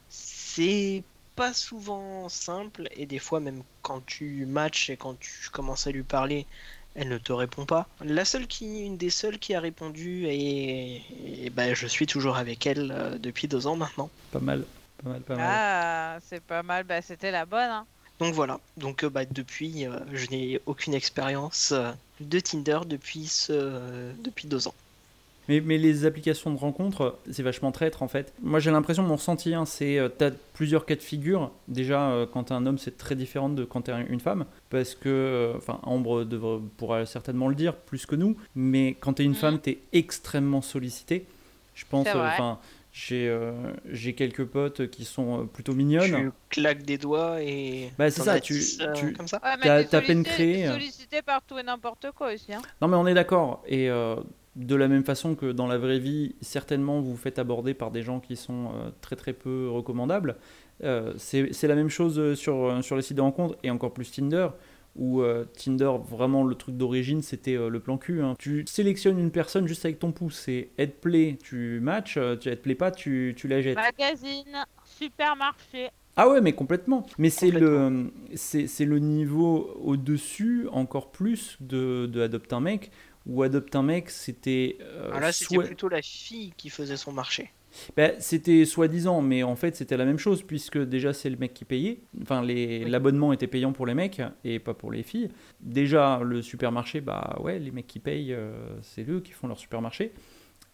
[0.08, 1.02] C'est
[1.34, 5.90] pas souvent simple et des fois même quand tu matches et quand tu commences à
[5.90, 6.46] lui parler,
[6.94, 7.86] elle ne te répond pas.
[8.02, 11.02] La seule qui, une des seules qui a répondu et,
[11.44, 14.08] et ben, je suis toujours avec elle euh, depuis deux ans maintenant.
[14.32, 14.64] Pas mal,
[15.02, 15.46] pas mal, pas mal.
[15.46, 17.70] Ah, c'est pas mal, bah c'était la bonne.
[17.70, 17.86] Hein.
[18.18, 21.74] Donc voilà, donc euh, bah, depuis, euh, je n'ai aucune expérience
[22.20, 24.12] de Tinder depuis, ce...
[24.22, 24.74] depuis deux ans.
[25.48, 28.32] Mais, mais les applications de rencontres, c'est vachement traître en fait.
[28.42, 31.50] Moi j'ai l'impression, mon ressenti, hein, c'est euh, t'as plusieurs cas de figure.
[31.68, 34.46] Déjà, euh, quand t'es un homme, c'est très différent de quand t'es une femme.
[34.70, 36.24] Parce que, euh, enfin, Ambre
[36.76, 38.36] pourra certainement le dire plus que nous.
[38.54, 39.36] Mais quand t'es une Mhm.
[39.36, 41.26] femme, t'es extrêmement sollicité.
[41.74, 42.30] Je pense, C'est euh, vrai.
[42.32, 42.58] enfin,
[42.92, 43.52] j'ai euh,
[43.90, 46.32] j'ai quelques potes qui sont plutôt Tu mignonnes.
[46.48, 47.90] claques des doigts et.
[47.98, 50.30] Bah, c'est ça, as tu- 10, euh, tu- Comme ça Ouais, mais T'as- peine sollicité-
[50.30, 50.72] créé, euh.
[50.72, 52.54] sollicité par tout et n'importe quoi aussi.
[52.54, 52.62] Hein.
[52.80, 53.62] Non mais on est d'accord.
[53.68, 54.16] Et euh,
[54.56, 57.90] de la même façon que dans la vraie vie, certainement vous vous faites aborder par
[57.92, 60.36] des gens qui sont euh, très très peu recommandables.
[60.82, 64.10] Euh, c'est la même chose sur, euh, sur les sites de rencontres et encore plus
[64.10, 64.48] Tinder.
[64.98, 68.22] Où euh, Tinder, vraiment le truc d'origine, c'était euh, le plan cul.
[68.22, 68.34] hein.
[68.38, 70.36] Tu sélectionnes une personne juste avec ton pouce.
[70.46, 73.60] C'est elle te plaît, tu matches, euh, tu elle te plaît pas, tu, tu la
[73.60, 73.76] jettes.
[73.76, 75.88] Magazine, supermarché.
[76.16, 77.04] Ah ouais, mais complètement.
[77.18, 82.90] Mais c'est le, c'est le niveau au-dessus, encore plus, de, de Adopte un mec,
[83.26, 84.78] où Adopte un mec, c'était...
[84.80, 87.50] euh, Ah, là, c'était soit- plutôt la fille qui faisait son marché.
[87.96, 91.52] Ben, c'était soi-disant, mais en fait c'était la même chose, puisque déjà c'est le mec
[91.52, 92.00] qui payait.
[92.22, 92.90] Enfin, les- Oui.
[92.90, 95.28] l'abonnement était payant pour les mecs et pas pour les filles.
[95.60, 99.58] Déjà, le supermarché, bah ouais, les mecs qui payent, euh, c'est eux qui font leur
[99.58, 100.12] supermarché.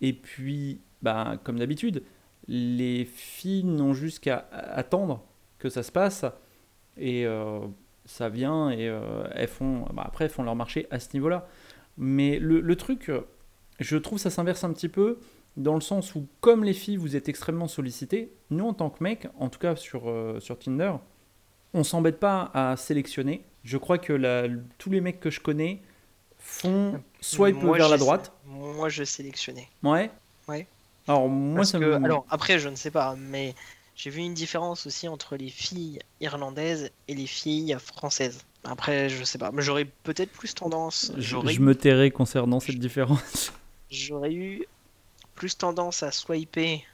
[0.01, 2.05] Et puis, bah, comme d'habitude,
[2.47, 5.25] les filles n'ont juste qu'à attendre
[5.59, 6.25] que ça se passe
[6.97, 7.61] et euh,
[8.05, 11.49] ça vient et euh, elles font, bah, après elles font leur marché à ce niveau-là.
[11.99, 13.23] Mais le, le truc, euh,
[13.81, 15.19] je trouve ça s'inverse un petit peu
[15.57, 19.03] dans le sens où, comme les filles, vous êtes extrêmement sollicités, nous en tant que
[19.05, 20.95] mecs, en tout cas sur, euh, sur Tinder,
[21.75, 23.45] on s'embête pas à sélectionner.
[23.65, 25.83] Je crois que la- tous les mecs que je connais
[26.39, 28.33] font swipe Moi, vers la droite.
[28.47, 29.69] Moi, je sélectionnais.
[29.83, 30.11] Ouais.
[30.49, 30.67] Ouais.
[31.09, 32.05] Alors moi Parce ça que, me...
[32.05, 33.55] alors après, je ne sais pas, mais
[33.97, 38.45] j'ai vu une différence aussi entre les filles irlandaises et les filles françaises.
[38.65, 41.13] Après, je sais pas, mais j'aurais peut-être plus tendance.
[41.17, 43.53] je, J'aurais je me tairai concernant cette différence.
[43.91, 44.65] j'aurais eu
[45.35, 46.85] plus tendance à swiper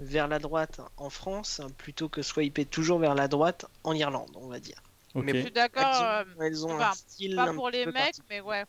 [0.00, 4.48] vers la droite en France plutôt que swiper toujours vers la droite en Irlande, on
[4.48, 4.80] va dire.
[5.14, 5.24] Ok.
[5.34, 6.02] Je suis d'accord.
[6.02, 8.26] euh, Elles ont enfin, un style Pas pour les peu mecs, particulier.
[8.30, 8.64] mais ouais.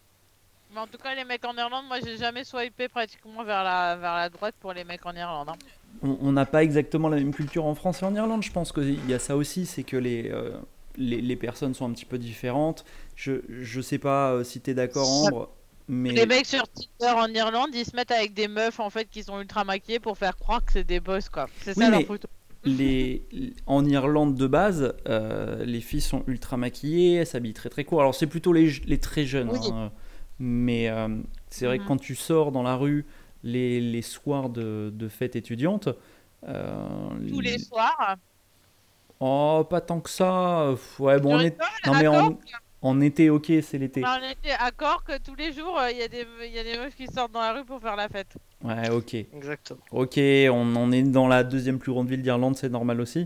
[0.74, 3.98] Mais en tout cas, les mecs en Irlande, moi j'ai jamais swipé pratiquement vers la,
[3.98, 5.50] vers la droite pour les mecs en Irlande.
[5.50, 5.58] hein.
[6.04, 8.44] on on n'a pas exactement la même culture en France et en Irlande.
[8.44, 10.52] Je pense qu'il y a ça aussi, c'est que les, euh,
[10.98, 12.86] les, les personnes sont un petit peu différentes.
[13.16, 15.56] Je, je sais pas euh, si tu es d'accord, Ambre,
[15.88, 19.10] mais Les mecs sur Tinder en Irlande, ils se mettent avec des meufs en fait
[19.10, 21.50] qui sont ultra maquillées pour faire croire que c'est des boss quoi.
[21.60, 22.28] C'est Oui, ça leur photo.
[22.64, 23.28] les,
[23.66, 28.02] en Irlande de base, euh, les filles sont ultra maquillées, elles s'habillent très très court.
[28.02, 29.60] Alors c'est plutôt les, les très jeunes, Oui.
[29.66, 29.92] hein,
[30.40, 31.08] mais euh,
[31.50, 31.88] c'est vrai que Mhm.
[31.88, 33.06] quand tu sors dans la rue
[33.44, 35.90] les, les soirs de, de fêtes étudiantes,
[36.48, 38.18] euh, Tous les soirs.
[39.20, 40.62] Oh, pas tant que ça.
[40.62, 41.58] euh, Ouais, bon, on est...
[41.86, 42.38] non, mais en,
[42.82, 44.02] en été, ok, c'est l'été.
[44.06, 46.64] On était d'accord que tous les jours, euh, il y, a des- il y a
[46.64, 48.34] des meufs qui sortent dans la rue pour faire la fête.
[48.64, 49.14] Ouais, ok.
[49.14, 49.80] Exactement.
[49.92, 53.26] Ok, on en est dans la deuxième plus grande ville d'Irlande, c'est normal aussi.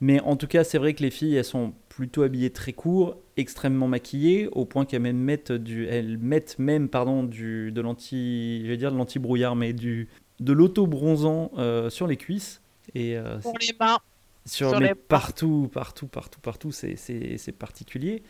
[0.00, 3.16] Mais en tout cas, c'est vrai que les filles, elles sont plutôt habillées très court,
[3.36, 8.62] extrêmement maquillées, au point qu'elles même mettent du, elles mettent même, pardon, du, de l'anti,
[8.64, 10.08] je vais dire de l'anti-brouillard, mais du,
[10.40, 12.60] de l'auto-bronzant euh, sur les cuisses
[12.94, 13.98] et euh, Pour les mains.
[14.46, 18.22] Sur, sur mais les- partout, partout, partout, partout, c'est- c'est c'est particulier.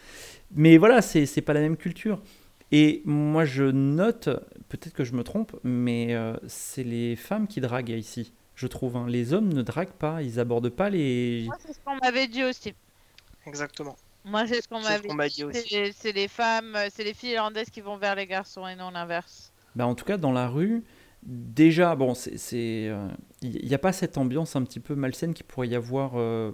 [0.55, 2.23] Mais voilà, c'est c'est pas la même culture.
[2.73, 4.29] Et moi, je note,
[4.69, 8.97] peut-être que je me trompe, mais euh, c'est les femmes qui draguent ici, je trouve.
[8.97, 9.07] hein.
[9.09, 11.45] Les hommes ne draguent pas, ils abordent pas les.
[11.47, 12.75] Moi, c'est ce qu'on m'avait dit aussi.
[13.47, 13.97] Exactement.
[14.25, 15.45] Moi, c'est ce qu'on ce m'avait dit.
[15.45, 15.93] aussi.
[15.95, 19.53] C'est les femmes, c'est les filles irlandaises qui vont vers les garçons et non l'inverse.
[19.77, 20.83] Bah, en tout cas, dans la rue,
[21.25, 23.09] déjà, bon, c'est, c'est, euh,
[23.43, 26.13] il n'y a pas cette ambiance un petit peu malsaine qu'il pourrait y avoir.
[26.17, 26.53] euh,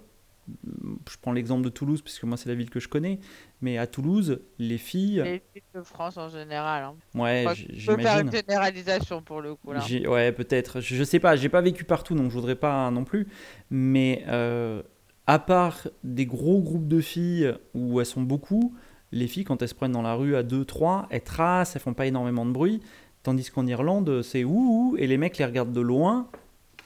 [1.08, 3.20] je prends l'exemple de Toulouse, puisque moi, c'est la ville que je connais.
[3.60, 5.22] Mais à Toulouse, les filles.
[5.24, 6.82] Les filles de France en général.
[6.84, 6.94] Hein.
[7.14, 8.26] Ouais, Enfin, j- Je peux faire j'imagine.
[8.26, 9.80] une généralisation pour le coup là.
[10.08, 10.80] Ouais, peut-être.
[10.80, 13.28] Je, je sais pas, j'ai pas vécu partout, donc je voudrais pas non plus.
[13.70, 14.82] Mais euh,
[15.26, 18.74] à part des gros groupes de filles où elles sont beaucoup,
[19.12, 21.94] les filles, quand elles se prennent dans la rue à 2-3, elles tracent, elles font
[21.94, 22.80] pas énormément de bruit.
[23.22, 26.28] Tandis qu'en Irlande, c'est ouh, ouh, et les mecs les regardent de loin.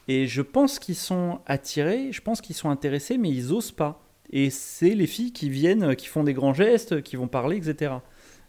[0.07, 4.01] Et je pense qu'ils sont attirés, je pense qu'ils sont intéressés, mais ils osent pas.
[4.31, 7.93] Et c'est les filles qui viennent, qui font des grands gestes, qui vont parler, etc.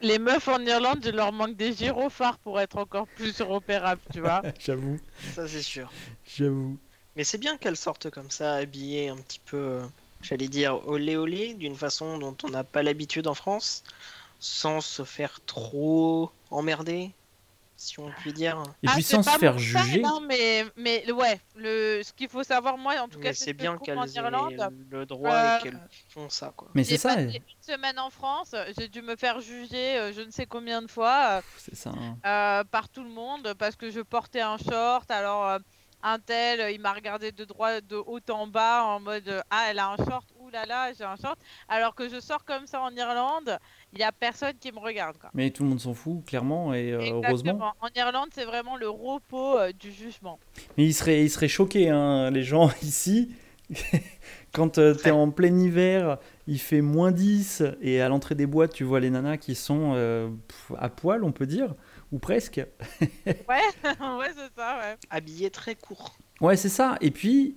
[0.03, 4.20] Les meufs en Irlande, il leur manque des gyrophares pour être encore plus repérables, tu
[4.20, 4.43] vois.
[4.59, 4.99] J'avoue,
[5.34, 5.91] Ça, c'est sûr.
[6.26, 6.76] j'avoue.
[7.16, 9.82] Mais c'est bien qu'elles sortent comme ça, habillées un petit peu, euh,
[10.20, 13.84] j'allais dire, olé olé, d'une façon dont on n'a pas l'habitude en France,
[14.39, 17.12] sans se faire trop emmerder,
[17.77, 18.62] si on peut dire.
[18.83, 20.03] Et Ah, sans se pas faire juger.
[20.05, 23.53] hein, mais, mais ouais, le, ce qu'il faut savoir, moi, en tout cas, Mais c'est
[23.53, 24.70] bien qu'elles en aient Irlande.
[24.91, 26.68] le droit Euh, et qu'elles font ça, quoi.
[26.74, 30.12] Mais c'est J'ai ça, passé une semaine en France, j'ai dû me faire juger euh,
[30.12, 31.91] je ne sais combien de fois ça.
[31.91, 32.16] hein.
[32.24, 35.11] euh, par tout le monde parce que je portais un short.
[35.11, 35.59] Alors euh,
[36.03, 39.41] un tel, euh, il m'a regardé de droit, de haut en bas en mode euh,
[39.51, 41.39] ah elle a un short, là j'ai un short.
[41.68, 43.59] Alors que je sors comme ça en Irlande,
[43.97, 45.30] il y a personne qui me regarde quoi.
[45.34, 47.72] Mais tout le monde s'en fout, clairement, et euh, heureusement.
[47.80, 50.38] En Irlande, c'est vraiment le repos euh, du jugement.
[50.76, 53.34] Mais ils seraient, ils seraient choqués, hein, les gens ici.
[54.53, 58.72] Quand euh, t'es en plein hiver, il fait moins 10, et à l'entrée des boîtes,
[58.72, 60.30] tu vois les nanas qui sont euh,
[60.78, 61.74] à poil, on peut dire,
[62.12, 62.61] ou presque.
[63.26, 64.97] Ouais, ouais, c'est ça, ouais.
[65.11, 66.16] Habillé très court.
[66.40, 66.97] Ouais, c'est ça.
[67.01, 67.57] Et puis,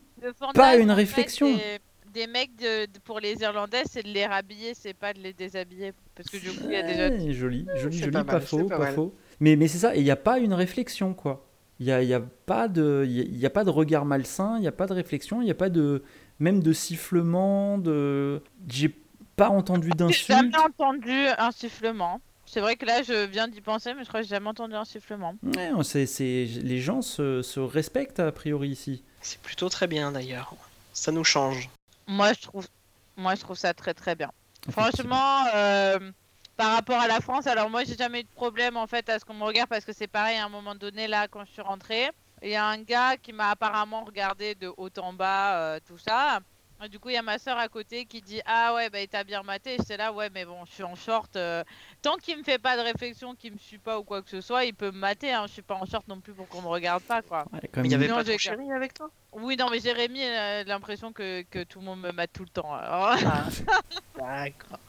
[0.56, 1.56] Pas une fait, réflexion.
[1.56, 1.80] des,
[2.14, 5.32] des mecs de, de- pour les Irlandais, c'est de les rhabiller, c'est pas de les
[5.34, 5.94] déshabiller.
[6.20, 7.08] Parce que du coup, il y a déjà.
[7.32, 7.34] Joli,
[7.76, 9.16] joli, joli, pas pas, mal, faux, pas faux.
[9.40, 11.46] Mais, mais c'est ça, et il n'y a pas une réflexion, quoi.
[11.80, 13.70] Il n'y a, il y a, pas de- il y a, y a pas de
[13.70, 16.04] regard malsain, il n'y a pas de réflexion, il n'y a pas de.
[16.40, 18.42] Même de sifflement, de.
[18.68, 18.94] J'ai
[19.38, 20.28] pas entendu J'ai d'insultes.
[20.28, 22.20] jamais entendu un sifflement.
[22.46, 24.74] C'est vrai que là, je viens d'y penser, mais je crois que j'ai jamais entendu
[24.76, 25.36] un sifflement.
[25.56, 29.04] Ouais, c'est, c'est- les gens se, se respectent a priori ici.
[29.22, 30.54] C'est plutôt très bien d'ailleurs.
[30.92, 31.70] Ça nous change.
[32.08, 32.68] Moi, je trouve,
[33.16, 34.32] moi, je trouve ça très très bien.
[34.70, 36.12] Franchement, euh,
[36.57, 39.18] par rapport à la France, alors moi, j'ai jamais eu de problème en fait à
[39.18, 41.51] ce qu'on me regarde parce que c'est pareil à un moment donné là quand je
[41.51, 42.10] suis rentrée,
[42.41, 45.97] il y a un gars qui m'a apparemment regardé de haut en bas, euh, tout
[45.97, 46.39] ça.
[46.82, 49.02] Et du coup, il y a ma soeur à côté qui dit Ah ouais, bah
[49.02, 49.76] il t'a bien maté.
[49.78, 51.36] J'étais là, ouais, mais bon, je suis en short.
[51.36, 51.64] euh,
[52.02, 54.40] tant qu'il me fait pas de réflexion, qu'il me suit pas ou quoi que ce
[54.40, 55.32] soit, il peut me mater.
[55.34, 55.46] Hein.
[55.48, 57.46] Je suis pas en short non plus pour qu'on me regarde pas, quoi.
[57.52, 59.10] Ouais, quand Mais il y avait Non, pas j'ai ton chéri avec toi?
[59.34, 62.50] Oui, non, mais Jérémy a l'impression que, que tout le monde me mate tout le
[62.50, 62.74] temps.
[62.74, 63.16] Alors...
[64.18, 64.80] D'accord.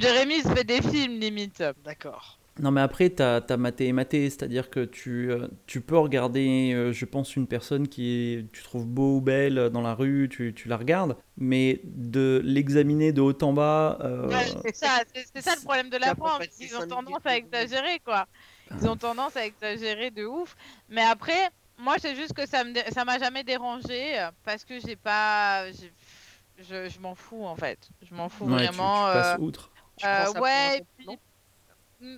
[0.00, 1.62] Jérémy il se fait des films limite.
[1.84, 2.38] D'accord.
[2.60, 6.72] Non, mais après, tu as, maté et maté, c'est-à-dire que tu, euh, tu peux regarder,
[6.74, 10.28] euh, je pense, une personne qui est, tu trouves beau ou belle dans la rue,
[10.30, 13.98] tu, tu la regardes, mais de l'examiner de haut en bas.
[14.00, 16.42] euh, Ouais, c'est ça, c'est ça le problème de la France.
[16.60, 18.26] Ils ont tendance à exagérer quoi.
[18.70, 20.56] Ils ont tendance à exagérer de ouf.
[20.88, 24.64] Mais après, moi c'est juste que ça me dé- ça m'a jamais dérangé euh, parce
[24.64, 27.78] que j'ai pas, je, je m'en fous en fait.
[28.02, 29.06] Je m'en fous ouais, vraiment.
[29.06, 29.70] tu, passes euh, outre.
[29.96, 31.18] Tu Euh, pour un ouais, et puis-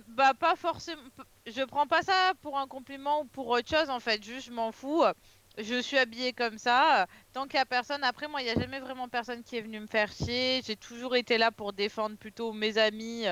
[0.07, 1.01] Bah pas forcément.
[1.47, 4.23] Je prends pas ça pour un compliment ou pour autre chose en fait.
[4.23, 5.03] Juste je m'en fous.
[5.57, 7.07] Je suis habillée comme ça.
[7.33, 8.03] Tant qu'il y a personne.
[8.03, 10.61] Après moi il y a jamais vraiment personne qui est venu me faire chier.
[10.63, 13.25] J'ai toujours été là pour défendre plutôt mes amis.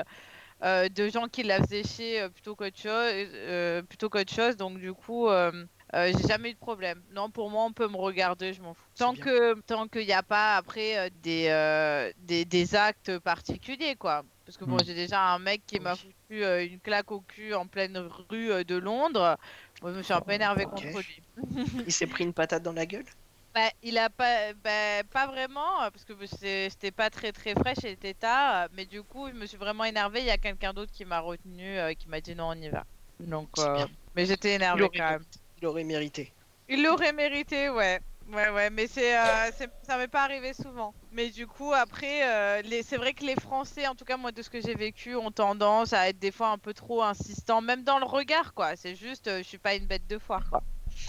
[0.64, 4.58] euh, de gens qui la faisaient chier euh, plutôt qu'autre chose, euh, plutôt qu'autre chose.
[4.58, 5.52] Donc du coup, euh,
[5.96, 7.04] euh, j'ai jamais eu de problème.
[7.12, 8.90] Non, pour moi, on peut me regarder, je m'en fous.
[8.98, 13.96] Tant que tant qu'il n'y a pas après euh, des, euh, des des actes particuliers,
[13.96, 14.24] quoi.
[14.50, 14.84] Parce que bon, Mm.
[14.84, 18.52] j'ai déjà un mec qui m'a foutu euh, une claque au cul en pleine rue
[18.52, 19.38] euh, de Londres.
[19.80, 20.82] Moi, je me suis un peu énervée Ok.
[20.82, 21.24] contre lui.
[21.86, 23.06] Il s'est pris une patate dans la gueule?
[23.54, 27.74] Bah, il a pas, bah, pas vraiment, parce que c'est- c'était pas très très frais
[27.76, 30.20] chez Teta, euh, mais du coup, je me suis vraiment énervée.
[30.22, 32.70] Il y a quelqu'un d'autre qui m'a retenu, euh, qui m'a dit non, on y
[32.70, 32.86] va.
[33.20, 35.26] Donc, euh, mais j'étais il énervée aurait, quand même.
[35.58, 36.36] il aurait mérité.
[36.70, 38.00] Il l'aurait mérité, ouais.
[38.32, 39.50] Ouais, ouais, mais c'est, euh,
[39.82, 40.94] ça m'est pas arrivé souvent.
[41.12, 44.42] Mais du coup, après, euh, c'est vrai que les Français, en tout cas moi de
[44.44, 47.84] ce que j'ai vécu, ont tendance à être des fois un peu trop insistants, même
[47.84, 48.76] dans le regard, quoi.
[48.76, 50.62] C'est juste, euh, je suis pas une bête de foire, quoi.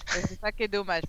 [0.06, 1.02] C'est ça qui est dommage.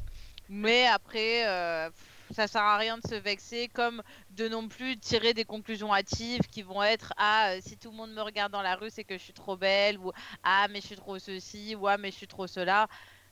[0.50, 1.90] Mais après, euh,
[2.34, 4.02] ça sert à rien de se vexer, comme
[4.32, 7.96] de non plus tirer des conclusions hâtives qui vont être ah euh, si tout le
[7.98, 10.12] monde me regarde dans la rue, c'est que je suis trop belle, ou
[10.44, 12.88] ah mais je suis trop ceci, ou ah mais je suis trop cela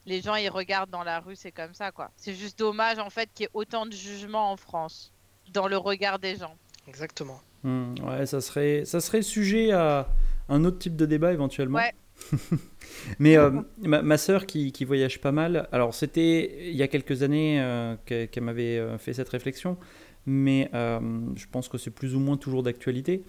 [0.05, 2.11] les gens ils regardent dans la rue, c'est comme ça quoi.
[2.17, 5.13] C'est juste dommage en fait qu'il y ait autant de jugement en France
[5.53, 6.55] dans le regard des gens.
[6.87, 7.39] Exactement.
[7.63, 10.07] Hmm, ouais, ça serait, ça serait sujet à
[10.47, 11.79] un autre type de débat éventuellement.
[11.79, 11.93] Ouais.
[13.19, 16.87] Mais euh, ma, ma sœur qui, qui voyage pas mal, alors c'était il y a
[16.87, 19.77] quelques années euh, qu'elle m'avait euh, fait cette réflexion,
[20.25, 20.99] mais euh,
[21.35, 23.23] je pense que c'est plus ou moins toujours d'actualité.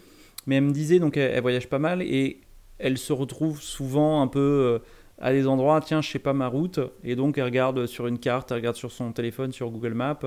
[0.47, 2.41] Mais elle me disait, donc elle, elle voyage pas mal et
[2.79, 4.79] elle se retrouve souvent un peu euh,
[5.21, 8.19] à des endroits, tiens, je sais pas ma route, et donc elle regarde sur une
[8.19, 10.19] carte, elle regarde sur son téléphone, sur Google Maps,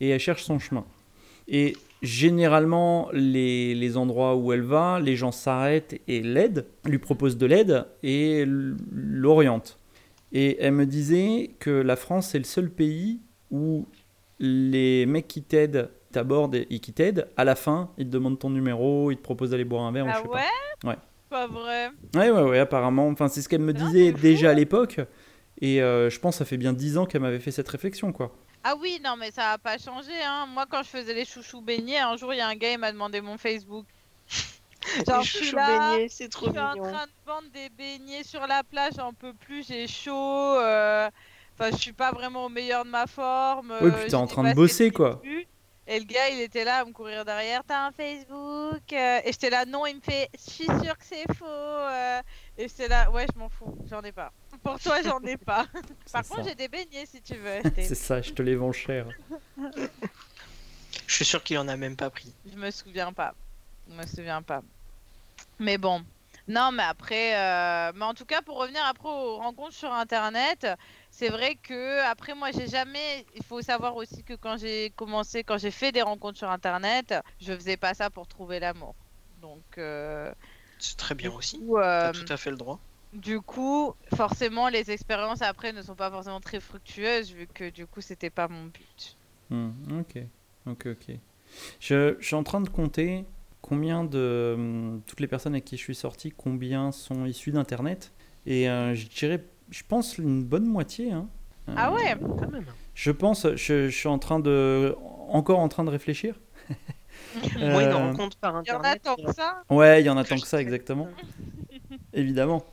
[0.00, 0.84] et elle cherche son chemin.
[1.48, 7.38] Et généralement, les, les endroits où elle va, les gens s'arrêtent et l'aident, lui proposent
[7.38, 9.78] de l'aide et l'orientent.
[10.32, 13.20] Et elle me disait que la France est le seul pays
[13.50, 13.86] où
[14.38, 18.50] les mecs qui t'aident t'abordent et qui t'aident, à la fin, ils te demandent ton
[18.50, 20.40] numéro, ils te proposent d'aller boire un verre, ou je Ah sais ouais?
[20.82, 20.88] Pas.
[20.88, 20.96] Ouais.
[21.28, 21.90] Pas vrai.
[22.14, 23.08] Ouais, ouais, ouais, apparemment.
[23.08, 25.00] Enfin, c'est ce qu'elle me disait déjà à l'époque.
[25.60, 28.12] Et euh, je pense que ça fait bien 10 ans qu'elle m'avait fait cette réflexion,
[28.12, 28.34] quoi.
[28.68, 30.46] Ah oui, non mais ça a pas changé hein.
[30.52, 32.78] Moi quand je faisais les chouchous beignets, un jour il y a un gars il
[32.78, 33.86] m'a demandé mon Facebook.
[35.06, 36.82] Genre Les je suis chouchous là, beignets, c'est je trop suis en mignon.
[36.92, 40.12] train de vendre des beignets sur la plage, j'en peux plus, j'ai chaud.
[40.58, 41.08] euh,
[41.58, 43.72] Enfin, je suis pas vraiment au meilleur de ma forme.
[43.80, 45.22] Oui, euh, puis t'es en train de bosser, quoi.
[45.88, 47.62] Et le gars, il était là à me courir derrière.
[47.64, 48.82] T'as un Facebook?
[48.92, 51.44] Euh, Et j'étais là, non, il me fait, je suis sûr que c'est faux.
[51.46, 52.20] euh.
[52.58, 54.32] Et j'étais là, ouais, je m'en fous, j'en ai pas.
[54.64, 55.66] Pour toi, j'en ai pas.
[56.12, 57.60] Par contre, j'ai des beignets si tu veux.
[57.76, 59.06] C'est ça, je te les vends cher.
[61.06, 62.32] Je suis sûr qu'il en a même pas pris.
[62.50, 63.34] Je me souviens pas.
[63.88, 64.62] Je me souviens pas.
[65.58, 66.02] Mais bon.
[66.48, 70.66] Non, mais après, euh, mais en tout cas, pour revenir après aux rencontres sur Internet,
[71.16, 73.26] c'est vrai que après moi, j'ai jamais.
[73.34, 77.14] Il faut savoir aussi que quand j'ai commencé, quand j'ai fait des rencontres sur Internet,
[77.40, 78.96] je faisais pas ça pour trouver l'amour.
[79.36, 80.32] Donc, euh,
[80.78, 81.58] C'est très bien du aussi.
[81.58, 82.80] coup, euh, T'as tout à fait le droit.
[83.12, 87.86] du coup, forcément, les expériences après ne sont pas forcément très fructueuses vu que du
[87.86, 89.16] coup, c'était pas mon but.
[89.50, 90.18] Hmm, ok,
[90.66, 91.14] ok, ok.
[91.80, 93.26] Je, je suis en train de compter
[93.62, 98.14] combien de hum, toutes les personnes avec qui je suis sorti, combien sont issues d'internet,
[98.46, 101.12] et euh, je dirais, je pense une bonne moitié.
[101.12, 101.28] Hein.
[101.74, 102.74] Ah Euh, ouais Quand même.
[102.94, 104.96] Je pense, je, je suis en train de,
[105.28, 106.40] encore en train de réfléchir.
[107.60, 109.02] Moi, une Euh, rencontre par Il y en a internet.
[109.02, 109.64] tant que ça?
[109.70, 111.08] Ouais, il y en a tant que ça, exactement.
[112.12, 112.64] Évidemment.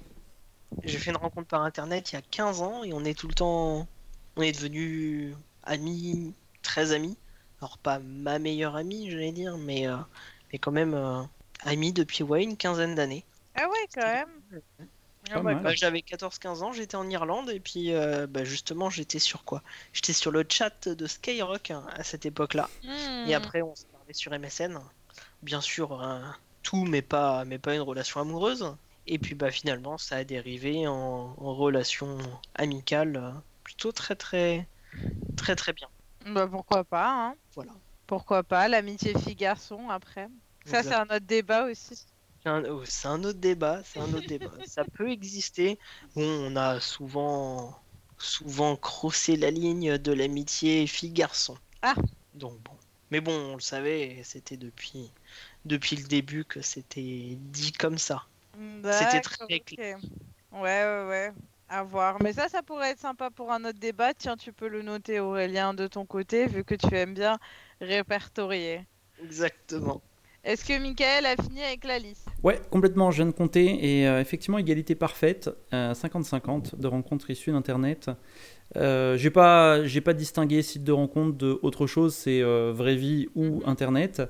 [0.83, 3.27] J'ai fait une rencontre par internet il y a 15 ans et on est tout
[3.27, 3.87] le temps.
[4.35, 7.17] On est devenus amis, très amis.
[7.61, 9.97] Alors, pas ma meilleure amie, j'allais dire, mais, euh,
[10.51, 11.21] mais quand même euh,
[11.61, 13.25] amis depuis ouais, une quinzaine d'années.
[13.55, 14.29] Ah ouais, quand même.
[15.32, 15.55] Ah bah.
[15.55, 19.63] Bah, J'avais 14-15 ans, j'étais en Irlande et puis euh, bah, justement, j'étais sur quoi?
[19.93, 22.69] J'étais sur le chat de Skyrock hein, à cette époque-là.
[22.84, 23.28] hmm.
[23.28, 24.80] Et après, on se parlait sur MSN.
[25.41, 28.76] Bien sûr, un- tout, mais pas, mais pas une relation amoureuse.
[29.05, 30.93] Et puis bah finalement, ça a dérivé en,
[31.38, 32.17] en relation
[32.55, 33.32] amicale, euh,
[33.63, 34.67] plutôt très très
[35.36, 35.88] très très bien.
[36.26, 37.36] Bah pourquoi pas, hein.
[37.55, 37.74] Voilà.
[38.07, 40.28] Pourquoi pas, l'amitié fille-garçon après.
[40.65, 42.05] Ça, c'est un autre débat aussi.
[42.43, 44.51] C'est un, oh, c'est un autre débat, c'est un autre débat.
[44.67, 45.79] Ça peut exister.
[46.15, 47.79] Bon, on a souvent
[48.17, 51.57] souvent crossé la ligne de l'amitié fille-garçon.
[51.81, 51.95] Ah.
[52.33, 52.71] Donc bon.
[53.11, 55.11] Mais bon, on le savait, c'était depuis
[55.65, 58.23] depuis le début que c'était dit comme ça.
[58.83, 59.99] C'était très clair.
[60.51, 61.33] Ouais, ouais, ouais.
[61.69, 62.21] À voir.
[62.21, 64.13] Mais ça, ça pourrait être sympa pour un autre débat.
[64.13, 67.39] Tiens, tu peux le noter, Aurélien, de ton côté, vu que tu aimes bien
[67.81, 68.85] répertorier.
[69.23, 70.01] Exactement.
[70.43, 72.27] Est-ce que Michael a fini avec la liste?
[72.43, 73.99] Ouais, complètement, je viens de compter.
[73.99, 78.11] Et euh, effectivement, égalité parfaite, euh, 50-50 de rencontres issues d'Internet.
[78.75, 82.95] Euh, j'ai pas, j'ai pas distingué site de rencontre de autre chose, c'est euh, vraie
[82.95, 83.61] vie ou Mhm.
[83.67, 84.21] Internet.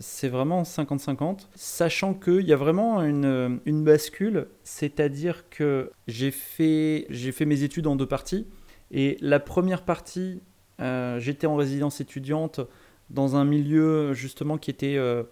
[0.00, 7.06] C'est vraiment 50-50, sachant qu'il y a vraiment une, une bascule, c'est-à-dire que j'ai fait,
[7.10, 8.46] j'ai fait mes études en deux parties.
[8.90, 10.42] Et la première partie,
[10.80, 12.60] euh, j'étais en résidence étudiante
[13.10, 15.22] dans un milieu justement qui était euh,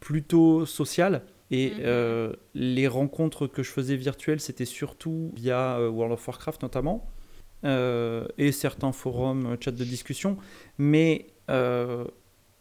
[0.00, 1.22] plutôt social.
[1.50, 1.76] Et Mhm.
[1.84, 7.08] euh, les rencontres que je faisais virtuelles, c'était surtout via euh, World of Warcraft notamment,
[7.64, 10.38] euh, et certains forums, chats de discussion.
[10.78, 12.04] Mais euh,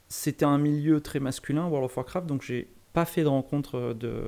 [0.08, 4.22] c'était un milieu très masculin, World of Warcraft, donc j'ai pas fait de rencontres de,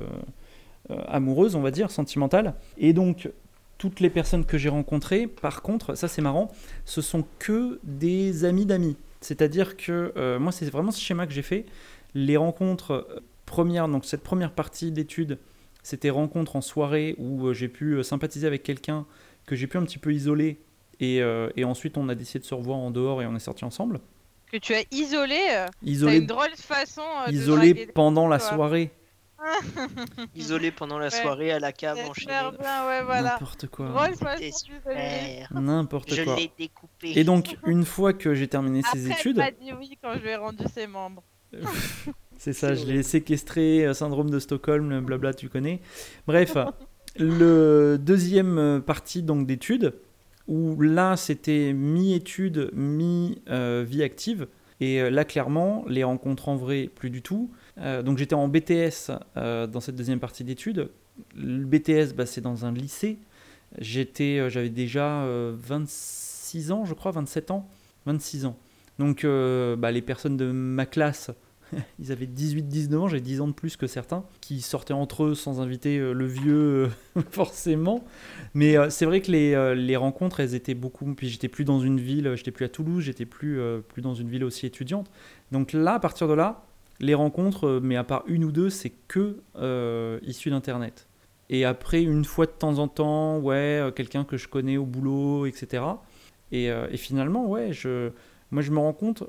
[1.06, 2.54] amoureuses, on va dire, sentimentales.
[2.78, 3.30] Et donc,
[3.78, 6.50] toutes les personnes que j'ai rencontrées, par contre, ça c'est marrant,
[6.84, 8.96] ce sont que des amis d'amis.
[9.20, 11.64] C'est-à-dire que moi, c'est vraiment ce schéma que j'ai fait.
[12.14, 15.38] Les rencontres euh, premières, donc cette première partie d'études,
[15.82, 19.06] c'était rencontres en soirée où euh, j'ai pu euh, sympathiser avec quelqu'un
[19.46, 20.58] que j'ai pu un petit peu isoler.
[21.00, 23.40] Et, euh, et ensuite, on a décidé de se revoir en dehors et on est
[23.40, 24.00] sortis ensemble.
[24.50, 25.38] Que tu as isolé
[25.82, 28.48] Isolé, une drôle de façon euh, isolé pendant la toi.
[28.56, 28.90] soirée.
[30.34, 31.10] Isolé pendant la Ouais.
[31.22, 33.32] soirée à la cave en bien, ouais, voilà.
[33.32, 33.88] N'importe quoi.
[35.52, 36.36] N'importe Je quoi.
[36.36, 37.12] l'ai découpé.
[37.18, 40.14] Et donc, une fois que j'ai terminé ces Après, études, elle m'a dit oui quand
[40.14, 41.22] je lui ai rendu ses membres.
[42.36, 45.80] C'est ça, je l'ai séquestré, euh, syndrome de Stockholm, blabla, tu connais.
[46.26, 46.56] Bref,
[47.18, 49.94] le deuxième euh, partie donc d'études,
[50.46, 54.46] où là c'était mi-études, mi-vie active,
[54.80, 57.50] et euh, là clairement, les rencontres en vrai, plus du tout.
[57.78, 60.90] Euh, donc j'étais en BTS euh, dans cette deuxième partie d'études.
[61.36, 63.18] Le BTS, bah, c'est dans un lycée.
[63.78, 67.68] J'étais, euh, j'avais déjà euh, 26 ans, je crois, 27 ans,
[68.06, 68.56] 26 ans.
[68.98, 71.30] Donc euh, bah, les personnes de ma classe,
[71.98, 75.34] ils avaient 18-19 ans, j'ai 10 ans de plus que certains, qui sortaient entre eux
[75.34, 78.04] sans inviter euh, le vieux euh, forcément.
[78.54, 81.14] Mais c'est vrai que les, les rencontres, elles étaient beaucoup...
[81.14, 84.28] Puis j'étais plus dans une ville, j'étais plus à Toulouse, j'étais plus, plus dans une
[84.28, 85.10] ville aussi étudiante.
[85.52, 86.64] Donc là, à partir de là,
[87.00, 91.06] les rencontres, mais à part une ou deux, c'est que euh, issu d'Internet.
[91.50, 95.46] Et après, une fois de temps en temps, ouais, quelqu'un que je connais au boulot,
[95.46, 95.84] etc.
[96.50, 98.10] Et, et finalement, ouais, je,
[98.50, 99.24] moi je me rends compte,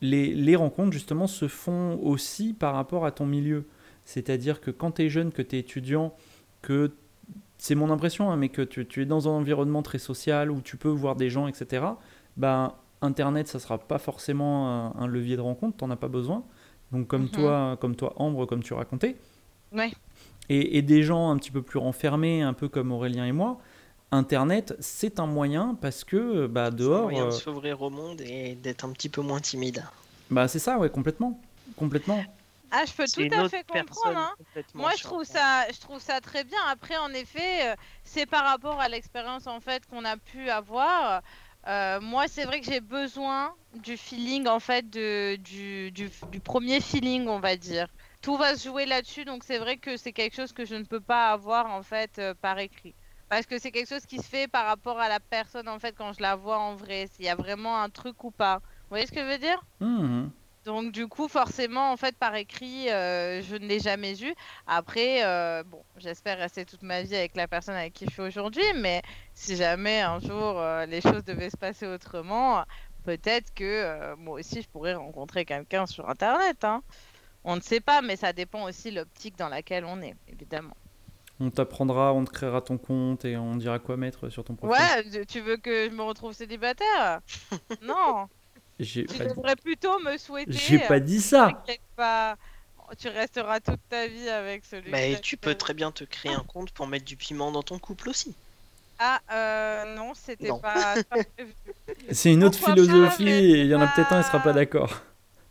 [0.00, 3.66] les, les rencontres justement se font aussi par rapport à ton milieu.
[4.04, 6.14] C'est-à-dire que quand tu es jeune, que tu es étudiant,
[6.62, 6.92] que
[7.58, 10.60] c'est mon impression, hein, mais que tu, tu es dans un environnement très social où
[10.62, 11.84] tu peux voir des gens, etc.
[12.36, 16.44] Ben, Internet, ça sera pas forcément un, un levier de rencontre, t'en as pas besoin.
[16.92, 17.30] Donc comme Mhm.
[17.30, 19.16] toi, comme toi, Ambre, comme tu racontais.
[19.72, 19.90] Ouais.
[20.48, 23.58] Et, et des gens un petit peu plus renfermés, un peu comme Aurélien et moi.
[24.12, 27.90] Internet, c'est un moyen parce que bah, C'est un dehors, moyen euh, de s'ouvrir au
[27.90, 29.84] monde et d'être un petit peu moins timide.
[30.30, 31.40] bah c'est ça, ouais, complètement,
[31.76, 32.24] complètement.
[32.72, 34.18] Ah, je peux C'est tout à fait comprendre.
[34.18, 34.34] Hein.
[34.74, 36.58] Moi, je trouve ça, je trouve ça très bien.
[36.70, 41.22] Après, en effet, euh, c'est par rapport à l'expérience en fait qu'on a pu avoir.
[41.66, 46.40] Euh, moi, c'est vrai que j'ai besoin du feeling en fait de, du, du, du
[46.40, 47.88] premier feeling, on va dire.
[48.22, 50.84] Tout va se jouer là-dessus, donc c'est vrai que c'est quelque chose que je ne
[50.84, 52.94] peux pas avoir en fait euh, par écrit.
[53.30, 55.94] Parce que c'est quelque chose qui se fait par rapport à la personne en fait
[55.96, 58.58] quand je la vois en vrai, s'il y a vraiment un truc ou pas.
[58.62, 59.64] Vous voyez ce que je veux dire?
[59.80, 60.32] Mhm.
[60.64, 64.34] Donc du coup forcément en fait par écrit euh, je ne l'ai jamais eu.
[64.66, 68.22] Après euh, bon j'espère rester toute ma vie avec la personne avec qui je suis
[68.22, 69.02] aujourd'hui, mais
[69.34, 72.64] si jamais un jour euh, les choses devaient se passer autrement,
[73.04, 76.64] peut-être que moi aussi je pourrais rencontrer quelqu'un sur internet.
[76.64, 76.82] hein.
[77.44, 80.76] On ne sait pas, mais ça dépend aussi de l'optique dans laquelle on est, évidemment.
[81.40, 84.76] On t'apprendra, on te créera ton compte et on dira quoi mettre sur ton profil.
[84.76, 87.20] Ouais, tu- veux que je me retrouve célibataire?
[87.82, 88.28] Non,
[88.78, 90.52] tu pas, dit- devrais plutôt me souhaiter.
[90.52, 91.62] j'ai pas dit ça.
[91.96, 92.36] Pas,
[92.98, 94.90] tu resteras toute ta vie avec celui.
[94.90, 97.78] Mais tu peux très bien te créer un compte pour mettre du piment dans ton
[97.78, 98.34] couple aussi.
[98.98, 101.54] Ah, euh, non, c'était pas, c'est prévu.
[102.10, 104.52] C'est une autre Pourquoi philosophie et il y en a peut-être un, il sera pas
[104.52, 104.92] d'accord.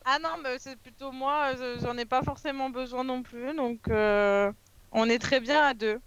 [0.06, 3.80] Ah non, mais c'est plutôt moi, je- j'en ai pas forcément besoin non plus, donc
[3.90, 4.52] euh,
[4.92, 6.00] on est très bien à deux.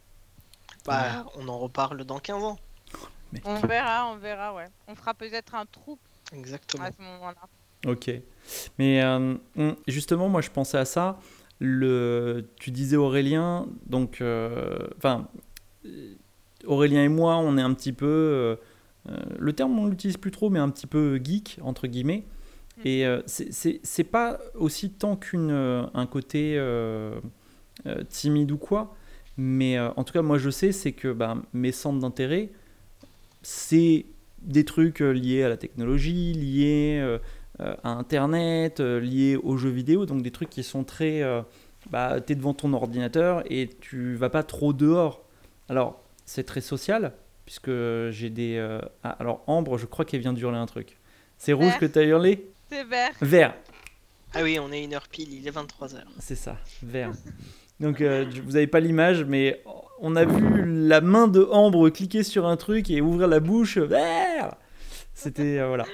[0.86, 2.58] Bah, on en reparle dans 15 ans.
[3.44, 4.66] On verra, on verra, ouais.
[4.88, 5.98] On fera peut-être un trou
[6.34, 6.84] Exactement.
[6.84, 7.40] à ce moment-là.
[7.86, 8.10] Ok.
[8.78, 9.34] Mais euh,
[9.88, 11.18] justement, moi, je pensais à ça.
[11.60, 15.28] Le, tu disais Aurélien, donc, euh, enfin,
[15.86, 16.14] euh,
[16.66, 18.56] Aurélien et moi, on est un petit peu, euh,
[19.38, 22.24] le terme on l'utilise plus trop, mais un petit peu geek entre guillemets.
[22.84, 26.56] Et euh, c'est- pas aussi tant qu'une euh, un côté
[28.08, 28.94] timide ou quoi,
[29.36, 32.50] mais euh, en tout cas, moi, je sais, c'est que bah, mes centres d'intérêt,
[33.42, 34.06] c'est
[34.42, 37.18] des trucs euh, liés à la technologie, liés euh,
[37.60, 41.22] euh, à Internet, euh, liés aux jeux vidéo, donc des trucs qui sont très...
[41.22, 41.42] euh,
[41.90, 45.24] bah, t'es devant ton ordinateur et tu vas pas trop dehors.
[45.68, 47.12] Alors, c'est très social,
[47.44, 47.70] puisque
[48.10, 48.56] j'ai des...
[48.56, 50.98] euh, ah, alors, Ambre, je crois qu'elle vient d'hurler un truc.
[51.38, 52.46] C'est rouge que t'as hurlé?
[52.70, 53.12] C'est vert.
[53.20, 53.54] Vert,
[54.34, 56.02] Ah oui, on est une heure pile, il est 23h.
[56.20, 57.10] c'est ça, vert.
[57.82, 59.62] Donc, euh, vous avez pas l'image, mais
[60.00, 63.76] on a vu la main de Ambre cliquer sur un truc et ouvrir la bouche,
[63.76, 64.54] vert
[65.14, 65.58] C'était...
[65.58, 65.84] euh, voilà.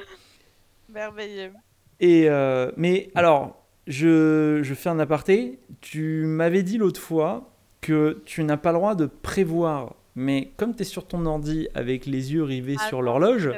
[0.88, 1.52] Merveilleux.
[2.00, 5.58] Et euh, mais alors, je, je fais un aparté.
[5.80, 9.94] Tu m'avais dit l'autre fois que tu n'as pas le droit de prévoir.
[10.14, 13.50] Mais comme tu es sur ton ordi avec les yeux rivés Ah sur l'horloge.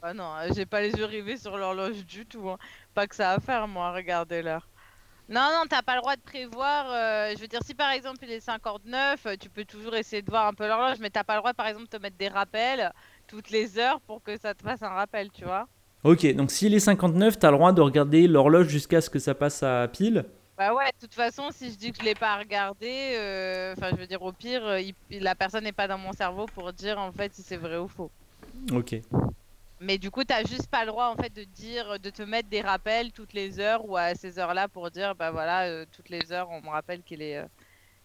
[0.00, 2.48] Ah non, j'ai pas les yeux rivés sur l'horloge du tout.
[2.48, 2.56] hein.
[2.94, 4.68] Pas que ça à faire, moi, regardez l'heure.
[5.28, 6.86] Non, non, t'as pas le droit de prévoir.
[6.90, 10.22] euh, je veux dire, si par exemple il est 59, euh, tu peux toujours essayer
[10.22, 12.16] de voir un peu l'horloge, mais t'as pas le droit, par exemple, de te mettre
[12.16, 12.92] des rappels
[13.26, 15.68] toutes les heures pour que ça te fasse un rappel, tu vois.
[16.04, 19.18] ok, donc s'il est 59, tu as le droit de regarder l'horloge jusqu'à ce que
[19.18, 20.24] ça passe à pile.
[20.56, 23.90] Bah ouais, de toute façon, si je dis que je l'ai pas regardé, euh, enfin,
[23.92, 26.72] je veux dire, au pire, euh, il- la personne n'est pas dans mon cerveau pour
[26.72, 28.10] dire en fait si c'est vrai ou faux.
[28.72, 29.02] Ok,
[29.80, 32.48] Mais du coup, t'as juste pas le droit en fait de dire, de te mettre
[32.48, 36.08] des rappels toutes les heures ou à ces heures-là pour dire, bah voilà, euh, toutes
[36.08, 37.44] les heures, on me rappelle qu'il est, euh,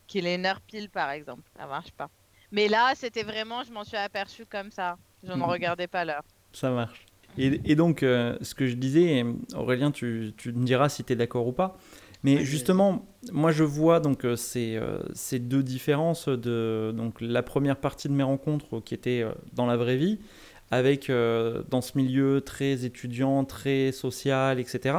[0.07, 1.43] qu'il est une heure pile, par exemple.
[1.57, 2.09] Ça marche pas.
[2.51, 4.97] Mais là, c'était vraiment, je m'en suis aperçu comme ça.
[5.23, 5.43] Je ne Mhm.
[5.43, 6.23] regardais pas l'heure.
[6.51, 7.05] ça marche.
[7.39, 11.13] Et, et donc, euh, ce que je disais, Aurélien, tu, tu me diras si tu
[11.13, 11.75] es d'accord ou pas.
[12.21, 14.79] Mais Oui, justement, moi je vois donc euh, ces,
[15.13, 19.75] ces deux différences de donc la première partie de mes rencontres qui était dans la
[19.75, 20.19] vraie vie,
[20.71, 24.97] avec euh, dans ce milieu très étudiant, très social, etc.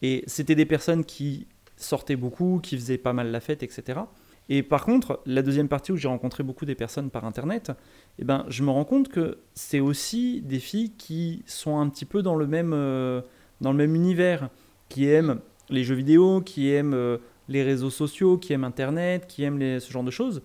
[0.00, 4.00] Et c'était des personnes qui sortaient beaucoup, qui faisaient pas mal la fête, etc.
[4.48, 7.72] Et par contre, la deuxième partie où j'ai rencontré beaucoup des personnes par internet,
[8.18, 12.04] eh ben, je me rends compte que c'est aussi des filles qui sont un petit
[12.04, 13.22] peu dans le même, euh,
[13.60, 14.50] dans le même univers,
[14.88, 17.18] qui aiment les jeux vidéo, qui aiment euh,
[17.48, 20.42] les réseaux sociaux, qui aiment Internet, qui aiment ce genre de choses.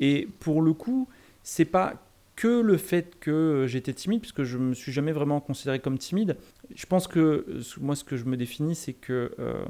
[0.00, 1.08] Et pour le coup,
[1.42, 1.94] c'est pas
[2.40, 6.38] que le fait que j'étais timide, puisque je me suis jamais vraiment considéré comme timide.
[6.74, 9.62] Je pense que euh, moi, ce que je me définis, c'est que euh,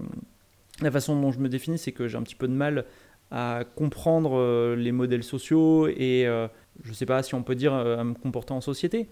[0.81, 2.85] la façon dont je me définis, c'est que j'ai un petit peu de mal
[3.33, 6.47] à comprendre euh, les modèles sociaux et euh,
[6.85, 9.09] je sais pas si on peut dire à me comporter en société,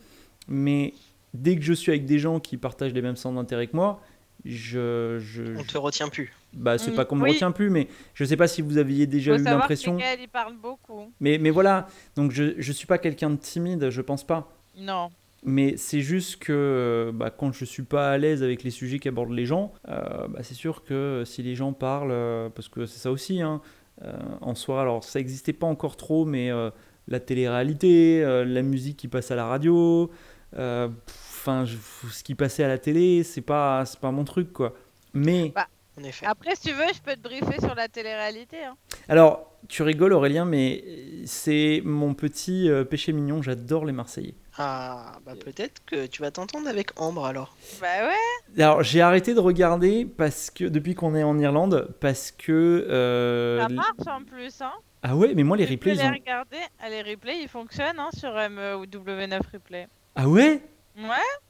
[0.47, 0.95] mais
[1.35, 4.01] dès que je suis avec des gens qui partagent les mêmes centres d'intérêt que moi,
[4.45, 6.33] je, je, On te retient plus.
[6.55, 7.33] Bah c'est Mm, pas qu'on me oui.
[7.33, 9.99] retient plus, mais je sais pas si vous aviez déjà Faut eu l'impression.
[9.99, 11.13] Il parle beaucoup.
[11.21, 11.87] Mais, mais voilà,
[12.17, 14.53] donc je, je suis pas quelqu'un de timide, je pense pas.
[14.77, 15.11] Non.
[15.45, 19.33] Mais c'est juste que bah, quand je suis pas à l'aise avec les sujets qu'abordent
[19.33, 22.99] les gens, euh, bah, c'est sûr que si les gens parlent, euh, parce que c'est
[22.99, 23.61] ça aussi, hein,
[24.03, 26.71] euh, en soi, alors ça n'existait pas encore trop, mais euh,
[27.07, 30.11] la télé-réalité, euh, la musique qui passe à la radio,
[30.57, 31.65] euh, enfin
[32.11, 34.75] ce qui passait à la télé, c'est pas, c'est pas mon truc quoi.
[35.15, 35.53] Mais
[35.99, 36.27] En effet.
[36.27, 38.63] Après, si tu veux, je peux te briefer sur la télé-réalité.
[38.65, 38.77] hein.
[39.09, 40.85] Alors, tu rigoles Aurélien, mais
[41.27, 44.35] c'est mon petit euh, péché mignon, j'adore les Marseillais.
[44.57, 47.57] Ah, bah peut-être que tu vas t'entendre avec Ambre alors.
[47.81, 52.31] Bah ouais, Alors, j'ai arrêté de regarder parce que depuis qu'on est en Irlande, parce
[52.33, 52.53] que...
[52.89, 54.73] euh, ça marche en plus, hein.
[55.03, 56.13] Ah ouais, mais moi les Tu peux replays, ils les ont...
[56.13, 59.87] regarder, ah, les replays ils fonctionnent hein, sur M ou W9 Replay.
[60.17, 60.61] Ah ouais?
[60.99, 61.09] Ouais,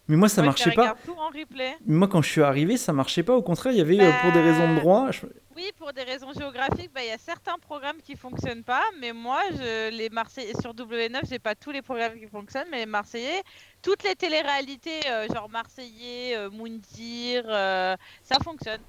[0.09, 0.94] Mais moi ça moi, marchait pas.
[1.07, 1.74] tout en replay.
[1.86, 3.34] Moi quand je suis arrivé, ça marchait pas.
[3.34, 5.11] Au contraire, il y avait euh, pour des raisons de Bah, droit.
[5.11, 5.26] je-
[5.57, 9.12] Oui, pour des raisons géographiques, bah, il y a certains programmes qui fonctionnent pas, mais
[9.12, 12.86] moi, je, les Marseillais sur W9, j'ai pas tous les programmes qui fonctionnent, mais les
[12.86, 13.42] Marseillais,
[13.82, 18.80] toutes les téléréalités, euh, genre Marseillais, euh, Moundir, euh, ça fonctionne.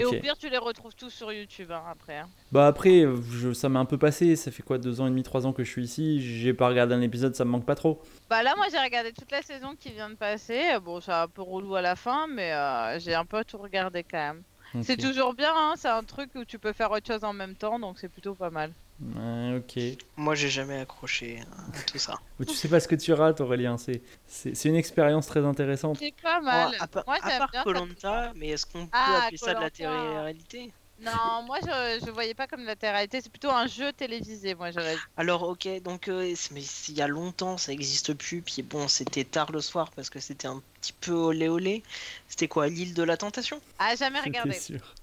[0.00, 2.18] Et au pire, tu les retrouves tous sur YouTube hein, après.
[2.18, 2.28] hein.
[2.52, 4.36] Bah après, je- ça m'a un peu passé.
[4.36, 6.20] Ça fait quoi, deux ans et demi, trois ans que je suis ici?
[6.20, 8.00] J'ai pas regardé un épisode, ça me manque pas trop.
[8.30, 10.60] Bah là, moi, j'ai regardé toute la saison qui vient de passer.
[10.84, 14.02] Bon, c'est un peu relou à la fin, mais euh, j'ai un peu tout regardé
[14.04, 14.42] quand même.
[14.82, 17.54] C'est toujours bien, hein, c'est un truc où tu peux faire autre chose en même
[17.54, 18.72] temps, donc c'est plutôt pas mal.
[19.00, 19.98] Ouais, ok.
[20.16, 22.18] Moi, j'ai jamais accroché à tout ça.
[22.46, 23.76] Tu sais pas ce que tu rates, Aurélien.
[23.76, 25.98] C'est c'est c'est une expérience très intéressante.
[25.98, 26.74] C'est pas mal.
[26.78, 27.64] à, pa- Moi, à part.
[27.64, 30.72] Colanta, mais est-ce qu'on peut Ah, appeler ça de la télé-réalité?
[31.00, 34.54] Non, moi je, je voyais pas comme de la télé-réalité, c'est plutôt un jeu télévisé,
[34.54, 34.96] moi j'aurais.
[35.16, 38.42] Alors, ok, donc, euh, c'est- mais il y a longtemps, ça existe plus.
[38.42, 41.82] Puis bon, c'était tard le soir parce que c'était un petit peu olé olé.
[42.28, 43.60] C'était quoi, l'île de la tentation?
[43.78, 44.52] Ah, jamais regardé.
[44.60, 44.94] sûr.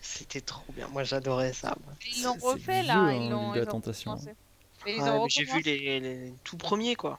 [0.00, 0.88] C'était trop bien.
[0.88, 1.76] Moi, j'adorais ça.
[1.84, 1.94] moi.
[2.06, 3.52] Ils l'ont refait là, hein, ils l'ont.
[3.52, 4.16] la tentation.
[4.84, 7.18] mais j'ai vu les, les tout premiers, quoi.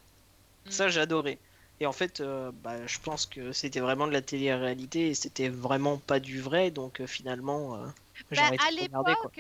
[0.69, 0.89] Ça, Mm.
[0.89, 1.39] j'ai adoré.
[1.79, 5.49] Et en fait, euh, bah, je pense que c'était vraiment de la télé-réalité et c'était
[5.49, 6.71] vraiment pas du vrai.
[6.71, 7.87] Donc, euh, finalement, euh,
[8.31, 9.39] Bah, à l'époque,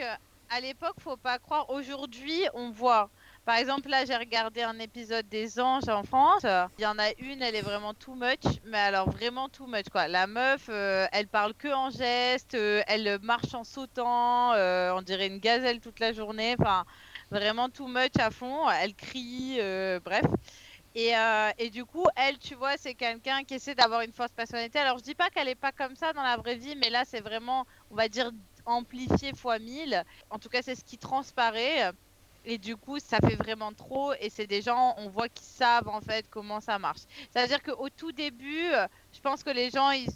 [0.49, 1.69] à l'époque, faut pas croire.
[1.69, 3.09] Aujourd'hui, on voit.
[3.47, 6.45] Par exemple, là, j'ai regardé un épisode des Anges en France.
[6.79, 9.85] Il y en a une, elle est vraiment too much, mais alors vraiment too much
[9.89, 10.09] quoi.
[10.09, 15.01] La meuf, euh, elle parle que en gestes, euh, elle marche en sautant, euh, on
[15.01, 16.57] dirait une gazelle toute la journée.
[16.59, 16.83] Enfin,
[17.31, 18.69] vraiment too much à fond.
[18.69, 19.61] Elle crie,
[20.03, 20.25] bref.
[20.93, 21.13] Et,
[21.57, 24.77] et du coup, elle, tu vois, c'est quelqu'un qui essaie d'avoir une force personnalité.
[24.79, 27.03] Alors, je dis pas qu'elle est pas comme ça dans la vraie vie, mais là,
[27.05, 28.29] c'est vraiment, on va dire,
[28.65, 30.03] amplifié fois 1000.
[30.31, 31.93] En tout cas, c'est ce qui transparaît.
[32.49, 34.13] Et du coup, ça fait vraiment trop.
[34.21, 37.01] Et c'est des gens, on voit qu'ils savent en fait comment ça marche.
[37.29, 40.07] C'est-à-dire qu'au tout début, euh, je pense que les gens, ils,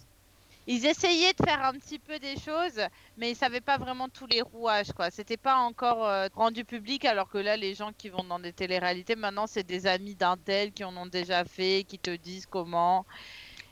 [0.65, 2.79] ils essayaient de faire un petit peu des choses,
[3.17, 4.93] mais ils savaient pas vraiment tous les rouages.
[4.93, 5.11] quoi.
[5.11, 8.53] C'était pas encore euh, rendu public, alors que là, les gens qui vont dans des
[8.53, 12.45] téléréalités, maintenant, c'est des amis d'un tel qui en ont déjà fait, qui te disent
[12.45, 13.05] comment.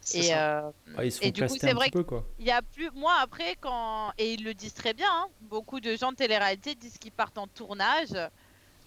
[0.01, 2.25] C'est Et, euh, Ah, ils se Et font du coup, c'est vrai petit peu, quoi.
[2.39, 2.89] il y a plus.
[2.91, 4.11] Moi, après, quand.
[4.17, 7.37] Et ils le disent très bien, hein, beaucoup de gens de télé-réalité disent qu'ils partent
[7.37, 8.09] en tournage.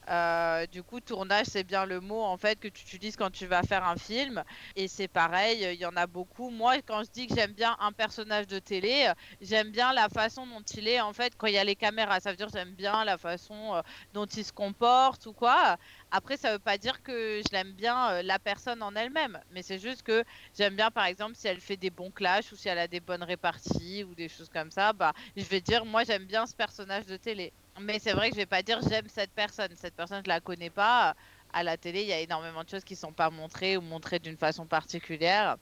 [0.08, 3.46] Euh, du coup, tournage, c'est bien le mot en fait que tu utilises quand tu
[3.46, 4.42] vas faire un film.
[4.76, 6.50] Et c'est pareil, il y en a beaucoup.
[6.50, 10.08] Moi, quand je dis que j'aime bien un personnage de télé, euh, j'aime bien la
[10.08, 12.20] façon dont il est en fait quand il y a les caméras.
[12.20, 13.82] Ça veut dire j'aime bien la façon euh,
[14.12, 15.76] dont il se comporte ou quoi.
[16.14, 19.62] Après, ça veut pas dire que je l'aime bien euh, la personne en elle-même, mais
[19.62, 20.22] c'est juste que
[20.54, 23.00] j'aime bien par exemple si elle fait des bons clashs ou si elle a des
[23.00, 24.92] bonnes réparties ou des choses comme ça.
[24.92, 27.54] Bah, je vais dire moi j'aime bien ce personnage de télé.
[27.80, 29.74] Mais c'est vrai que je vais pas dire j'aime cette personne.
[29.76, 31.14] Cette personne, je la connais pas.
[31.50, 34.18] À la télé, il y a énormément de choses qui sont pas montrées ou montrées
[34.18, 35.56] d'une façon particulière.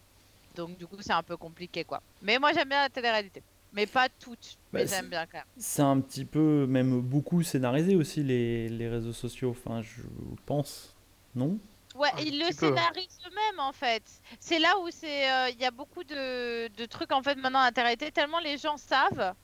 [0.55, 2.03] Donc du coup, c'est un peu compliqué quoi.
[2.23, 3.45] Mais moi j'aime bien la télé-réalité.
[3.73, 4.57] Mais pas toutes.
[4.73, 5.47] Bah, mais c'est- j'aime bien quand même.
[5.57, 9.51] C'est un petit peu, même beaucoup scénarisé aussi, les, les réseaux sociaux.
[9.51, 10.03] Enfin, je
[10.47, 10.95] pense.
[11.35, 11.59] Non?
[11.95, 14.03] Ouais, ils le scénarisent eux-mêmes en fait.
[14.39, 17.61] C'est là où c'est, euh, il y a beaucoup de, de trucs en fait maintenant
[17.61, 19.35] à télé tellement les gens savent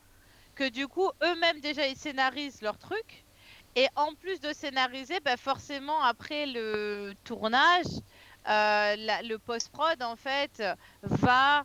[0.55, 3.25] que du coup eux-mêmes déjà ils scénarisent leurs trucs.
[3.75, 7.85] Et en plus de scénariser, bah, forcément après le tournage,
[8.49, 10.63] euh, la- le post-prod en fait
[11.03, 11.65] va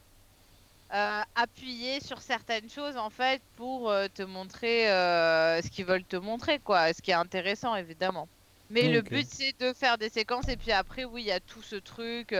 [0.93, 6.03] euh, appuyer sur certaines choses en fait pour euh, te montrer euh, ce qu'ils veulent
[6.03, 8.27] te montrer quoi, ce qui est intéressant évidemment.
[8.69, 11.39] Mais le but c'est de faire des séquences et puis après oui il y a
[11.39, 12.35] tout ce truc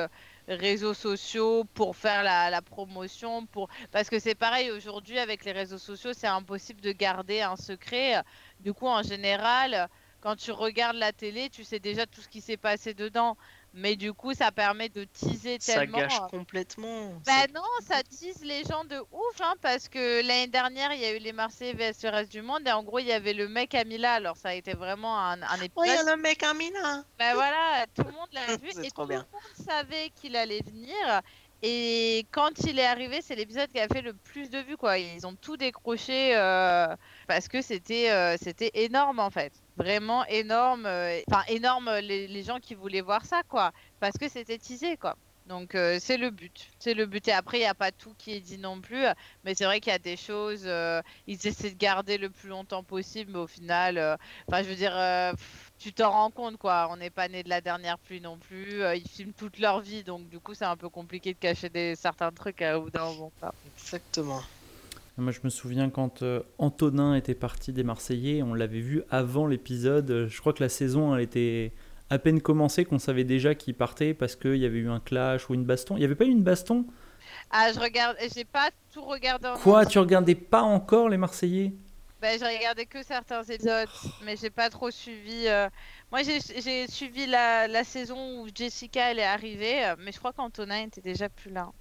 [0.49, 5.53] réseaux sociaux pour faire la, la promotion pour parce que c'est pareil aujourd'hui avec les
[5.53, 8.21] réseaux sociaux c'est impossible de garder un secret.
[8.59, 9.87] Du coup en général
[10.19, 13.37] quand tu regardes la télé tu sais déjà tout ce qui s'est passé dedans.
[13.73, 15.99] Mais du coup ça permet de teaser Ça tellement.
[15.99, 17.09] gâche euh, complètement.
[17.25, 20.99] bah ça- non, ça tease les gens de ouf, hein, parce que l'année dernière, il
[20.99, 23.13] y a eu les Marseillais vs le reste du monde, et en gros, il y
[23.13, 26.07] avait le mec Amila, alors ça a été vraiment un, un Oh, il y épisode.
[26.09, 29.25] a le mec Amina Bah voilà, tout le monde l'a vu, et tout bien.
[29.31, 31.21] le monde savait qu'il allait venir,
[31.63, 34.97] et quand il est arrivé, c'est l'épisode qui a fait le plus de vues, quoi.
[34.97, 36.87] Ils ont tout décroché, euh,
[37.27, 39.53] parce que c'était euh, c'était énorme, en fait.
[39.77, 44.27] Vraiment énorme, euh, enfin énorme, les, les gens qui voulaient voir ça, quoi, parce que
[44.29, 45.15] c'était teasé, quoi.
[45.45, 46.69] Donc euh, c'est le but.
[46.79, 47.27] C'est le but.
[47.27, 49.03] Et après, il n'y a pas tout qui est dit non plus.
[49.43, 52.49] Mais c'est vrai qu'il y a des choses, euh, ils essaient de garder le plus
[52.49, 54.15] longtemps possible, mais au final, euh,
[54.47, 55.33] enfin, je veux dire, euh,
[55.79, 56.87] tu t'en rends compte, quoi.
[56.91, 58.83] On n'est pas né de la dernière pluie non plus.
[58.83, 61.69] euh, ils filment toute leur vie, donc du coup, c'est un peu compliqué de cacher
[61.69, 63.33] des, certains trucs euh, au bout d'un moment.
[63.65, 64.43] Exactement.
[65.21, 69.45] Moi, je me souviens quand euh, Antonin était parti des Marseillais, on l'avait vu avant
[69.45, 70.25] l'épisode.
[70.27, 71.73] Je crois que la saison, elle était
[72.09, 75.47] à peine commencée, qu'on savait déjà qu'il partait parce qu'il y avait eu un clash
[75.47, 75.95] ou une baston.
[75.95, 76.85] Il n'y avait pas eu une baston?
[77.51, 79.85] Ah, je regarde, j'ai pas tout regardé en Quoi.
[79.85, 81.71] Tu regardais pas encore les Marseillais?
[82.19, 83.89] Ben, j'ai regardé que certains épisodes,
[84.25, 85.47] mais j'ai pas trop suivi.
[85.47, 85.69] euh,
[86.11, 90.33] Moi, j'ai suivi la, la saison où Jessica elle est arrivée, euh, mais je crois
[90.33, 91.71] qu'Antonin était déjà plus là.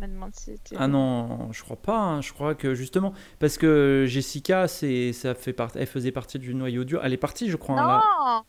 [0.00, 0.76] Je me demande si c'était.
[0.78, 1.98] Ah non, je crois pas.
[1.98, 2.20] hein.
[2.22, 5.70] Je crois que justement, parce que Jessica, c'est, ça fait part...
[5.74, 7.00] elle faisait partie du noyau dur.
[7.04, 7.78] Elle est partie, je crois.
[7.80, 8.42] hein.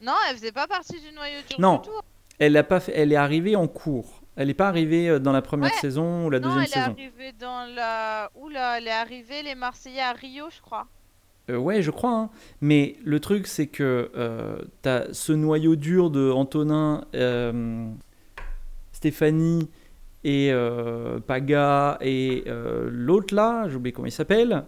[0.00, 1.76] Non Non, elle faisait pas partie du noyau dur Non.
[1.78, 1.94] du tout.
[2.38, 2.92] Elle a pas fait...
[2.94, 4.22] Elle est arrivée en cours.
[4.36, 5.78] Elle n'est pas arrivée euh, dans la première Ouais.
[5.80, 6.90] saison ou la non, deuxième elle est saison.
[6.92, 8.30] arrivée dans la.
[8.34, 10.86] Oula, elle est arrivée les Marseillais à Rio, je crois.
[11.50, 12.10] Euh, ouais, je crois.
[12.12, 12.30] hein.
[12.60, 17.86] Mais le truc, c'est que euh, t'as ce noyau dur de Antonin, euh,
[18.92, 19.68] Stéphanie
[20.28, 24.64] et euh, Paga et euh, l'autre là, j'ai oublié comment il s'appelle.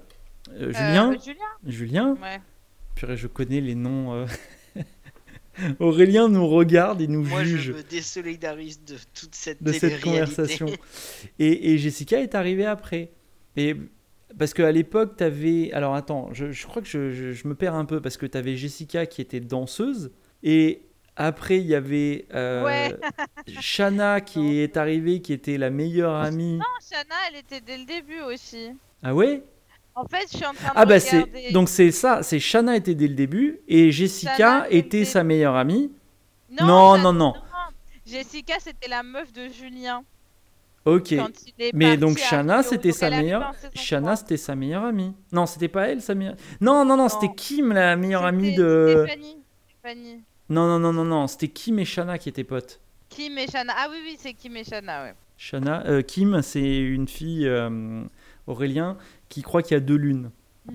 [0.52, 1.12] Euh, Julien.
[1.12, 2.16] Euh, Julien Julien.
[2.22, 2.40] Ouais.
[2.94, 4.14] Purée, je connais les noms.
[4.14, 4.26] euh.
[5.80, 10.00] Aurélien nous regarde et nous Moi, juge je me désolidarise de toute cette de cette
[10.00, 10.66] conversation.
[11.40, 13.10] Et, et Jessica est arrivée après.
[13.56, 13.74] Et
[14.38, 15.72] parce qu'à l'époque, tu avais.
[15.72, 18.26] Alors attends, je, je crois que je, je- je me perds un peu parce que
[18.26, 20.12] tu avais Jessica qui était danseuse.
[20.44, 20.82] Et
[21.18, 22.96] après, il y avait euh, Ouais.
[23.60, 26.56] Shana qui est arrivée, qui était la meilleure amie.
[26.58, 28.70] Non, Shana, elle était dès le début aussi.
[29.02, 29.42] Ah ouais?
[29.94, 31.50] En fait, je suis en train de Ah bah c'est.
[31.52, 35.24] Donc c'est ça, c'est Shana était dès le début et Jessica Shana, était c'était- sa
[35.24, 35.90] meilleure amie.
[36.60, 37.34] Non, non, Shana- non, non.
[38.06, 40.02] Jessica, c'était la meuf de Julien.
[40.84, 41.14] Ok.
[41.74, 43.52] Mais donc Shana, c'était sa meilleure.
[43.74, 44.16] Shana, 3.
[44.16, 45.12] c'était sa meilleure amie.
[45.32, 46.36] Non, c'était pas elle, sa meilleure.
[46.60, 47.34] Non, non, non, c'était Non.
[47.34, 49.04] Kim, la meilleure amie C'était de.
[49.06, 49.36] Stéphanie.
[49.68, 50.22] Stéphanie.
[50.48, 52.80] Non, non, non, non, non, c'était Kim et Shana qui étaient potes.
[53.08, 53.72] Kim et Shana.
[53.76, 55.14] Ah oui, oui, c'est Kim et Shana, ouais.
[55.36, 58.02] Shana, euh, Kim, c'est une fille, euh,
[58.46, 58.96] Aurélien,
[59.28, 60.30] qui croit qu'il y a deux lunes.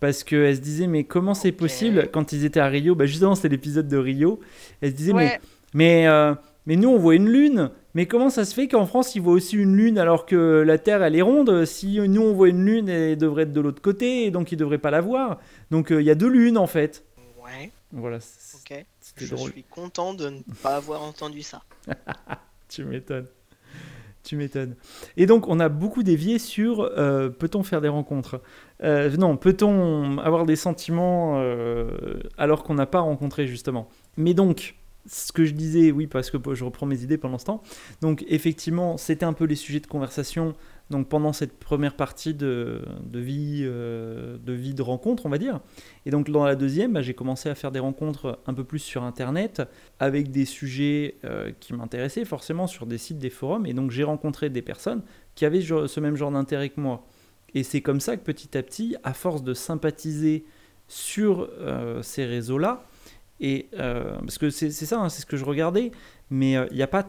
[0.00, 3.34] Parce qu'elle se disait, mais comment c'est possible quand ils étaient à Rio Bah justement,
[3.34, 4.40] c'était l'épisode de Rio.
[4.80, 5.40] Elle se disait, mais Ouais.
[5.74, 6.34] Mais, euh,
[6.66, 7.70] mais nous, on voit une lune.
[7.94, 10.78] Mais comment ça se fait qu'en France, ils voient aussi une lune alors que la
[10.78, 11.64] Terre, elle est ronde?
[11.64, 14.56] Si nous, on voit une lune, elle devrait être de l'autre côté, et donc ils
[14.56, 15.38] devraient pas la voir.
[15.70, 17.04] Donc euh, il y a deux lunes, en fait.
[17.44, 18.84] Ouais, Voilà, ok.
[19.18, 19.52] C'était Je drôle.
[19.52, 21.62] suis content de ne pas avoir entendu ça.
[22.68, 23.26] Tu m'étonnes.
[24.24, 24.74] Tu m'étonnes.
[25.16, 28.42] Et donc, on a beaucoup dévié sur euh, peut-on faire des rencontres?
[28.82, 33.88] Euh, Non, peut-on avoir des sentiments euh, alors qu'on n'a pas rencontré, justement?
[34.18, 34.74] Mais donc,
[35.06, 37.62] ce que je disais, oui, parce que je reprends mes idées pendant ce temps.
[38.02, 40.54] Donc, effectivement, c'était un peu les sujets de conversation
[40.90, 42.82] donc pendant cette première partie de,
[43.12, 45.60] vie, euh, de vie de rencontre, on va dire.
[46.06, 48.78] Et donc, dans la deuxième, bah, j'ai commencé à faire des rencontres un peu plus
[48.78, 49.62] sur Internet
[49.98, 53.66] avec des sujets euh, qui m'intéressaient forcément sur des sites, des forums.
[53.66, 55.02] Et donc j'ai rencontré des personnes
[55.34, 57.06] qui avaient ce même genre d'intérêt que moi.
[57.54, 60.44] Et c'est comme ça que petit à petit, à force de sympathiser
[60.86, 62.86] sur euh, ces réseaux-là,
[63.40, 65.92] et parce que c'est ça, hein, c'est ce que je regardais,
[66.28, 67.06] mais il n'y a pas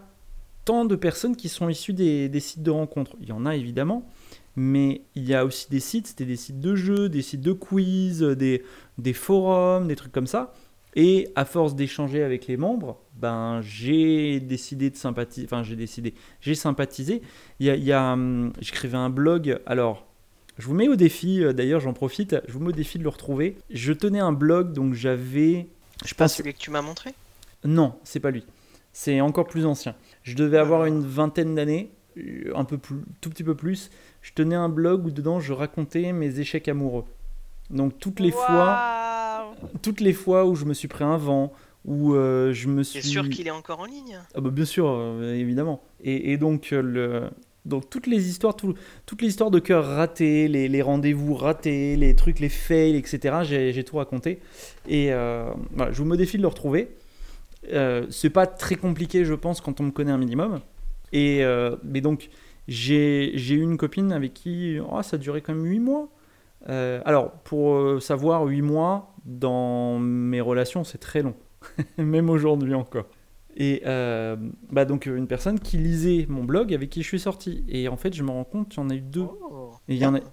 [0.66, 3.16] tant de personnes qui sont issues des, des sites de rencontres.
[3.22, 4.07] Il y en a évidemment,
[4.55, 7.53] mais il y a aussi des sites, c'était des sites de jeux, des sites de
[7.53, 8.64] quiz, des,
[8.97, 10.53] des forums, des trucs comme ça.
[10.95, 15.45] Et à force d'échanger avec les membres, ben j'ai décidé de sympathiser.
[15.45, 17.22] Enfin, j'ai décidé, j'ai sympathisé.
[17.60, 19.60] Il y a, il y a, hum, j'écrivais un blog.
[19.68, 20.07] Alors,
[20.57, 21.43] je vous mets au défi.
[21.43, 22.38] euh, D'ailleurs, j'en profite.
[22.47, 23.55] Je vous mets au défi de le retrouver.
[23.70, 25.68] Je tenais un blog, donc j'avais.
[26.05, 26.36] Je pense.
[26.36, 27.14] celui que tu m'as montré?
[27.64, 28.43] Non, c'est pas lui.
[28.91, 29.95] C'est encore plus ancien.
[30.24, 31.91] Je devais avoir une vingtaine d'années,
[32.55, 33.89] un peu plus, tout petit peu plus.
[34.22, 37.05] Je tenais un blog où dedans je racontais mes échecs amoureux.
[37.70, 41.53] Donc toutes les fois, toutes les fois où je me suis pris un vent,
[41.86, 42.99] où euh, je me suis.
[43.01, 44.20] T'es sûr qu'il est encore en ligne?
[44.36, 45.82] Ah bah bien sûr, euh, évidemment.
[46.03, 47.30] Et, et donc euh, le.
[47.65, 48.74] Donc toutes les histoires, tout-
[49.05, 53.39] toutes les histoires de cœur ratés, les, les rendez-vous ratés, les trucs, les fails, etc.
[53.43, 54.39] J'ai tout raconté.
[54.88, 56.89] Et euh, voilà, je vous modifie de le retrouver.
[57.72, 60.60] Euh, c'est pas très compliqué, je pense, quand on me connaît un minimum.
[61.11, 62.30] Et euh, mais donc
[62.68, 66.10] j'ai eu une copine avec qui oh, ça duré quand même 8 mois.
[66.68, 71.34] Euh, alors pour savoir 8 mois dans mes relations, c'est très long,
[71.98, 73.07] même aujourd'hui encore.
[73.57, 73.81] Et
[74.72, 77.65] bah donc une personne qui lisait mon blog avec qui je suis sorti.
[77.68, 79.27] Et en fait, je me rends compte qu'il y en a eu deux.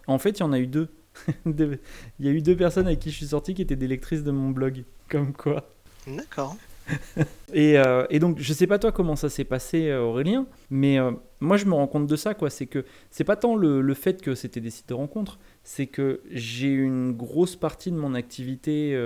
[0.06, 0.66] En, fait, il y en a eu.
[0.66, 0.90] Deux-
[1.46, 1.78] il
[2.20, 4.30] y a eu deux personnes avec qui je suis sorti qui étaient des lectrices de
[4.30, 4.84] mon blog.
[5.08, 5.66] Comme quoi.
[6.06, 6.56] D'accord.
[7.52, 10.98] et, euh, et donc, je sais pas toi comment ça s'est passé, euh, Aurélien, mais
[10.98, 12.50] euh, moi, je me rends compte de ça, quoi.
[12.50, 16.20] C'est que c'est pas tant le, fait que c'était des sites de rencontres, c'est que
[16.30, 18.96] j'ai une grosse partie de mon activité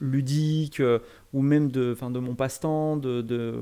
[0.00, 0.82] ludique
[1.32, 3.54] ou même de, enfin, de mon passe-temps, de, de-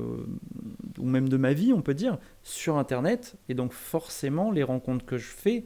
[0.99, 3.35] ou même de ma vie, on peut dire, sur Internet.
[3.49, 5.65] Et donc, forcément, les rencontres que je fais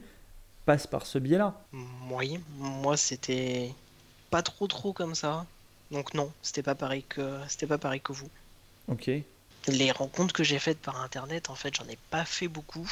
[0.66, 1.64] passent par ce biais-là.
[2.12, 3.72] Oui, moi c'était
[4.30, 5.46] pas trop trop comme ça.
[5.90, 8.28] Donc non, c'était pas pareil que c'était pas pareil que vous.
[8.88, 9.10] Ok.
[9.68, 12.90] Les rencontres que j'ai faites par internet, en fait, j'en ai pas fait beaucoup.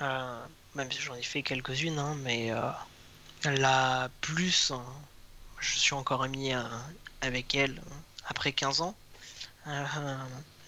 [0.00, 0.40] Euh,
[0.74, 2.70] même si j'en ai fait quelques-unes, hein, mais euh,
[3.44, 4.84] la plus, hein,
[5.58, 6.62] je suis encore ami euh,
[7.20, 7.80] avec elle
[8.26, 8.94] après 15 ans.
[9.66, 9.84] Euh,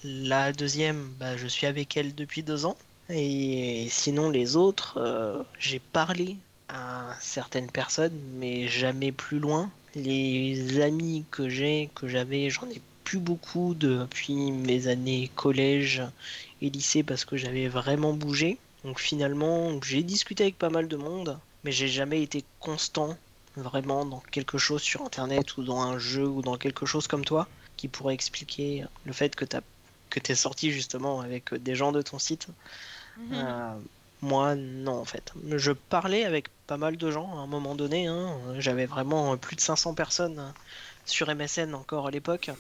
[0.05, 2.77] la deuxième, bah, je suis avec elle depuis deux ans.
[3.09, 6.37] Et sinon, les autres, j'ai parlé
[6.69, 9.71] à certaines personnes, mais jamais plus loin.
[9.95, 16.03] Les amis que j'ai, que j'avais, j'en ai plus beaucoup depuis mes années collège
[16.61, 18.59] et lycée parce que j'avais vraiment bougé.
[18.85, 23.17] Donc finalement, j'ai discuté avec pas mal de monde, mais j'ai jamais été constant
[23.57, 27.25] vraiment dans quelque chose sur internet ou dans un jeu ou dans quelque chose comme
[27.25, 27.47] toi
[27.77, 29.57] qui pourrait expliquer le fait que tu
[30.11, 32.49] que t'es sorti justement avec des gens de ton site.
[33.17, 33.33] Mhm.
[33.33, 33.75] Euh,
[34.23, 35.33] moi, non, en fait.
[35.57, 38.07] Je parlais avec pas mal de gens à un moment donné.
[38.07, 38.29] hein.
[38.59, 40.53] J'avais vraiment plus de 500 personnes
[41.05, 42.51] sur MSN encore à l'époque.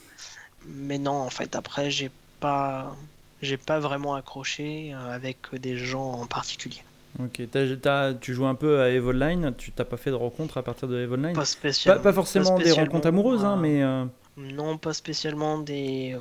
[0.66, 2.10] Mais non, en fait, après, j'ai
[2.40, 2.94] pas,
[3.40, 6.82] j'ai pas vraiment accroché euh, avec des gens en particulier.
[7.22, 7.42] Ok.
[7.50, 9.52] T'as- t'as- tu joues un peu à Eve Online.
[9.56, 12.02] Tu t'as pas fait de rencontres à partir de Eve Online Pas Pas, spécialement.
[12.02, 13.82] pas forcément des spécialement, rencontres amoureuses, hein, euh, mais.
[13.82, 14.04] euh,
[14.36, 16.16] Non, pas spécialement des.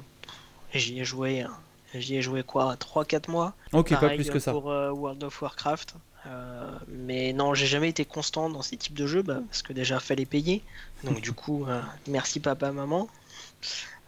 [0.73, 1.45] J'y ai joué.
[1.93, 4.51] J'y ai joué quoi 3-4 mois Ok, pas Pareil, plus que ça.
[4.51, 5.95] Pour euh, World of Warcraft.
[6.27, 9.73] Euh, mais non, j'ai jamais été constant dans ces types de jeux bah, parce que
[9.73, 10.61] déjà fallait payer.
[11.03, 13.07] Donc du coup, euh, merci papa, maman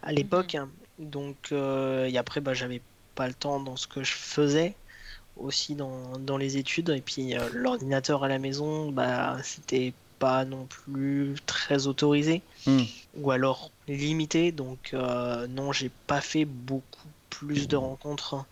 [0.02, 0.56] à l'époque.
[0.98, 2.80] Donc euh, et après, bah, j'avais
[3.14, 4.74] pas le temps dans ce que je faisais
[5.36, 6.90] aussi dans, dans les études.
[6.90, 12.84] Et puis l'ordinateur à la maison, bah, c'était pas non plus très autorisé Hmm.
[13.18, 14.52] ou alors limité.
[14.52, 14.94] Donc
[15.50, 17.08] non, j'ai pas fait beaucoup
[17.38, 18.44] plus de rencontres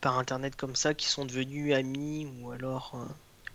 [0.00, 3.04] par internet comme ça qui sont devenus amis ou alors euh,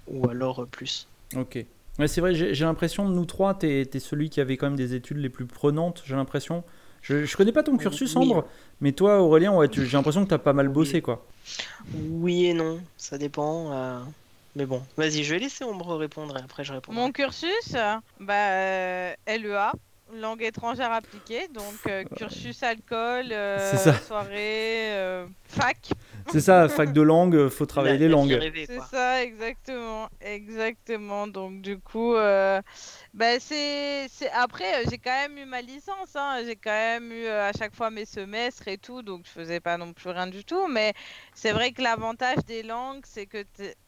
[0.07, 1.07] ou alors euh, plus.
[1.35, 1.59] Ok.
[1.97, 4.75] Ouais, c'est vrai, j'ai l'impression, de nous trois, t'es es celui qui avait quand même
[4.75, 6.63] des études les plus prenantes, j'ai l'impression.
[7.01, 8.23] Je, je connais pas ton cursus, Oui.
[8.23, 8.45] Ambre,
[8.81, 11.25] mais toi, Aurélien, ouais, tu- j'ai l'impression que t'as pas mal bossé, quoi.
[11.93, 13.71] Oui et non, ça dépend.
[13.71, 13.99] euh,
[14.55, 17.01] Mais bon, vas-y, je vais laisser Ombre répondre et après je répondrai.
[17.01, 17.75] Mon cursus,
[18.19, 19.71] bah, euh, LEA,
[20.13, 25.89] langue étrangère appliquée, donc euh, cursus alcool, euh, soirée, euh, fac.
[26.31, 28.51] C'est ça, fac de langue, faut travailler La- les la langues.
[28.65, 31.27] C'est ça, exactement, exactement.
[31.27, 32.61] Donc du coup, euh,
[33.13, 36.41] bah, c'est, c'est après euh, j'ai quand même eu ma licence, hein.
[36.45, 39.59] J'ai quand même eu euh, à chaque fois mes semestres et tout, donc je faisais
[39.59, 40.67] pas non plus rien du tout.
[40.67, 40.93] Mais
[41.33, 43.43] c'est vrai que l'avantage des langues, c'est que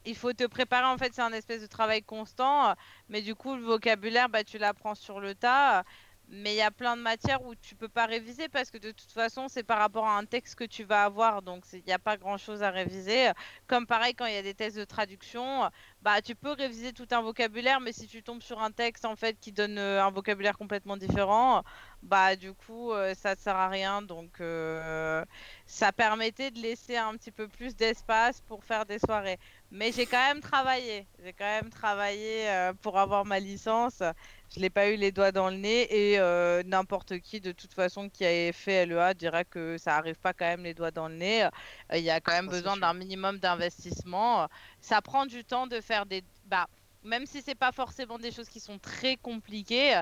[0.05, 0.85] il faut te préparer.
[0.85, 2.73] En fait, c'est un espèce de travail constant,
[3.09, 5.83] mais du coup le vocabulaire, bah tu l'apprends sur le tas.
[6.29, 8.91] Mais il y a plein de matières où tu peux pas réviser parce que de
[8.91, 11.93] toute façon, c'est par rapport à un texte que tu vas avoir, donc il n'y
[11.93, 13.31] a pas grand-chose à réviser.
[13.67, 15.69] Comme pareil, quand il y a des tests de traduction,
[16.01, 19.15] bah tu peux réviser tout un vocabulaire, mais si tu tombes sur un texte en
[19.15, 21.63] fait qui donne euh, un vocabulaire complètement différent,
[22.03, 24.01] bah du coup euh, ça ne sert à rien.
[24.01, 25.23] Donc euh,
[25.65, 29.39] ça permettait de laisser un petit peu plus d'espace pour faire des soirées.
[29.71, 31.07] Mais j'ai quand même travaillé.
[31.23, 34.01] J'ai quand même travaillé pour avoir ma licence.
[34.49, 37.73] Je l'ai pas eu les doigts dans le nez et euh, n'importe qui de toute
[37.73, 41.09] façon qui a fait LEA dira que ça arrive pas quand même les doigts dans
[41.09, 41.43] le nez.
[41.45, 41.49] Euh,
[41.97, 44.47] Il y a quand même besoin d'un minimum d'investissement.
[44.79, 46.67] Ça prend du temps de faire des bah
[47.03, 50.01] même si c'est pas forcément des choses qui sont très compliquées,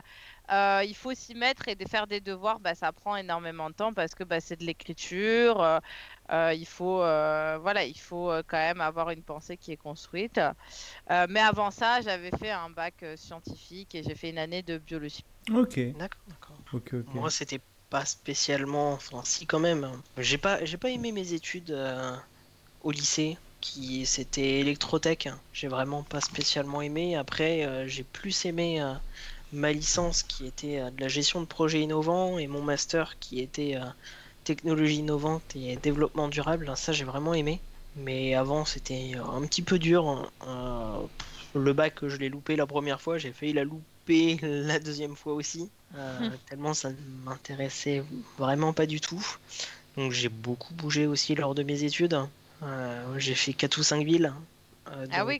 [0.52, 3.76] euh, il faut s'y mettre et de faire des devoirs, bah, ça prend énormément de
[3.76, 5.82] temps parce que bah, c'est de l'écriture.
[6.32, 9.78] Euh, il faut euh, voilà, il faut euh, quand même avoir une pensée qui est
[9.78, 10.40] construite.
[11.12, 14.78] Euh, mais avant ça, j'avais fait un bac scientifique et j'ai fait une année de
[14.78, 15.26] biologie.
[15.52, 16.58] Ok, D'accord, d'accord.
[16.74, 17.14] ok, ok.
[17.14, 20.04] Moi, c'était pas spécialement, enfin, si quand même.
[20.18, 22.16] J'ai pas, j'ai pas aimé mes études euh,
[22.82, 25.30] au lycée, qui c'était électrotech.
[25.54, 27.16] J'ai vraiment pas spécialement aimé.
[27.16, 28.94] Après, euh, j'ai plus aimé euh,
[29.52, 33.40] ma licence, qui était euh, de la gestion de projets innovants, et mon master, qui
[33.42, 33.86] était euh,
[34.46, 36.72] technologie innovante et développement durable.
[36.78, 37.60] Ça, j'ai vraiment aimé.
[37.98, 40.08] Mais avant, c'était un petit peu dur.
[40.08, 40.30] hein.
[40.48, 45.16] Euh, le bac, je l'ai loupé la première fois, j'ai failli la louper la deuxième
[45.16, 45.70] fois aussi.
[45.96, 48.04] Euh, tellement ça ne m'intéressait
[48.38, 49.26] vraiment pas du tout.
[49.96, 52.20] Donc j'ai beaucoup bougé aussi lors de mes études.
[52.64, 54.34] Euh, j'ai fait 4 ou 5 villes.
[54.92, 55.40] Euh, Ah oui,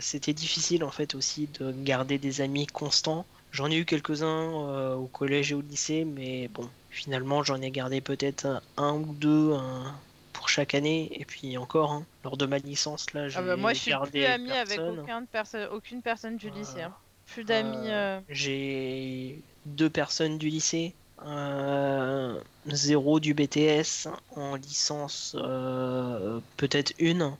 [0.00, 3.26] c'était difficile en fait aussi de garder des amis constants.
[3.52, 8.00] J'en ai eu quelques-uns au collège et au lycée, mais bon, Finalement, j'en ai gardé
[8.00, 9.94] peut-être un ou deux un-
[10.32, 11.08] pour chaque année.
[11.20, 13.90] Et puis encore, hein, lors de ma licence, là, j'ai Ah bah, moi, je suis
[13.90, 16.72] gardé plus amie avec aucun perso- aucune personne du lycée.
[16.80, 16.86] Voilà.
[16.88, 16.94] hein.
[17.26, 17.88] Plus d'amis.
[17.90, 20.94] Euh, euh, J'ai deux personnes du lycée,
[21.24, 27.32] euh, zéro du BTS, en licence euh, peut-être une,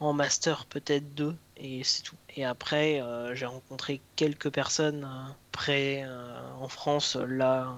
[0.00, 2.16] en master peut-être deux, et c'est tout.
[2.36, 7.74] Et après, euh, j'ai rencontré quelques personnes euh, près euh, en France, là,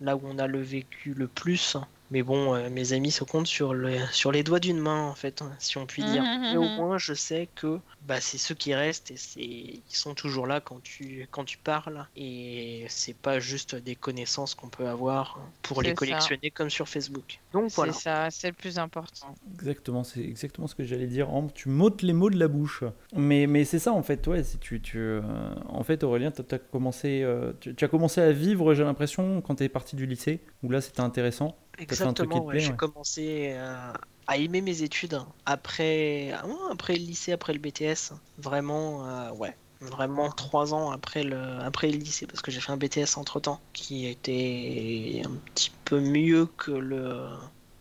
[0.00, 1.76] là où on a le vécu le plus.
[2.10, 5.14] Mais bon, euh, mes amis se comptent sur, le, sur les doigts d'une main, en
[5.14, 6.22] fait, hein, si on peut dire.
[6.22, 6.76] Mais au mhm.
[6.76, 10.60] moins, je sais que bah, c'est ceux qui restent et c'est ils sont toujours là
[10.60, 12.06] quand tu, quand tu parles.
[12.16, 15.94] Et c'est pas juste des connaissances qu'on peut avoir pour les ça.
[15.96, 17.40] collectionner comme sur Facebook.
[17.52, 17.92] Donc voilà.
[17.94, 19.34] C'est ça, c'est le plus important.
[19.54, 21.30] Exactement, c'est exactement ce que j'allais dire.
[21.32, 22.84] Ambre, Tu m'ôtes les mots de la bouche.
[23.16, 24.44] Mais, mais c'est ça en fait, ouais.
[24.44, 25.22] Si tu, tu, euh,
[25.68, 29.40] en fait, Aurélien, t'as- t'as commencé, euh, tu, tu as commencé à vivre, j'ai l'impression,
[29.40, 31.56] quand tu es parti du lycée, où là c'était intéressant.
[31.78, 32.76] fait un truc qui Exactement, te ouais, plaît, j'ai ouais.
[32.76, 33.92] commencé euh,
[34.26, 38.12] à aimer mes études après, ah après le lycée, après le BTS.
[38.36, 39.56] Vraiment, euh, ouais.
[39.80, 43.38] Vraiment trois ans après le, après le lycée, parce que j'ai fait un BTS entre
[43.38, 47.28] temps qui était un petit peu mieux que le,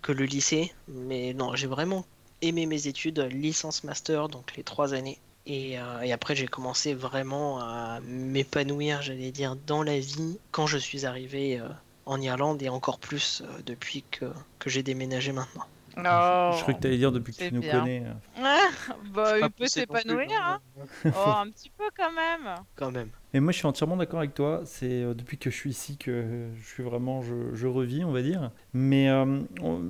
[0.04, 0.74] que le lycée.
[0.88, 2.06] Mais non, j'ai vraiment
[2.42, 5.18] aimé mes études, licence master, donc les trois années.
[5.48, 10.68] Et, euh, et après, j'ai commencé vraiment à m'épanouir, j'allais dire, dans la vie quand
[10.68, 11.68] je suis arrivé euh,
[12.06, 14.26] en Irlande et encore plus euh, depuis que,
[14.60, 15.66] que j'ai déménagé maintenant.
[15.98, 16.52] Oh.
[16.58, 18.04] Je crois que tu allais dire depuis que tu nous connais.
[18.06, 18.14] euh.
[18.44, 18.68] Ah,
[19.14, 20.60] bah, il peut s'épanouir, hein.
[21.06, 22.56] Oh, un petit peu quand même.
[22.76, 23.10] Quand même.
[23.34, 24.62] Et moi, je suis entièrement d'accord avec toi.
[24.66, 28.12] C'est euh, depuis que je suis ici que je suis vraiment, je, je revis, on
[28.12, 28.52] va dire.
[28.74, 29.42] Mais euh,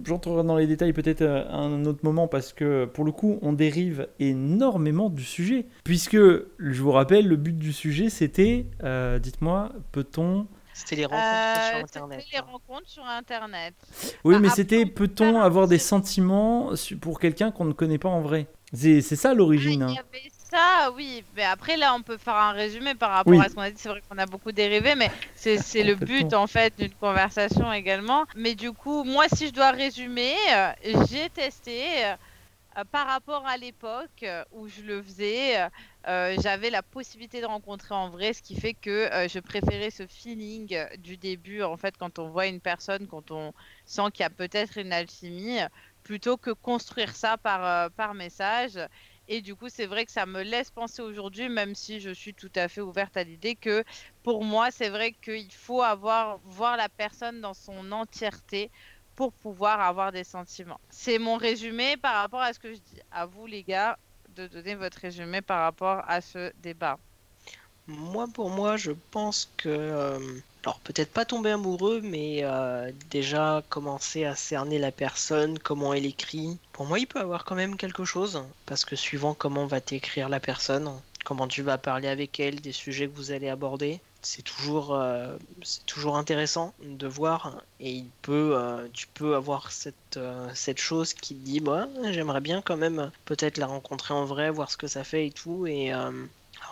[0.06, 3.54] j'entrerai dans les détails peut-être à un autre moment parce que pour le coup, on
[3.54, 5.66] dérive énormément du sujet.
[5.84, 10.48] Puisque, je vous rappelle, le but du sujet, c'était, euh, dites-moi, peut-on
[10.78, 12.00] C'était les rencontres Euh, sur c'était
[12.32, 12.46] les hein.
[12.52, 13.74] rencontres sur Internet.
[14.24, 16.72] Oui, Bah, mais c'était on peut peut-on avoir des sentiments
[17.02, 18.48] pour quelqu'un qu'on ne connaît pas en vrai?
[18.74, 19.84] C'est c'est ça l'origine.
[19.84, 19.90] Ah, hein.
[19.90, 21.24] il y avait ça, oui.
[21.36, 23.42] Mais après, là, on peut faire un résumé par rapport Oui.
[23.44, 23.78] à ce qu'on a dit.
[23.80, 27.72] C'est vrai qu'on a beaucoup dérivé, mais c'est c'est le but, en fait, d'une conversation
[27.74, 28.26] également.
[28.36, 30.72] Mais du coup, moi, si je dois résumer, euh,
[31.10, 32.06] j'ai testé.
[32.06, 32.16] euh,
[32.78, 35.70] euh, par rapport à l'époque euh, où je le faisais, euh, euh,
[36.08, 40.08] j'avais la possibilité de rencontrer en vrai, ce qui fait que euh, je préférais ce
[40.08, 43.54] feeling euh, du début, en fait, quand on voit une personne, quand on
[43.86, 45.68] sent qu'il y a peut-être une alchimie, euh,
[46.04, 48.80] plutôt que construire ça par, euh, par message.
[49.28, 52.34] Et du coup, c'est vrai que ça me laisse penser aujourd'hui, même si je suis
[52.34, 53.84] tout à fait ouverte à l'idée que
[54.24, 58.72] pour moi, c'est vrai qu'il faut avoir voir la personne dans son entièreté
[59.16, 60.80] pour pouvoir avoir des sentiments.
[60.90, 63.02] C'est mon résumé par rapport à ce que je dis.
[63.12, 63.98] À vous, les gars,
[64.38, 66.98] de donner votre résumé par rapport à ce débat.
[67.88, 69.70] Moi, pour moi, je pense que.
[69.70, 70.20] euh,
[70.64, 76.06] alors, peut-être pas tomber amoureux, mais euh, déjà commencer à cerner la personne, comment elle
[76.06, 76.58] écrit.
[76.74, 80.28] Pour moi, il peut avoir quand même quelque chose, parce que suivant comment va t'écrire
[80.28, 80.92] la personne,
[81.24, 85.38] comment tu vas parler avec elle, des sujets que vous allez aborder, c'est toujours, euh,
[85.64, 87.64] c'est toujours intéressant de voir.
[87.80, 91.88] Et il peut, euh, tu peux avoir cette, euh, cette chose qui te dit, bah,
[92.12, 95.32] j'aimerais bien quand même peut-être la rencontrer en vrai, voir ce que ça fait et
[95.32, 95.66] tout.
[95.66, 95.94] Et.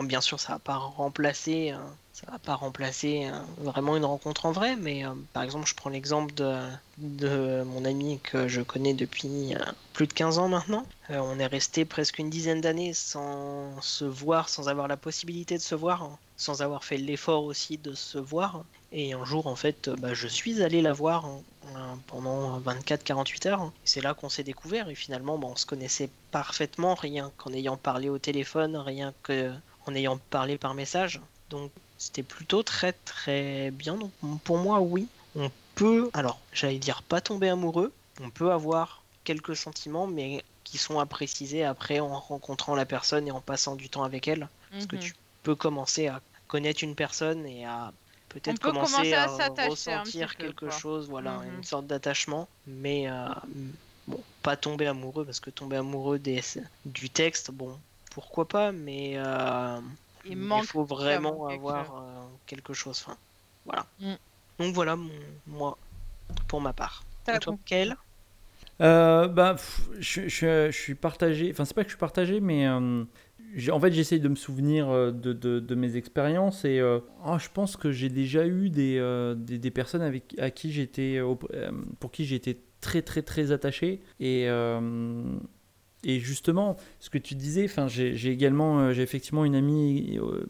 [0.04, 1.78] Bien sûr, ça va pas remplacer, euh,
[2.14, 5.76] ça va pas remplacer euh, vraiment une rencontre en vrai, mais euh, par exemple, je
[5.76, 9.54] prends l'exemple de, mon ami que je connais depuis
[9.94, 10.86] plus de 15 ans maintenant.
[11.10, 15.62] On est resté presque une dizaine d'années sans se voir, sans avoir la possibilité de
[15.62, 18.66] se voir, hein, sans avoir fait l'effort aussi de se voir.
[18.92, 23.72] Et un jour, en fait, bah, je suis allé la voir hein, pendant 24-48 heures.
[23.84, 24.90] Et c'est là qu'on s'est découvert.
[24.90, 29.54] Et finalement, bah, on se connaissait parfaitement, rien qu'en ayant parlé au téléphone, rien que
[29.86, 31.22] en ayant parlé par message.
[31.50, 33.96] Donc c'était plutôt très très bien.
[33.98, 34.14] Donc
[34.44, 39.56] pour moi, oui, on peut, alors j'allais dire pas tomber amoureux, on peut avoir quelques
[39.56, 43.90] sentiments, mais qui sont à préciser après en rencontrant la personne et en passant du
[43.90, 44.50] temps avec elle.
[44.72, 45.02] Parce que Mhm.
[45.02, 45.14] tu
[45.44, 47.94] peux commencer à connaître une personne et à
[48.30, 49.28] peut-être peut commencer, commencer à
[49.70, 51.58] ressentir peu, quelque chose, voilà, Mhm.
[51.58, 53.28] une sorte d'attachement, mais euh,
[54.08, 56.42] bon, pas tomber amoureux parce que tomber amoureux des,
[56.86, 57.80] du texte, bon,
[58.16, 59.80] pourquoi pas, mais euh,
[60.26, 61.96] Il faut vraiment avoir chose.
[62.02, 63.04] euh, quelque chose.
[63.06, 63.18] Enfin,
[63.66, 63.86] voilà.
[64.00, 64.14] Mm.
[64.60, 65.10] Donc voilà, mon-
[65.48, 65.78] moi,
[66.48, 67.04] pour ma part.
[67.26, 67.98] T'as Et toi, Michael?
[68.82, 71.52] Euh, bah, pff, je, je- je suis partagé.
[71.52, 73.04] Enfin, c'est pas que je suis partagé, mais euh,
[73.72, 77.50] en fait, j'essaye de me souvenir de, de- de mes expériences et euh, ah, je
[77.54, 81.36] pense que j'ai déjà eu des, euh, des, des personnes avec à qui j'étais, euh,
[82.00, 85.24] pour qui j'étais très très très attaché et euh,
[86.06, 90.18] et justement, ce que tu disais, enfin, j'ai également, euh, j'ai effectivement une amie.
[90.22, 90.46] euh,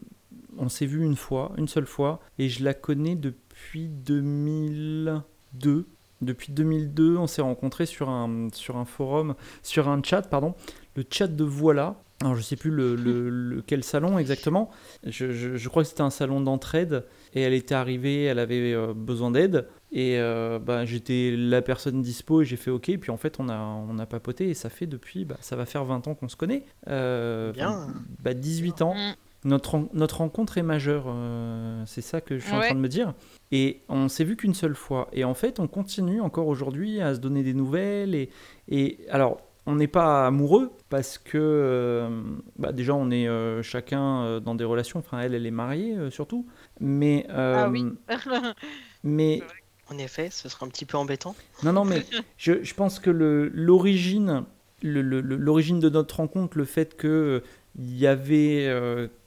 [0.57, 5.23] on s'est vu une fois, une seule fois, et je la connais depuis 2000.
[5.55, 5.85] 2002.
[6.21, 10.55] Depuis 2002, on s'est rencontrés sur un, sur un forum, sur un chat, pardon,
[10.95, 12.01] le chat de Voilà.
[12.21, 14.71] Alors je sais plus le, le- lequel salon exactement.
[15.05, 18.73] Je, je- je crois que c'était un salon d'entraide et elle était arrivée, elle avait
[18.73, 22.97] euh, besoin d'aide et euh, bah, j'étais la personne dispo et j'ai fait ok.
[23.01, 25.65] Puis en fait on a on a papoté et ça fait depuis bah, ça va
[25.65, 26.63] faire 20 ans qu'on se connaît.
[26.87, 27.87] Euh, Bien.
[28.23, 28.95] bah, 18 ans.
[28.95, 29.15] Mm.
[29.47, 32.87] Notre, notre rencontre est majeure, euh, c'est ça que je suis en train de me
[32.87, 33.13] dire.
[33.51, 35.07] Et on s'est vu qu'une seule fois.
[35.13, 38.15] Et en fait, on continue encore aujourd'hui à se donner des nouvelles.
[38.15, 38.29] Et,
[38.69, 42.21] et alors, on n'est pas amoureux parce que euh,
[42.57, 44.99] bah, déjà, on est euh, chacun euh, dans des relations.
[44.99, 46.45] Enfin, elle, elle est mariée euh, surtout.
[46.79, 47.85] Mais, Ah oui.
[49.03, 49.41] mais
[49.89, 51.35] En effet, ce sera un petit peu embêtant.
[51.63, 52.05] non, non, mais
[52.37, 54.43] je, je pense que l'origine,
[54.83, 57.41] l'origine de notre rencontre, le fait que
[57.77, 58.71] il y avait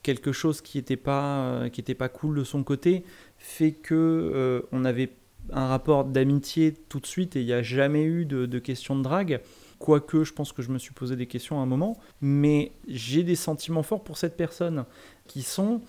[0.02, 3.04] quelque chose qui n'était pas, qui était pas cool de son côté,
[3.36, 5.10] fait que on avait
[5.52, 8.96] un rapport d'amitié tout de suite et il n'y a jamais eu de, de question
[8.96, 9.40] de drague.
[9.78, 13.22] Quoique, je pense que je me suis posé des questions à un moment, mais j'ai
[13.22, 14.84] des sentiments forts pour cette personne
[15.26, 15.80] qui sont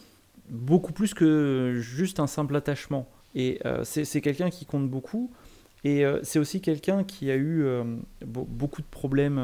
[0.50, 3.08] beaucoup plus que juste un simple attachement.
[3.36, 5.32] Et euh, c'est quelqu'un qui compte beaucoup.
[5.84, 7.84] Et euh, c'est aussi quelqu'un qui a eu euh,
[8.22, 9.40] be- beaucoup de problèmes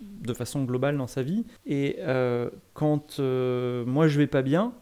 [0.00, 1.44] de façon globale dans sa vie.
[1.66, 1.98] Et
[2.74, 4.72] quand moi je vais pas bien,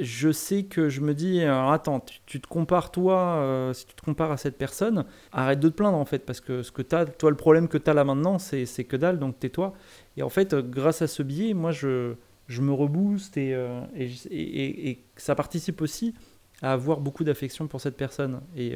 [0.00, 3.94] je sais que je me dis attends, tu, tu te compares toi, euh, si tu
[3.94, 6.82] te compares à cette personne, arrête de te plaindre en fait, parce que ce que
[6.82, 9.74] t'as, toi le problème que tu as là maintenant, c'est c'est que dalle, donc tais-toi.
[10.16, 12.14] Et en fait, euh, grâce à ce biais, moi je,
[12.48, 16.14] je me rebooste et, euh, et, et- ça participe aussi
[16.62, 18.40] à avoir beaucoup d'affection pour cette personne.
[18.56, 18.74] Et,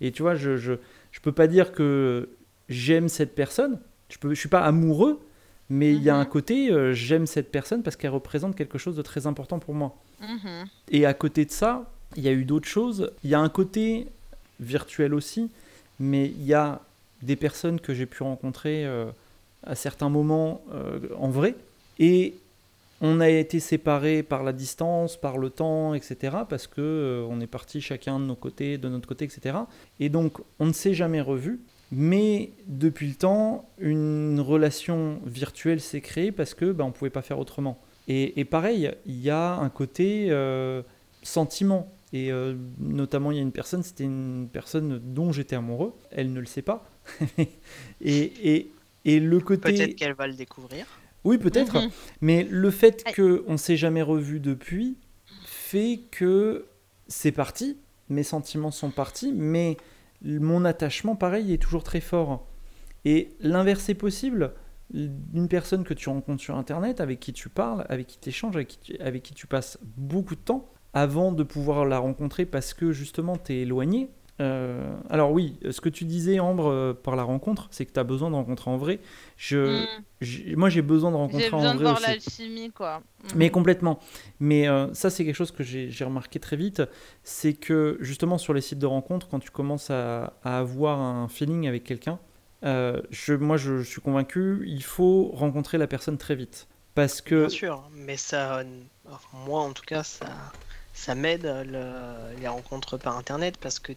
[0.00, 0.74] et tu vois, je, je,
[1.10, 2.30] je peux pas dire que
[2.68, 5.20] j'aime cette personne, je peux, je suis pas amoureux,
[5.68, 6.28] mais il y a un Mhm.
[6.28, 9.96] côté, euh, j'aime cette personne parce qu'elle représente quelque chose de très important pour moi.
[10.90, 13.12] Et à côté de ça, il y a eu d'autres choses.
[13.24, 14.08] Il y a un côté
[14.60, 15.50] virtuel aussi,
[15.98, 16.80] mais il y a
[17.22, 19.06] des personnes que j'ai pu rencontrer euh,
[19.64, 21.54] à certains moments euh, en vrai.
[21.98, 22.34] Et
[23.00, 26.36] on a été séparés par la distance, par le temps, etc.
[26.48, 29.56] Parce que euh, on est partis chacun de nos côtés, de notre côté, etc.
[30.00, 31.60] Et donc on ne s'est jamais revus.
[31.94, 37.20] Mais depuis le temps, une relation virtuelle s'est créée parce que bah, on pouvait pas
[37.20, 37.78] faire autrement.
[38.08, 40.82] Et, et pareil, il y a un côté euh,
[41.22, 41.92] sentiment.
[42.12, 45.94] Et euh, notamment, il y a une personne, c'était une personne dont j'étais amoureux.
[46.10, 46.90] Elle ne le sait pas.
[47.38, 47.52] et,
[48.00, 48.72] et,
[49.04, 49.72] et le côté.
[49.72, 50.86] Peut-être qu'elle va le découvrir.
[51.24, 51.80] Oui, peut-être.
[51.80, 51.90] Mhm.
[52.20, 53.14] Mais le fait Aïe.
[53.14, 54.96] qu'on ne s'est jamais revu depuis
[55.44, 56.66] fait que
[57.08, 57.78] c'est parti.
[58.08, 59.76] Mes sentiments sont partis, mais
[60.22, 62.46] mon attachement, pareil, est toujours très fort.
[63.04, 64.52] Et l'inverse est possible.
[64.94, 68.54] Une personne que tu rencontres sur Internet, avec qui tu parles, avec qui tu échanges,
[68.56, 72.44] avec qui tu, avec qui tu passes beaucoup de temps, avant de pouvoir la rencontrer
[72.44, 74.10] parce que justement tu es éloigné.
[74.40, 78.00] Euh, alors oui, ce que tu disais, Ambre, euh, par la rencontre, c'est que tu
[78.00, 78.98] as besoin de rencontrer en vrai.
[79.36, 79.86] Je, Mm.
[80.20, 82.06] j'ai- moi, j'ai besoin de rencontrer J'ai en besoin de vrai voir aussi.
[82.10, 83.02] l'alchimie, quoi.
[83.24, 83.30] Mhm.
[83.36, 84.00] Mais complètement.
[84.40, 86.82] Mais euh, ça, c'est quelque chose que j'ai j'ai remarqué très vite.
[87.22, 91.28] C'est que justement, sur les sites de rencontres, quand tu commences à, à avoir un
[91.28, 92.18] feeling avec quelqu'un,
[92.64, 96.68] euh, je, moi, je, je suis convaincu, il faut rencontrer la personne très vite.
[96.94, 97.40] Parce que.
[97.40, 98.62] Bien sûr, mais ça,
[99.46, 100.26] moi en tout cas, ça,
[100.92, 103.92] ça m'aide le- les rencontres par internet parce que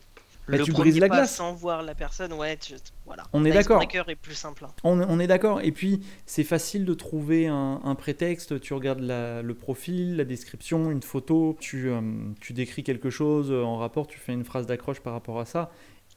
[0.48, 1.36] Bah, le tu brises la pas glace.
[1.36, 2.76] sans voir la personne, ouais, tu-
[3.06, 3.24] voilà.
[3.34, 3.82] On est d'accord.
[4.08, 4.64] Est plus simple.
[4.64, 4.72] hein.
[4.86, 5.60] On, on est d'accord.
[5.62, 8.62] Et puis, c'est facile de trouver un, un prétexte.
[8.62, 12.00] Tu regardes la- le profil, la description, une photo, tu, euh,
[12.40, 15.70] tu décris quelque chose en rapport, tu fais une phrase d'accroche par rapport à ça,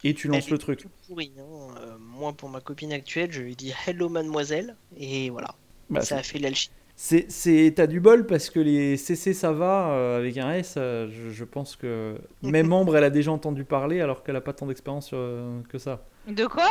[0.04, 0.88] et tu lances le truc.
[1.06, 1.74] pourri, hein.
[1.80, 5.54] Euh, moi, pour ma copine actuelle, je lui dis Hello mademoiselle, et voilà,
[5.90, 6.74] Bah, ça a fait l'alchimie.
[6.96, 10.74] C'est, c'est, t'as du bol parce que les CC ça va euh, avec un S,
[10.76, 14.40] euh, je, je pense que même Ambre elle a déjà entendu parler alors qu'elle a
[14.40, 16.08] pas tant d'expérience euh, que ça.
[16.26, 16.68] De quoi?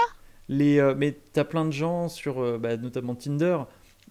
[0.50, 3.60] Les, euh, mais t'as plein de gens sur euh, bah, notamment Tinder,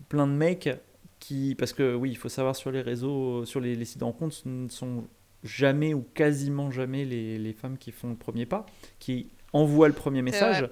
[0.09, 0.71] plein de mecs
[1.19, 4.05] qui, parce que oui, il faut savoir sur les réseaux, sur les, les sites de
[4.05, 5.05] rencontres, ce ne sont
[5.47, 8.67] jamais ou quasiment jamais les, les femmes qui font le premier pas,
[8.99, 10.69] qui envoient le premier message.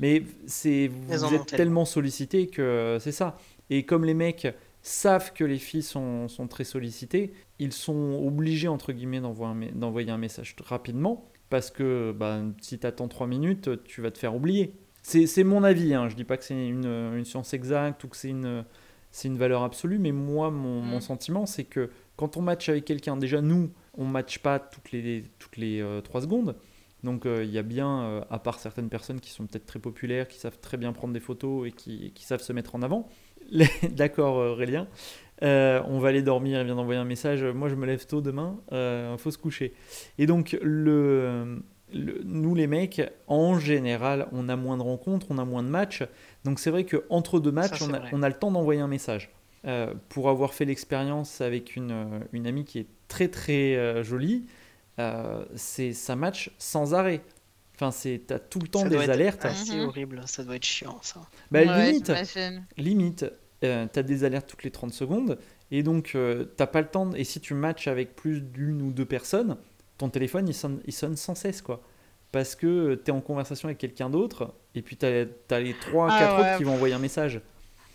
[0.00, 1.84] Mais c'est, vous êtes tellement.
[1.84, 3.36] sollicités que c'est ça.
[3.70, 4.46] Et comme les mecs
[4.82, 10.14] savent que les filles sont, sont très sollicitées, ils sont obligés, entre guillemets, d'envoyer un,
[10.14, 14.34] un message rapidement, parce que bah, si tu attends 3 minutes, tu vas te faire
[14.34, 14.72] oublier.
[15.02, 16.08] C'est, mon avis, hein.
[16.08, 18.64] je dis pas que c'est une, une science exacte ou que c'est une,
[19.24, 21.00] une valeur absolue, mais moi, mon, mon Mm.
[21.00, 25.22] sentiment, c'est que quand on match avec quelqu'un, déjà nous, on match pas toutes les,
[25.38, 26.56] toutes les 3 secondes,
[27.04, 29.78] donc euh, il y a bien, euh, à part certaines personnes qui sont peut-être très
[29.78, 32.82] populaires, qui savent très bien prendre des photos et qui, qui savent se mettre en
[32.82, 33.08] avant.
[33.50, 34.88] Les- D'accord Aurélien,
[35.44, 38.20] Euh, on va aller dormir, il vient d'envoyer un message, moi je me lève tôt
[38.20, 39.72] demain, il faut se coucher.
[40.18, 41.60] Et donc le,
[41.94, 45.68] le- nous les mecs, en général, on a moins de rencontres, on a moins de
[45.68, 46.02] matchs.
[46.44, 48.88] Donc c'est vrai qu'entre deux matchs, Ça, on, a, on a le temps d'envoyer un
[48.88, 49.30] message.
[49.64, 54.02] Euh, pour avoir fait l'expérience avec une, euh, une amie qui est très très euh,
[54.04, 54.46] jolie,
[54.98, 57.22] euh, c'est ça match sans arrêt.
[57.74, 59.44] Enfin, c'est t'as tout le temps Ça des alertes.
[59.44, 59.86] assez Mhm.
[59.88, 61.20] horrible, ça doit être chiant ça.
[61.50, 62.12] Bah, Ouais, limite,
[62.76, 63.24] limite,
[63.64, 65.38] euh, t'as des alertes toutes les 30 secondes
[65.70, 67.06] et donc euh, t'as pas le temps.
[67.06, 69.56] de- Et si tu matches avec plus d'une ou deux personnes,
[69.96, 71.82] ton téléphone il sonne, il sonne sans cesse quoi.
[72.32, 76.18] Parce que t'es en conversation avec quelqu'un d'autre et puis t'as as les 3 Ah
[76.18, 76.40] 4 ouais.
[76.48, 77.40] autres qui vont envoyer un message.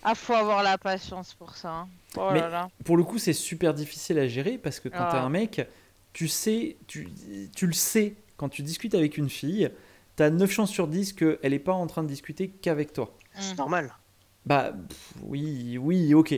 [0.03, 1.69] Ah, faut avoir la patience pour ça.
[1.71, 1.89] hein.
[2.17, 2.69] Oh Mais- là là.
[2.85, 5.23] Pour le coup, c'est super difficile à gérer parce que quand t'es Ah.
[5.23, 5.67] un mec,
[6.13, 7.07] tu sais, tu,
[7.55, 9.71] tu le sais, quand tu discutes avec une fille,
[10.15, 13.15] t'as 9 chances sur 10 qu'elle est pas en train de discuter qu'avec toi.
[13.39, 13.57] C'est Mm.
[13.57, 13.93] normal.
[14.45, 16.35] Bah pff, oui, oui, ok.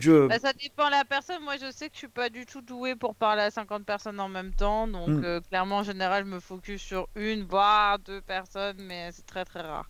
[0.00, 0.26] Je...
[0.26, 1.40] Bah, ça dépend de la personne.
[1.44, 4.18] Moi, je sais que je suis pas du tout douée pour parler à 50 personnes
[4.18, 4.88] en même temps.
[4.88, 5.24] Donc, Mm.
[5.24, 9.44] euh, clairement, en général, je me focus sur une, voire deux personnes, mais c'est très
[9.44, 9.88] très rare.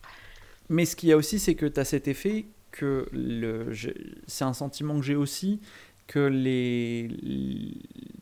[0.69, 3.67] Mais ce qu'il y a aussi, c'est que tu as cet effet que le,
[4.27, 5.59] c'est un sentiment que j'ai aussi,
[6.07, 7.77] que les, les-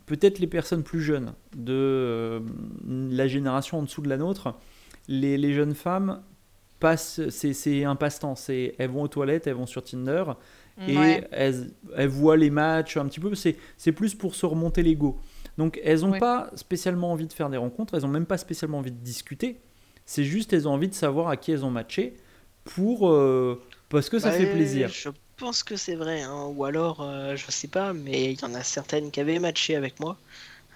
[0.06, 2.40] peut-être les personnes plus jeunes de euh,
[2.88, 4.56] la génération en dessous de la nôtre,
[5.08, 6.22] les, les jeunes femmes
[6.80, 10.24] passent, c'est, c'est un passe-temps, c'est, elles vont aux toilettes, elles vont sur Tinder
[10.88, 11.28] et Ouais.
[11.32, 15.20] elles, elles voient les matchs un petit peu, c'est, c'est plus pour se remonter l'ego.
[15.58, 16.20] Donc elles n'ont Ouais.
[16.20, 19.60] pas spécialement envie de faire des rencontres, elles n'ont même pas spécialement envie de discuter,
[20.06, 22.16] c'est juste elles ont envie de savoir à qui elles ont matché
[22.64, 24.90] pour euh, parce que ça Bah, fait plaisir.
[24.90, 26.46] Je pense que c'est vrai, hein.
[26.56, 29.76] ou alors, euh, je sais pas, mais il y en a certaines qui avaient matché
[29.76, 30.18] avec moi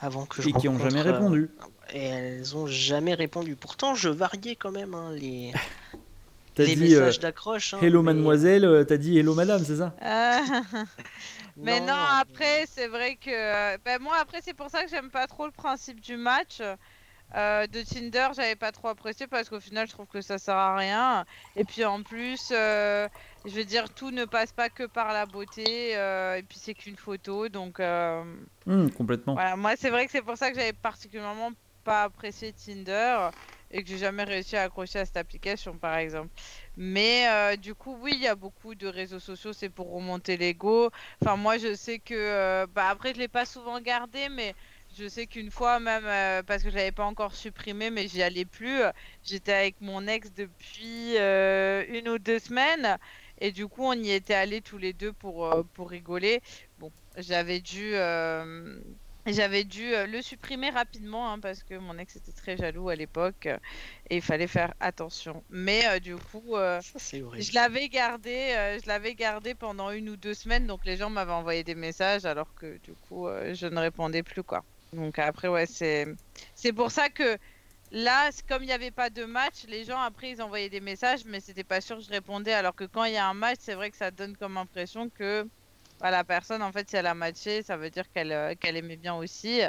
[0.01, 1.49] avant que je Et qui ont rencontre, jamais euh, répondu.
[1.93, 3.55] Et elles ont jamais répondu.
[3.55, 5.53] Pourtant, je variais quand même hein, les,
[6.55, 7.73] T'as dit euh, messages d'accroche.
[7.73, 10.39] hein, Hello mais- mademoiselle, euh, t'as dit hello madame, c'est ça Euh,
[11.57, 13.29] Mais non, après, c'est vrai que.
[13.29, 16.61] euh, ben, moi, après, c'est pour ça que j'aime pas trop le principe du match.
[17.35, 20.55] Euh, de Tinder, j'avais pas trop apprécié parce qu'au final, je trouve que ça sert
[20.55, 21.25] à rien.
[21.55, 23.07] Et puis en plus, euh,
[23.45, 25.97] je veux dire, tout ne passe pas que par la beauté.
[25.97, 27.49] euh, et puis c'est qu'une photo.
[27.49, 27.79] Donc
[28.65, 29.33] Hum, Complètement.
[29.33, 31.51] voilà, moi, c'est vrai que c'est pour ça que j'avais particulièrement
[31.83, 33.29] pas apprécié Tinder
[33.71, 36.29] et que j'ai jamais réussi à accrocher à cette application, par exemple.
[36.75, 40.37] Mais euh, du coup, oui, il y a beaucoup de réseaux sociaux, c'est pour remonter
[40.37, 40.91] l'ego.
[41.21, 42.13] Enfin, moi, je sais que.
[42.13, 44.53] euh, bah, après, je l'ai pas souvent gardé, mais
[44.95, 48.21] je sais qu'une fois, même euh, parce que je l'avais pas encore supprimé, mais j'y
[48.23, 48.91] allais plus, euh,
[49.23, 52.97] j'étais avec mon ex depuis euh, une ou deux semaines.
[53.39, 56.41] Et du coup, on y était allés tous les deux pour, euh, pour rigoler.
[56.77, 57.95] Bon, j'avais dû.
[57.95, 58.79] euh,
[59.25, 62.95] J'avais dû euh, le supprimer rapidement hein, parce que mon ex était très jaloux à
[62.95, 63.57] l'époque euh,
[64.09, 65.45] et il fallait faire attention.
[65.49, 67.43] Mais euh, du coup, euh, Ça, c'est horrible.
[67.43, 71.09] je l'avais gardé, euh, je l'avais gardé pendant une ou deux semaines, donc les gens
[71.09, 74.65] m'avaient envoyé des messages alors que du coup euh, je ne répondais plus quoi.
[74.93, 76.07] Donc après ouais c'est
[76.55, 77.37] c'est pour ça que
[77.91, 81.25] là comme il n'y avait pas de match, les gens après ils envoyaient des messages
[81.25, 83.57] mais c'était pas sûr que je répondais alors que quand il y a un match
[83.59, 85.47] c'est vrai que ça donne comme impression que
[85.99, 88.77] bah, la personne en fait si elle a matché ça veut dire qu'elle euh, qu'elle
[88.77, 89.61] aimait bien aussi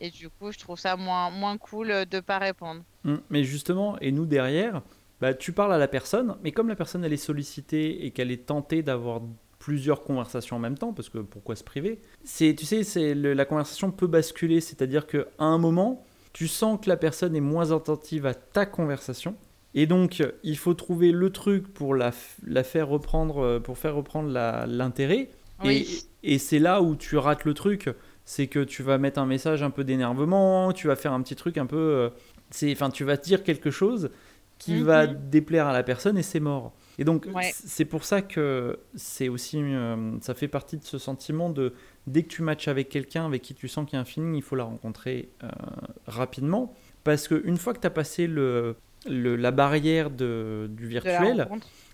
[0.00, 2.82] et du coup je trouve ça moins moins cool euh, de pas répondre.
[3.04, 4.82] Hum, Mais justement, et nous derrière,
[5.20, 8.30] bah, tu parles à la personne, mais comme la personne elle est sollicitée et qu'elle
[8.30, 9.20] est tentée d'avoir
[9.60, 12.00] plusieurs conversations en même temps, parce que pourquoi se priver?
[12.24, 16.80] C'est, tu sais, c'est le- la conversation peut basculer, c'est-à-dire qu'à un moment, tu sens
[16.82, 19.36] que la personne est moins attentive à ta conversation,
[19.74, 22.10] et donc il faut trouver le truc pour la,
[22.64, 25.28] faire reprendre, euh, pour faire reprendre la- l'intérêt.
[25.62, 26.02] Oui.
[26.24, 27.90] Et, et c'est là où tu rates le truc,
[28.24, 31.36] c'est que tu vas mettre un message un peu d'énervement, tu vas faire un petit
[31.36, 32.08] truc un peu, euh,
[32.50, 34.10] c'est, enfin, tu vas dire quelque chose
[34.58, 34.82] qui Mhm.
[34.84, 36.72] va déplaire à la personne et c'est mort.
[36.98, 37.50] Et donc Ouais.
[37.54, 41.72] c'est pour ça que c'est aussi, euh, ça fait partie de ce sentiment de
[42.06, 44.34] dès que tu matches avec quelqu'un avec qui tu sens qu'il y a un feeling,
[44.34, 45.48] il faut la rencontrer euh,
[46.06, 48.76] rapidement, parce que une fois que tu as passé le,
[49.08, 51.48] le- la barrière de, du virtuel,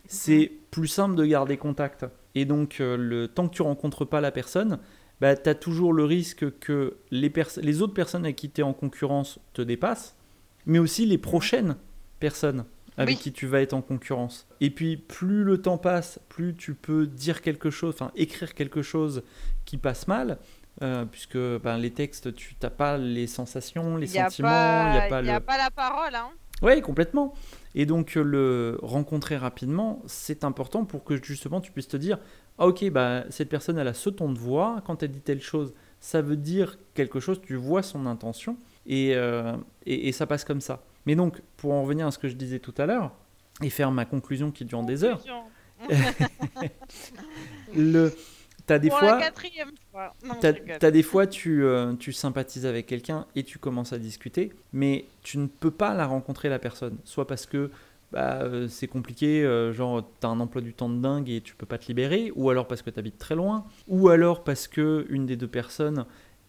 [0.07, 2.07] c'est plus simple de garder contact.
[2.35, 4.79] Et donc, euh, le temps que tu rencontres pas la personne,
[5.21, 7.33] bah, tu as toujours le risque que les,
[7.63, 10.17] les autres personnes avec qui tu es en concurrence te dépassent,
[10.67, 11.77] mais aussi les prochaines
[12.21, 12.65] personnes
[12.97, 13.23] avec Oui.
[13.23, 14.47] qui tu vas être en concurrence.
[14.61, 18.83] Et puis, plus le temps passe, plus tu peux dire quelque chose, enfin écrire quelque
[18.83, 19.23] chose
[19.65, 20.39] qui passe mal,
[20.83, 24.99] euh, puisque ben, les textes, tu n'as pas les sensations, les y sentiments, il n'y
[24.99, 25.33] a pas y le...
[25.33, 26.29] a pas la parole hein.
[26.63, 27.35] Oui, complètement.
[27.75, 32.19] Et donc euh, le rencontrer rapidement, c'est important pour que justement tu puisses te dire,
[32.59, 35.43] ah ok, bah cette personne elle a ce ton de voix, quand elle dit telle
[35.43, 38.57] chose, ça veut dire quelque chose, tu vois son intention,
[38.87, 39.55] et, euh,
[39.85, 40.83] et, et ça passe comme ça.
[41.07, 43.13] Mais donc, pour en revenir à ce que je disais tout à l'heure,
[43.63, 45.45] et faire ma conclusion qui dure des heures, Conclusion.
[47.75, 48.13] le,
[48.67, 50.15] t'as des Pour fois, la quatrième fois.
[50.41, 55.07] T'as des fois, tu, euh, tu sympathises avec quelqu'un et tu commences à discuter, mais
[55.23, 56.97] tu ne peux pas la rencontrer, la personne.
[57.05, 57.71] Soit parce que
[58.13, 61.55] bah, euh, c'est compliqué, euh, genre t'as un emploi du temps de dingue et tu
[61.55, 65.07] peux pas te libérer, ou alors parce que t'habites très loin, ou alors parce que
[65.11, 66.07] une des deux personnes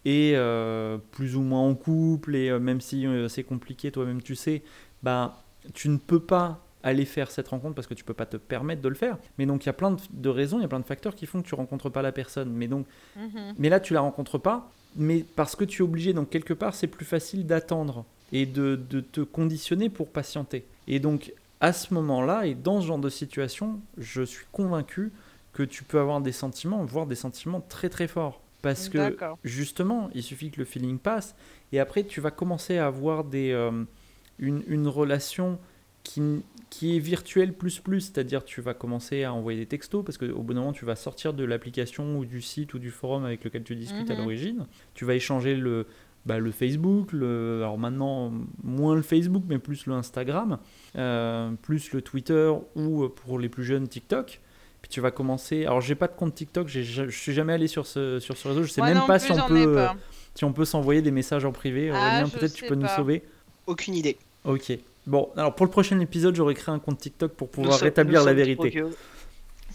[0.08, 4.22] est euh, plus ou moins en couple et euh, même si euh, c'est compliqué, toi-même
[4.22, 4.62] tu sais,
[5.02, 5.42] bah,
[5.74, 8.80] tu ne peux pas aller faire cette rencontre parce que tu peux pas te permettre
[8.82, 9.18] de le faire.
[9.36, 11.26] Mais donc il y a plein de, raisons, il y a plein de facteurs qui
[11.26, 12.50] font que tu rencontres pas la personne.
[12.52, 12.86] Mais donc
[13.16, 13.54] Mhm.
[13.58, 16.12] mais là, tu la rencontres pas, mais parce que tu es obligé.
[16.12, 20.64] Donc, quelque part, c'est plus facile d'attendre et de, de te conditionner pour patienter.
[20.86, 25.12] Et donc, à ce moment-là, et dans ce genre de situation, je suis convaincu
[25.52, 28.40] que tu peux avoir des sentiments, voire des sentiments très très forts.
[28.62, 28.98] Parce que,
[29.44, 31.36] justement, il suffit que le feeling passe,
[31.72, 33.84] et après, tu vas commencer à avoir des, euh,
[34.38, 35.58] une, une relation
[36.02, 36.22] qui,
[36.70, 40.42] qui est virtuelle plus plus, c'est-à-dire tu vas commencer à envoyer des textos, parce qu'au
[40.42, 43.44] bout d'un moment, tu vas sortir de l'application ou du site ou du forum avec
[43.44, 44.20] lequel tu discutes à Mhm.
[44.22, 44.66] l'origine.
[44.94, 45.86] Tu vas échanger le,
[46.26, 48.32] bah, le Facebook, le, alors maintenant
[48.64, 50.58] moins le Facebook, mais plus le Instagram,
[50.96, 54.40] euh, plus le Twitter ou euh, pour les plus jeunes TikTok.
[54.82, 55.64] Puis tu vas commencer.
[55.66, 58.62] Alors j'ai pas de compte TikTok, je suis jamais allé sur ce, sur ce réseau,
[58.62, 59.96] je sais Moi même pas plus, si on peut, pas.
[60.34, 61.90] si on peut s'envoyer des messages en privé.
[61.92, 63.24] Ah, peut-être tu peux nous sauver.
[63.66, 64.16] Aucune idée.
[64.44, 64.72] Ok.
[65.06, 68.26] Bon, alors pour le prochain épisode, j'aurai créé un compte TikTok pour pouvoir rétablir nous
[68.26, 68.84] la vérité.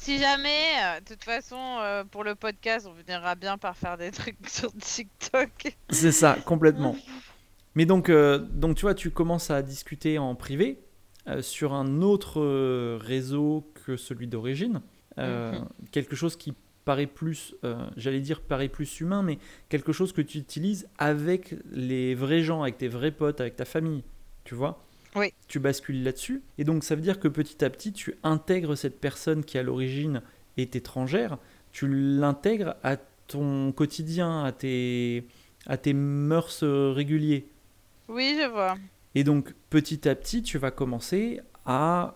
[0.04, 3.98] Si jamais, euh, de toute façon, euh, pour le podcast, on finira bien par faire
[3.98, 5.78] des trucs sur TikTok.
[5.90, 6.96] C'est ça, complètement.
[7.76, 10.78] Mais donc, euh, donc, tu vois, tu commences à discuter en privé
[11.42, 14.82] sur un autre euh, réseau que celui d'origine.
[15.18, 15.68] Euh, Mhm.
[15.92, 16.54] Quelque chose qui
[16.86, 19.38] paraît plus, euh, j'allais dire paraît plus humain, mais
[19.70, 23.66] quelque chose que tu utilises avec les vrais gens, avec tes vrais potes, avec ta
[23.66, 24.04] famille.
[24.44, 24.84] Tu vois?
[25.16, 25.32] Oui.
[25.48, 26.42] Tu bascules là-dessus.
[26.58, 29.64] Et donc, ça veut dire que petit à petit, tu intègres cette personne qui, à
[29.64, 30.22] l'origine,
[30.58, 31.38] est étrangère.
[31.72, 32.98] Tu l'intègres à
[33.28, 35.26] ton quotidien, à tes,
[35.68, 37.48] à tes mœurs euh, réguliers.
[38.10, 38.76] Oui, je vois.
[39.16, 42.16] Et donc, petit à petit, tu vas commencer à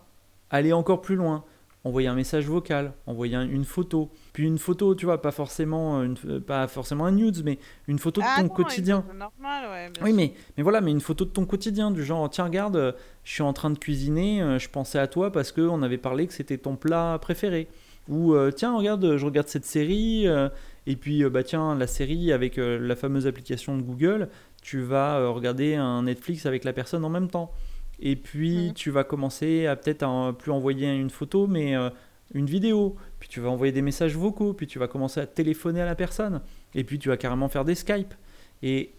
[0.49, 1.43] aller encore plus loin.
[1.83, 4.09] Envoyer un message vocal, envoyer un- une photo.
[4.33, 7.97] Puis une photo, tu vois, pas forcément, une, euh, pas forcément un nudes, mais une
[7.99, 9.05] photo de Ah ton non, quotidien.
[9.15, 9.89] Normal, ouais.
[10.03, 12.91] Oui, mais, mais voilà, mais une photo de ton quotidien, du genre, tiens, regarde, euh,
[13.23, 16.27] je suis en train de cuisiner, euh, je pensais à toi parce qu'on avait parlé
[16.27, 17.69] que c'était ton plat préféré.
[18.09, 20.49] Ou, euh, tiens, regarde, je regarde cette série, euh,
[20.87, 24.29] et puis, euh, bah tiens, la série avec euh, la fameuse application de Google,
[24.67, 27.53] tu vas euh, regarder un Netflix avec la personne en même temps.
[28.01, 28.73] Et puis, Mhm.
[28.73, 31.89] tu vas commencer à peut-être à, plus envoyer une photo, mais euh,
[32.33, 32.97] une vidéo.
[33.19, 35.95] Puis tu vas envoyer des messages vocaux, puis tu vas commencer à téléphoner à la
[35.95, 36.41] personne.
[36.75, 38.13] Et puis, tu vas carrément faire des Skype.
[38.61, 38.91] Et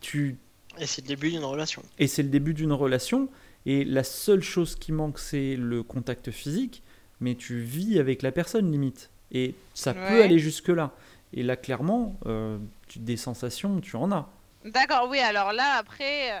[0.00, 0.36] tu
[0.78, 1.82] Et c'est le début d'une relation.
[1.98, 3.28] et c'est le début d'une relation.
[3.66, 6.82] Et la seule chose qui manque, c'est le contact physique.
[7.20, 9.10] Mais tu vis avec la personne, limite.
[9.32, 10.92] Et ça peut aller jusque-là.
[11.32, 14.30] Et là, clairement, euh, tu- des sensations, tu en as.
[14.66, 16.40] D'accord, oui, alors là, après, euh,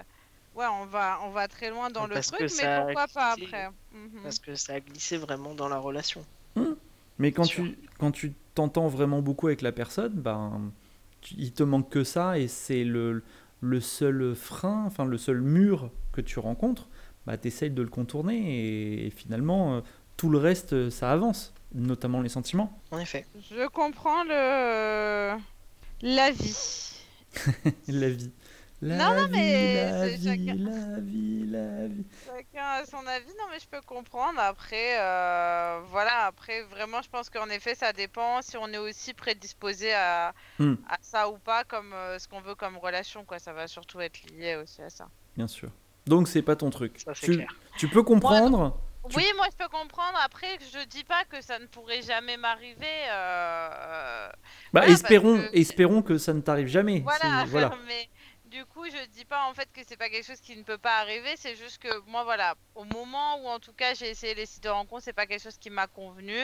[0.56, 3.70] ouais, on va, on va très loin dans le Parce truc, mais pourquoi pas après
[3.92, 4.20] Mhm.
[4.22, 6.24] Parce que ça a glissé vraiment dans la relation.
[7.18, 10.70] Mais quand tu, quand tu t'entends vraiment beaucoup avec la personne, ben,
[11.22, 12.38] tu- il te manque que ça.
[12.38, 13.22] Et c'est le,
[13.60, 16.88] le seul frein, enfin, le seul mur que tu rencontres.
[17.26, 18.36] Bah, tu essayes de le contourner.
[18.36, 19.80] Et, et finalement, euh,
[20.18, 21.54] tout le reste, euh, ça avance.
[21.74, 22.78] Notamment les sentiments.
[22.90, 23.26] En effet.
[23.50, 25.36] Je comprends le
[26.02, 26.85] la vie.
[27.88, 28.32] La vie.
[28.82, 32.04] La Non, non, vie, mais la c'est vie, chacun- la vie, la vie.
[32.26, 34.38] Chacun a son avis, non mais je peux comprendre.
[34.38, 39.14] Après, euh, voilà, après vraiment, je pense qu'en effet, ça dépend si on est aussi
[39.14, 40.74] prédisposé à, Hmm.
[40.90, 43.38] à ça ou pas, comme euh, ce qu'on veut comme relation, quoi.
[43.38, 45.08] Ça va surtout être lié aussi à ça.
[45.36, 45.70] Bien sûr.
[46.06, 47.00] Donc, c'est pas ton truc.
[47.02, 47.48] Ça, Tu, clair.
[47.78, 48.78] tu peux comprendre.
[49.08, 50.18] Tu- Oui, moi je peux comprendre.
[50.22, 52.86] Après, je dis pas que ça ne pourrait jamais m'arriver.
[53.10, 54.28] euh, euh,
[54.72, 57.00] Bah, Voilà, espérons, que- espérons que ça ne t'arrive jamais.
[57.50, 58.08] Voilà, mais
[58.46, 60.78] du coup, je dis pas en fait que c'est pas quelque chose qui ne peut
[60.78, 64.34] pas arriver, c'est juste que moi, voilà, au moment où en tout cas j'ai essayé
[64.34, 66.38] les sites de rencontres, c'est pas quelque chose qui m'a convenu.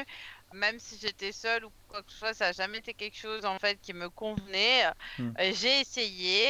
[0.53, 3.45] Même si j'étais seule ou quoi que ce soit, ça a jamais été quelque chose
[3.45, 4.85] en fait qui me convenait.
[5.19, 5.31] Hmm.
[5.53, 6.47] J'ai essayé,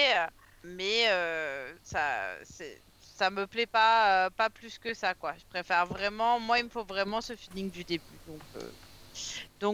[0.65, 2.83] mais euh, ça, c'est.
[3.13, 5.37] Ça me plaît pas, euh, pas plus que ça, quoi.
[5.37, 8.21] Je préfère vraiment, moi, il me faut vraiment ce feeling du début.
[8.27, 8.73] Donc, euh,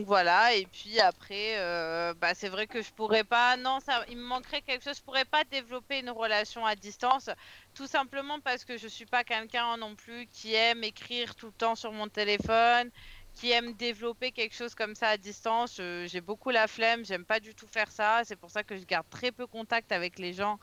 [0.05, 4.17] voilà, et puis après, euh, bah, c'est vrai que je pourrais pas, non, ça, il
[4.19, 7.31] me manquerait quelque chose, je pourrais pas développer une relation à distance,
[7.75, 11.53] tout simplement parce que je suis pas quelqu'un non plus qui aime écrire tout le
[11.53, 12.91] temps sur mon téléphone,
[13.35, 15.77] qui aime développer quelque chose comme ça à distance.
[16.07, 18.85] J'ai beaucoup la flemme, j'aime pas du tout faire ça, c'est pour ça que je
[18.85, 20.59] garde très peu contact avec les gens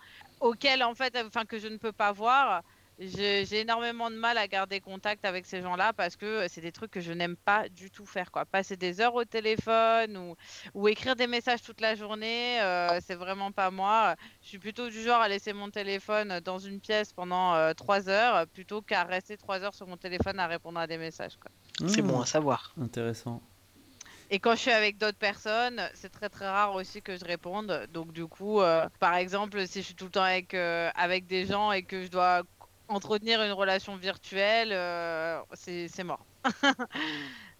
[0.45, 2.61] auxquels en fait, enfin que je ne peux pas voir.
[2.97, 6.72] j'ai énormément de mal à garder contact avec ces gens-là parce que euh, c'est des
[6.72, 8.31] trucs que je n'aime pas du tout faire.
[8.31, 8.45] Quoi.
[8.45, 10.35] Passer des heures au téléphone ou,
[10.73, 14.15] ou écrire des messages toute la journée, euh, c'est vraiment pas moi.
[14.41, 18.07] Je suis plutôt du genre à laisser mon téléphone dans une pièce pendant euh, trois
[18.07, 21.35] heures plutôt qu'à rester trois heures sur mon téléphone à répondre à des messages.
[21.38, 21.51] Quoi.
[21.88, 22.73] C'est Hmm, bon à savoir.
[22.80, 23.41] Intéressant.
[24.31, 27.88] Et quand je suis avec d'autres personnes, c'est très très rare aussi que je réponde.
[27.93, 31.27] Donc du coup, euh, par exemple, si je suis tout le temps avec, euh, avec
[31.27, 32.43] des gens et que je dois
[32.88, 36.26] entretenir une relation virtuelle, euh, c'est c'est mort.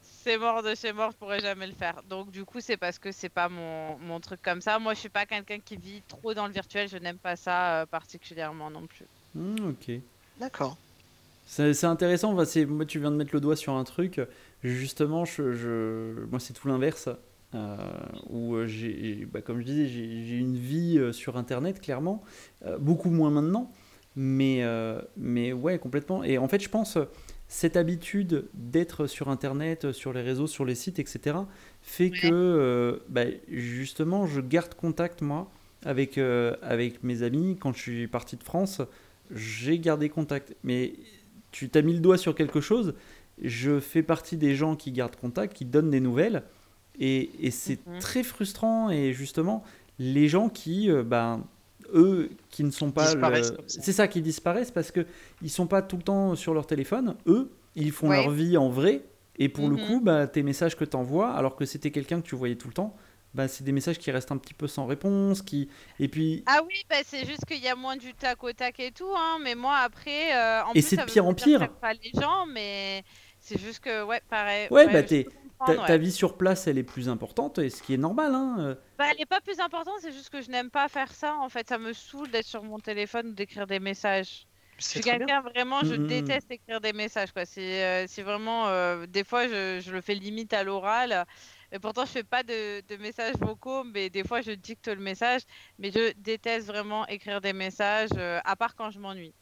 [0.02, 2.02] c'est mort de chez mort, je pourrais jamais le faire.
[2.10, 4.80] Donc du coup, c'est parce que c'est pas mon, mon truc comme ça.
[4.80, 6.90] Moi, je suis pas quelqu'un qui vit trop dans le virtuel.
[6.90, 9.06] Je n'aime pas ça euh, particulièrement non plus.
[9.36, 10.00] Hmm, ok.
[10.40, 10.78] D'accord.
[11.48, 14.20] C'est c'est intéressant, moi tu viens de mettre le doigt sur un truc,
[14.66, 17.10] justement, je, je- moi c'est tout l'inverse,
[17.54, 17.78] euh,
[18.30, 22.24] où euh, j'ai, bah, comme je disais, j'ai une vie euh, sur Internet, clairement,
[22.66, 23.72] euh, beaucoup moins maintenant,
[24.16, 26.24] mais, euh, mais ouais, complètement.
[26.24, 26.98] Et en fait, je pense,
[27.48, 31.38] cette habitude d'être sur Internet, sur les réseaux, sur les sites, etc.,
[31.82, 35.52] fait que, bah, justement, je garde contact, moi,
[35.86, 37.58] avec, avec mes amis.
[37.60, 38.82] Quand je suis parti de France,
[39.32, 40.56] j'ai gardé contact.
[40.64, 40.94] Mais
[41.52, 42.96] tu t'as mis le doigt sur quelque chose.
[43.42, 46.44] Je fais partie des gens qui gardent contact, qui donnent des nouvelles.
[47.00, 48.00] Et, et c'est Mhm.
[48.00, 48.90] très frustrant.
[48.90, 49.64] Et justement,
[50.00, 51.44] les gens qui, euh, ben,
[51.94, 53.14] eux, qui ne sont pas.
[53.14, 53.58] Le-.
[53.68, 55.06] C'est ça, qui disparaissent parce que
[55.42, 57.16] ils sont pas tout le temps sur leur téléphone.
[57.28, 58.16] Eux, ils font Ouais.
[58.18, 59.04] leur vie en vrai.
[59.38, 59.86] Et pour le Mhm.
[59.86, 62.70] coup, bah, tes messages que tu envoies, alors que c'était quelqu'un que tu voyais tout
[62.70, 62.96] le temps,
[63.34, 65.42] bah, c'est des messages qui restent un petit peu sans réponse.
[65.42, 65.68] Qui...
[66.00, 68.80] Et puis, Ah oui, bah, c'est juste qu'il y a moins du tac au tac
[68.80, 71.70] et tout, hein, mais moi après, euh, en Et c'est de pire en pire.
[71.82, 73.04] pas les gens, mais
[73.46, 74.68] c'est juste que, ouais, pareil.
[74.72, 75.26] ouais, bah, t'es-
[75.86, 78.34] ta, vie sur place, elle est plus importante, et ce qui est normal.
[78.36, 78.56] Hein.
[78.60, 78.76] euh.
[78.98, 81.50] Bah, elle est pas plus importante, c'est juste que je n'aime pas faire ça, en
[81.50, 84.48] fait, ça me saoule d'être sur mon téléphone ou d'écrire des messages.
[84.78, 86.08] Je C'est suis quelqu'un vraiment, je Mhm.
[86.08, 87.46] déteste écrire des messages, quoi.
[87.46, 91.26] C'est euh, c'est vraiment, euh, des fois, je, je le fais limite à l'oral.
[91.72, 95.02] Et pourtant, je fais pas de, de messages vocaux, mais des fois, je dicte le
[95.02, 95.42] message.
[95.78, 99.34] Mais je déteste vraiment écrire des messages, euh, à part quand je m'ennuie.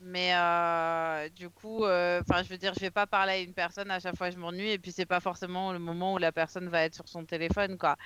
[0.00, 3.52] Mais euh, du coup, euh, enfin, je veux dire, je vais pas parler à une
[3.52, 6.18] personne à chaque fois que je m'ennuie, et puis c'est pas forcément le moment où
[6.18, 7.96] la personne va être sur son téléphone, quoi.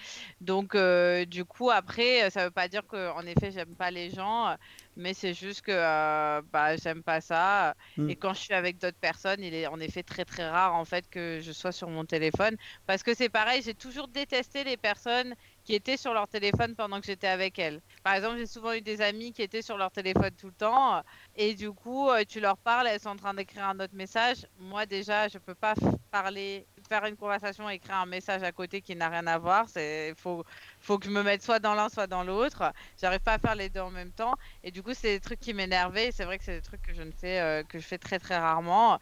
[0.41, 4.11] Donc, euh, du coup, après, ça veut pas dire que, en effet, j'aime pas les
[4.11, 4.57] gens,
[4.97, 7.75] mais c'est juste que, bah, j'aime pas ça.
[7.99, 8.09] Mm.
[8.11, 10.85] Et quand je suis avec d'autres personnes, il est en effet très très rare en
[10.85, 12.57] fait que je sois sur mon téléphone,
[12.87, 17.01] parce que c'est pareil, j'ai toujours détesté les personnes qui étaient sur leur téléphone pendant
[17.01, 17.81] que j'étais avec elles.
[18.03, 21.03] Par exemple, j'ai souvent eu des amis qui étaient sur leur téléphone tout le temps,
[21.37, 24.47] et du coup, euh, tu leur parles, elles sont en train d'écrire un autre message.
[24.59, 25.75] Moi, déjà, je peux pas
[26.11, 29.69] parler, faire une conversation, et écrire un message à côté qui n'a rien à voir.
[29.69, 30.45] C'est faut
[30.81, 32.73] faut que je me mette soit dans l'un, soit dans l'autre.
[33.01, 35.41] J'arrive pas à faire les deux en même temps, et du coup, c'est des trucs
[35.41, 36.11] qui m'énervaient.
[36.13, 38.19] C'est vrai que c'est des trucs que je ne fais euh, que je fais très
[38.19, 38.99] très rarement.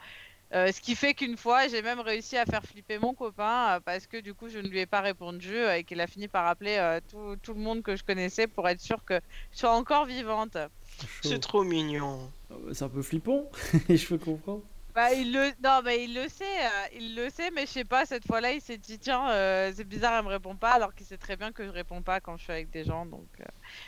[0.53, 3.81] Euh, ce qui fait qu'une fois, j'ai même réussi à faire flipper mon copain euh,
[3.85, 6.27] parce que du coup, je ne lui ai pas répondu euh, et qu'il a fini
[6.27, 9.21] par appeler euh, tout, tout le monde que je connaissais pour être sûr que
[9.53, 10.57] je sois encore vivante.
[11.23, 12.31] C'est trop mignon.
[12.51, 13.49] Euh, C'est un peu flippant,
[13.89, 14.63] et je peux comprendre.
[15.01, 15.51] Bah, il le...
[15.65, 18.53] Non, mais il le sait, euh, il le sait, mais je sais pas, cette fois-là,
[18.53, 21.37] il s'est dit, tiens, euh, c'est bizarre, elle me répond pas, alors qu'il sait très
[21.37, 23.27] bien que je réponds pas quand je suis avec des gens, donc...
[23.41, 23.45] euh,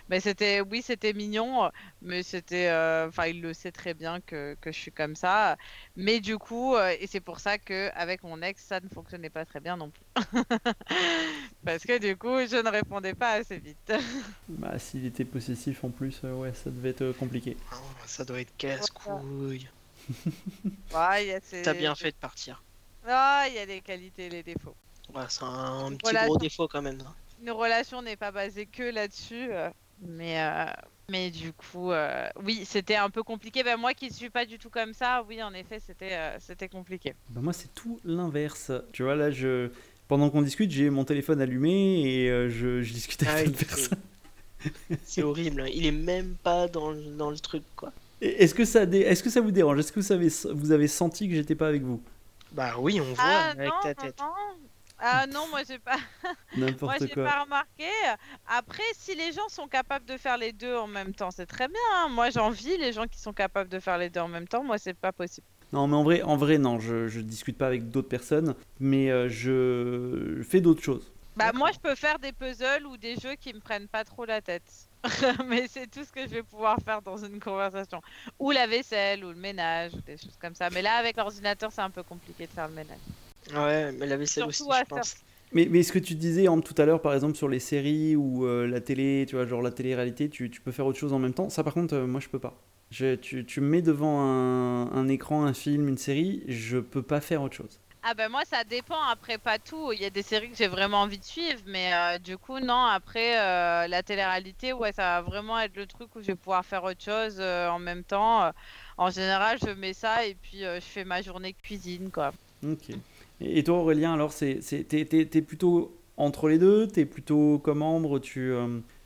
[0.08, 1.70] Mais c'était, oui, c'était mignon,
[2.00, 2.68] mais c'était...
[2.70, 5.58] euh, Enfin, il le sait très bien que, que je suis comme ça,
[5.96, 9.28] mais du coup, euh, et c'est pour ça que avec mon ex, ça ne fonctionnait
[9.28, 10.06] pas très bien non plus.
[11.66, 13.92] Parce que du coup, je ne répondais pas assez vite.
[14.48, 17.56] Bah, s'il était possessif en plus, euh, ouais, ça devait être compliqué.
[17.72, 17.76] Oh,
[18.06, 19.68] ça doit être casse-couille.
[20.94, 22.62] Ouais, il y a ces- T'as bien fait de partir.
[23.06, 24.74] Ah, il y a les qualités et les défauts.
[25.14, 26.98] Ouais, c'est un petit gros défaut quand même.
[27.00, 27.14] hein.
[27.42, 29.48] une relation n'est pas basée que là-dessus.
[29.50, 29.68] euh,
[30.04, 30.64] mais, euh,
[31.08, 33.62] mais du coup, euh, oui, c'était un peu compliqué.
[33.62, 36.36] Ben, moi qui ne suis pas du tout comme ça, oui, en effet, c'était euh,
[36.40, 37.14] c'était compliqué.
[37.30, 38.70] Bah, moi, c'est tout l'inverse.
[38.92, 39.70] Tu vois, là, je...
[40.08, 43.58] pendant qu'on discute, j'ai mon téléphone allumé et euh, je, je discute Ah, avec d'autres
[43.58, 43.98] fait- personnes.
[45.04, 45.62] C'est horrible.
[45.62, 45.68] hein.
[45.72, 47.92] Il est même pas dans le, dans le truc, quoi.
[48.22, 49.78] Est-ce que, ça dé- Est-ce que ça vous dérange?
[49.80, 50.28] Est-ce que vous avez...
[50.54, 52.00] vous avez senti que j'étais pas avec vous?
[52.52, 54.18] Bah oui, on voit Ah avec non, ta tête.
[54.20, 54.32] non.
[55.04, 55.96] Ah non, moi j'ai pas,
[56.80, 57.88] moi j'ai pas remarqué.
[58.46, 61.66] Après, si les gens sont capables de faire les deux en même temps, c'est très
[61.66, 61.80] bien.
[61.96, 62.08] hein.
[62.08, 64.62] Moi, j'envie les gens qui sont capables de faire les deux en même temps.
[64.62, 65.46] Moi, c'est pas possible.
[65.72, 69.10] Non, mais en vrai, en vrai non, je, je discute pas avec d'autres personnes, mais
[69.10, 71.10] euh, je fais d'autres choses.
[71.34, 74.26] Bah moi je peux faire des puzzles ou des jeux qui me prennent pas trop
[74.26, 74.70] la tête.
[75.48, 78.00] Mais c'est tout ce que je vais pouvoir faire dans une conversation.
[78.38, 80.70] Ou la vaisselle, ou le ménage, ou des choses comme ça.
[80.70, 82.98] Mais là avec l'ordinateur c'est un peu compliqué de faire le ménage.
[83.54, 85.16] Ouais, mais la vaisselle aussi, Surtout à je pense.
[85.54, 88.16] Mais, mais ce que tu disais Ambre, tout à l'heure, par exemple, sur les séries
[88.16, 91.12] ou euh, la télé, tu vois, genre la télé-réalité, tu, tu peux faire autre chose
[91.12, 91.50] en même temps.
[91.50, 92.62] Ça, par contre, euh, moi, je peux pas.
[92.90, 97.02] Je, tu, tu me mets devant un, un écran, un film, une série, je peux
[97.02, 97.80] pas faire autre chose.
[98.04, 100.66] Ah ben moi ça dépend, après pas tout, il y a des séries que j'ai
[100.66, 105.02] vraiment envie de suivre, mais euh, du coup non, après euh, la télé-réalité, ouais ça
[105.02, 108.02] va vraiment être le truc où je vais pouvoir faire autre chose euh, en même
[108.02, 108.50] temps.
[108.98, 112.32] En général je mets ça et puis je fais ma journée cuisine quoi.
[112.66, 112.90] Ok.
[113.40, 116.88] Et toi Aurélien, alors, t'es, plutôt entre les deux?
[116.88, 118.52] T'es plutôt comme Ambre Tu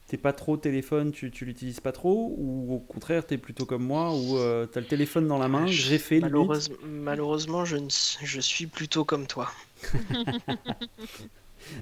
[0.07, 3.85] t'es pas trop téléphone, tu, tu l'utilises pas trop Ou au contraire, t'es plutôt comme
[3.85, 7.89] moi où euh, t'as le téléphone dans la main, j'ai fait Malheureuse- Malheureusement, je, ne
[7.89, 9.51] je suis plutôt comme toi.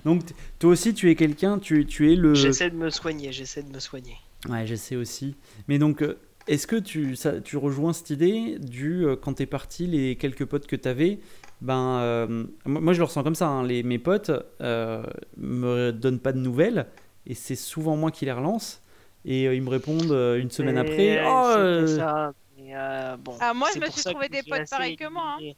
[0.05, 0.23] Donc
[0.59, 2.35] toi aussi, tu es quelqu'un, tu, tu es le...
[2.35, 4.17] J'essaie de me soigner, j'essaie de me soigner.
[4.49, 5.37] Ouais, j'essaie aussi.
[5.69, 9.47] Mais donc, euh, est-ce que tu, ça, tu rejoins cette idée du euh, quand t'es
[9.47, 11.21] parti, les quelques potes que t'avais,
[11.61, 13.49] ben, euh, moi moi, je le ressens comme ça.
[13.49, 14.31] hein, les, mes potes
[14.61, 15.03] euh,
[15.37, 16.87] me donnent pas de nouvelles
[17.27, 18.83] et c'est souvent moi qui les relance
[19.25, 21.23] et euh, ils me répondent euh, une semaine après.
[21.25, 24.97] Oh, euh, ça, mais, euh, bon, Ah, moi, je me suis trouvé des potes pareils
[24.97, 25.53] que moi, hein.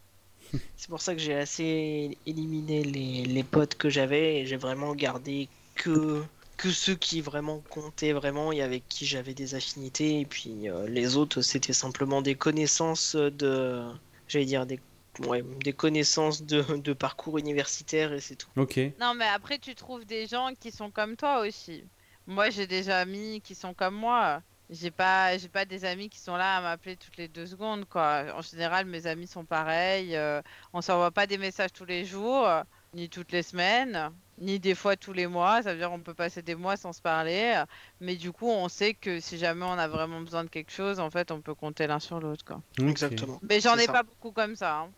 [0.76, 4.94] C'est pour ça que j'ai assez éliminé les, les potes que j'avais et j'ai vraiment
[4.94, 6.22] gardé que,
[6.56, 10.20] que ceux qui vraiment comptaient vraiment et avec qui j'avais des affinités.
[10.20, 13.82] Et puis euh, les autres, c'était simplement des connaissances de.
[14.28, 14.78] J'allais dire des,
[15.20, 18.48] ouais, des connaissances de, de parcours universitaire et c'est tout.
[18.56, 18.78] Ok.
[19.00, 21.84] Non mais après tu trouves des gens qui sont comme toi aussi.
[22.26, 24.42] Moi j'ai des amis qui sont comme moi.
[24.68, 27.84] J'ai pas, j'ai pas des amis qui sont là à m'appeler toutes les deux secondes
[27.84, 28.24] quoi.
[28.34, 30.16] En général mes amis sont pareils.
[30.16, 32.48] euh, on s'envoie pas des messages tous les jours,
[32.92, 35.62] ni toutes les semaines, ni des fois tous les mois.
[35.62, 37.62] Ça veut dire on peut passer des mois sans se parler.
[38.00, 40.98] Mais du coup on sait que si jamais on a vraiment besoin de quelque chose,
[40.98, 42.60] en fait on peut compter l'un sur l'autre quoi.
[42.80, 43.38] Exactement.
[43.48, 43.92] Mais j'en ai ça.
[43.92, 44.78] pas beaucoup comme ça.
[44.80, 44.90] hein.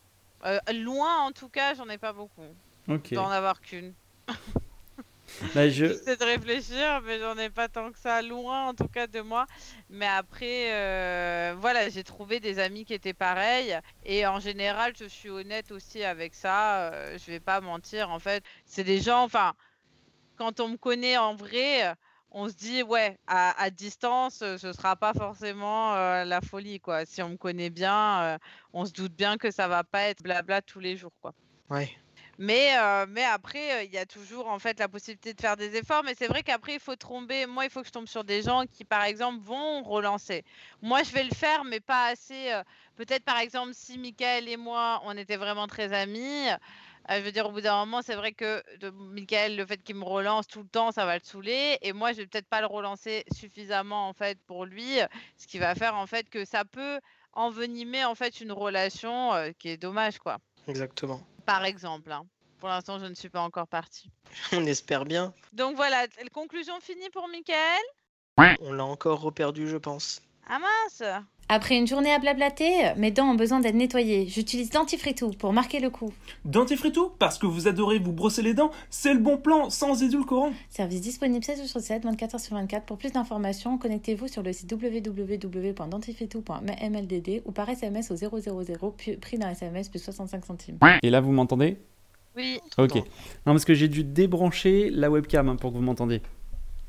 [0.44, 2.54] Euh, loin en tout cas j'en ai pas beaucoup.
[2.88, 3.12] Ok.
[3.12, 3.94] D'en avoir qu'une.
[5.54, 5.86] Bah, je...
[5.86, 9.20] J'essaie de réfléchir, mais j'en ai pas tant que ça, loin en tout cas de
[9.20, 9.46] moi.
[9.90, 13.78] Mais après, euh, voilà, j'ai trouvé des amis qui étaient pareils.
[14.04, 16.90] Et en général, je suis honnête aussi avec ça.
[16.92, 18.42] euh, je vais pas mentir, en fait.
[18.64, 19.52] C'est des gens, enfin,
[20.36, 21.94] quand on me connaît en vrai,
[22.30, 26.78] on se dit, ouais, à, à distance, euh, ce sera pas forcément euh, la folie,
[26.80, 27.06] quoi.
[27.06, 28.38] Si on me connaît bien, euh,
[28.72, 31.32] on se doute bien que ça va pas être blabla tous les jours, quoi.
[31.70, 31.90] Ouais.
[32.40, 35.74] Mais, euh, mais après, il y a toujours en fait la possibilité de faire des
[35.74, 36.04] efforts.
[36.04, 37.46] Mais c'est vrai qu'après, il faut tomber.
[37.46, 40.44] Moi, il faut que je tombe sur des gens qui, par exemple, vont relancer.
[40.80, 42.52] Moi, je vais le faire, mais pas assez.
[42.94, 46.46] Peut-être, par exemple, si Michael et moi, on était vraiment très amis.
[47.10, 49.82] Euh, je veux dire, au bout d'un moment, c'est vrai que de, Michael, le fait
[49.82, 51.78] qu'il me relance tout le temps, ça va le saouler.
[51.82, 54.98] Et moi, je vais peut-être pas le relancer suffisamment, en fait, pour lui.
[55.36, 57.00] Ce qui va faire, en fait, que ça peut
[57.32, 60.38] envenimer, en fait, une relation euh, qui est dommage, quoi.
[60.66, 61.20] Exactement.
[61.46, 62.12] Par exemple.
[62.12, 62.26] hein.
[62.58, 64.10] Pour l'instant, je ne suis pas encore partie.
[64.52, 65.32] On espère bien.
[65.52, 67.82] Donc voilà, conclusion finie pour Michael?
[68.60, 70.22] On l'a encore reperdu, je pense.
[70.48, 71.02] Ah mince
[71.50, 74.26] Après une journée à blablater, mes dents ont besoin d'être nettoyées.
[74.28, 76.12] J'utilise Dentifritou pour marquer le coup.
[76.44, 80.50] Dentifritou, parce que vous adorez vous brosser les dents, c'est le bon plan, sans édulcorant.
[80.68, 82.84] Service disponible 7 jours sur 7, 24 heures sur 24.
[82.84, 88.30] Pour plus d'informations, connectez-vous sur le site www.dentifritou.mldd ou par SMS au 000,
[88.98, 90.76] puis prix d'un SMS plus 65 centimes.
[91.02, 91.78] Et là, vous m'entendez?
[92.36, 92.60] Oui.
[92.76, 92.96] Ok.
[92.96, 93.54] Non.
[93.54, 96.20] Parce que j'ai dû débrancher la webcam hein, pour que vous m'entendiez.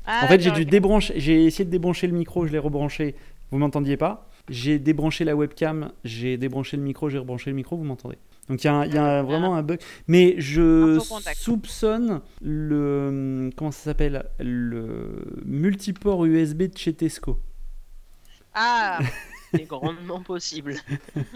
[0.06, 3.14] Ah, En fait, j'ai dû débrancher, j'ai essayé de débrancher le micro, je l'ai rebranché,
[3.50, 4.26] vous m'entendiez pas?
[4.50, 8.18] J'ai débranché la webcam, j'ai débranché le micro, j'ai rebranché le micro, vous m'entendez?
[8.48, 9.78] Donc il y a, un- y a vraiment un bug.
[10.08, 11.00] Mais je Un
[11.34, 13.50] soupçonne le.
[13.56, 14.24] Comment ça s'appelle?
[14.40, 17.38] Le multiport USB de chez Tesco.
[18.54, 18.98] Ah
[19.52, 20.74] C'est grandement possible.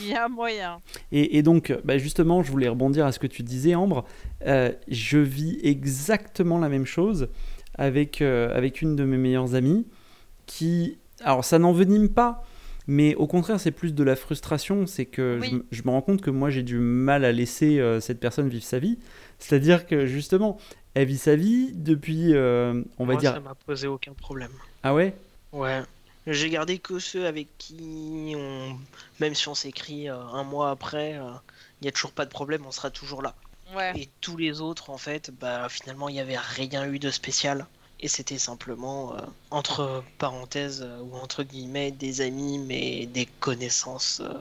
[0.00, 0.80] Il y a moyen.
[1.12, 4.04] Et, et donc, bah, justement, je voulais rebondir à ce que tu disais, Ambre.
[4.46, 7.28] Euh, je vis exactement la même chose
[7.76, 9.86] avec, euh, avec une de mes meilleures amies
[10.46, 10.98] qui.
[11.22, 12.44] Alors, ça n'envenime pas,
[12.86, 14.86] mais au contraire, c'est plus de la frustration.
[14.86, 15.48] C'est que Oui.
[15.50, 18.20] je, me- je me rends compte que moi, j'ai du mal à laisser euh, cette
[18.20, 18.98] personne vivre sa vie.
[19.38, 20.58] C'est-à-dire que, justement,
[20.94, 23.32] elle vit sa vie depuis, euh, on va dire.
[23.34, 24.52] ça m'a posé aucun problème.
[24.82, 25.14] Ah ouais?
[25.52, 25.82] Ouais.
[26.26, 28.76] J'ai gardé que ceux avec qui on.
[29.20, 32.62] Même si on s'écrit euh, un mois après, il n'y a toujours pas de problème,
[32.66, 33.34] on sera toujours là.
[33.76, 33.92] Ouais.
[33.96, 37.66] Et tous les autres, en fait, bah finalement, il n'y avait rien eu de spécial.
[38.00, 39.20] Et c'était simplement, euh,
[39.50, 44.34] entre parenthèses, euh, ou entre guillemets, des amis, mais des connaissances euh,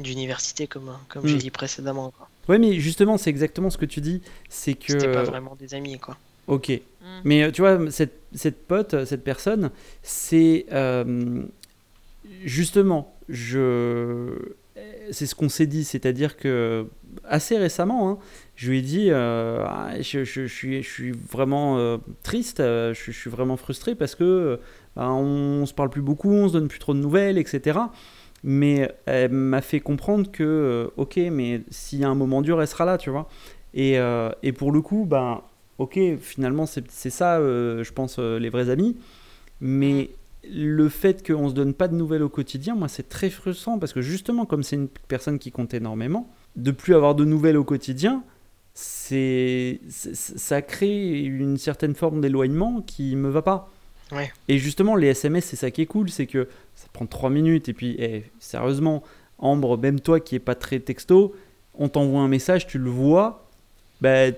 [0.00, 1.28] d'université, comme, comme Mm.
[1.28, 2.10] j'ai dit précédemment.
[2.10, 2.28] quoi.
[2.48, 4.20] Ouais, mais justement, c'est exactement ce que tu dis.
[4.48, 4.92] C'est que.
[4.92, 6.16] C'était pas vraiment des amis, quoi.
[6.48, 6.70] Ok.
[6.70, 7.04] Mm.
[7.24, 9.70] Mais tu vois, cette, cette pote, cette personne,
[10.02, 11.42] c'est euh,
[12.44, 14.34] justement, je,
[15.10, 16.86] c'est ce qu'on s'est dit, c'est-à-dire que
[17.24, 18.18] assez récemment, hein,
[18.56, 23.10] je lui ai dit, euh, ah, je, suis, je suis vraiment euh, triste, euh, je,
[23.10, 24.60] suis- vraiment frustré parce que
[24.96, 27.78] ben, on, se parle plus beaucoup, on se donne plus trop de nouvelles, etc.
[28.44, 32.68] Mais elle m'a fait comprendre que, ok, mais s'il y a un moment dur, elle
[32.68, 33.28] sera là, tu vois.
[33.74, 33.98] Et,
[34.42, 35.42] et pour le coup, ben,
[35.78, 38.96] ok, finalement, c'est ça, je pense, les vrais amis.
[39.60, 40.10] Mais
[40.52, 43.92] le fait qu'on se donne pas de nouvelles au quotidien, moi, c'est très frustrant parce
[43.92, 47.64] que justement, comme c'est une personne qui compte énormément, de plus avoir de nouvelles au
[47.64, 48.22] quotidien,
[48.74, 53.70] c'est ça crée une certaine forme d'éloignement qui me va pas.
[54.12, 54.30] Ouais.
[54.48, 57.68] Et justement, les SMS, c'est ça qui est cool, c'est que ça prend 3 minutes
[57.68, 59.02] et puis, eh, sérieusement,
[59.38, 61.34] Ambre, même toi qui est pas très texto,
[61.74, 63.48] on t'envoie un message, tu le vois,
[64.00, 64.30] bah,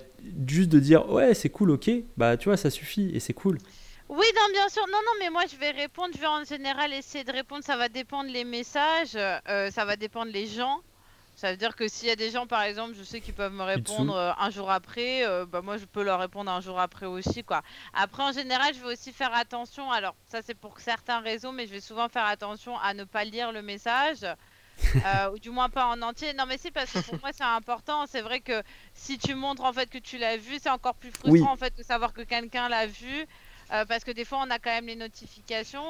[0.46, 3.58] juste de dire ouais, c'est cool, ok, bah tu vois, ça suffit et c'est cool.
[4.08, 4.86] Oui, non, bien sûr.
[4.86, 6.10] Non, non, mais moi, je vais répondre.
[6.14, 7.62] Je vais en général essayer de répondre.
[7.64, 9.14] Ça va dépendre les messages.
[9.16, 10.80] euh, ça va dépendre les gens.
[11.36, 13.52] Ça veut dire que s'il y a des gens, par exemple, je sais qu'ils peuvent
[13.52, 16.80] me répondre euh, un jour après, euh, bah moi, je peux leur répondre un jour
[16.80, 17.62] après aussi, quoi.
[17.94, 19.88] Après, en général, je vais aussi faire attention.
[19.92, 23.22] Alors, ça, c'est pour certains réseaux, mais je vais souvent faire attention à ne pas
[23.22, 24.26] lire le message.
[24.94, 26.32] euh, ou du moins pas en entier.
[26.34, 28.06] Non, mais si, parce que pour moi, c'est important.
[28.06, 28.62] C'est vrai que
[28.94, 31.42] si tu montres en fait que tu l'as vu, c'est encore plus frustrant Oui.
[31.42, 33.26] en fait de savoir que quelqu'un l'a vu.
[33.72, 35.82] Euh, parce que des fois, on a quand même les notifications.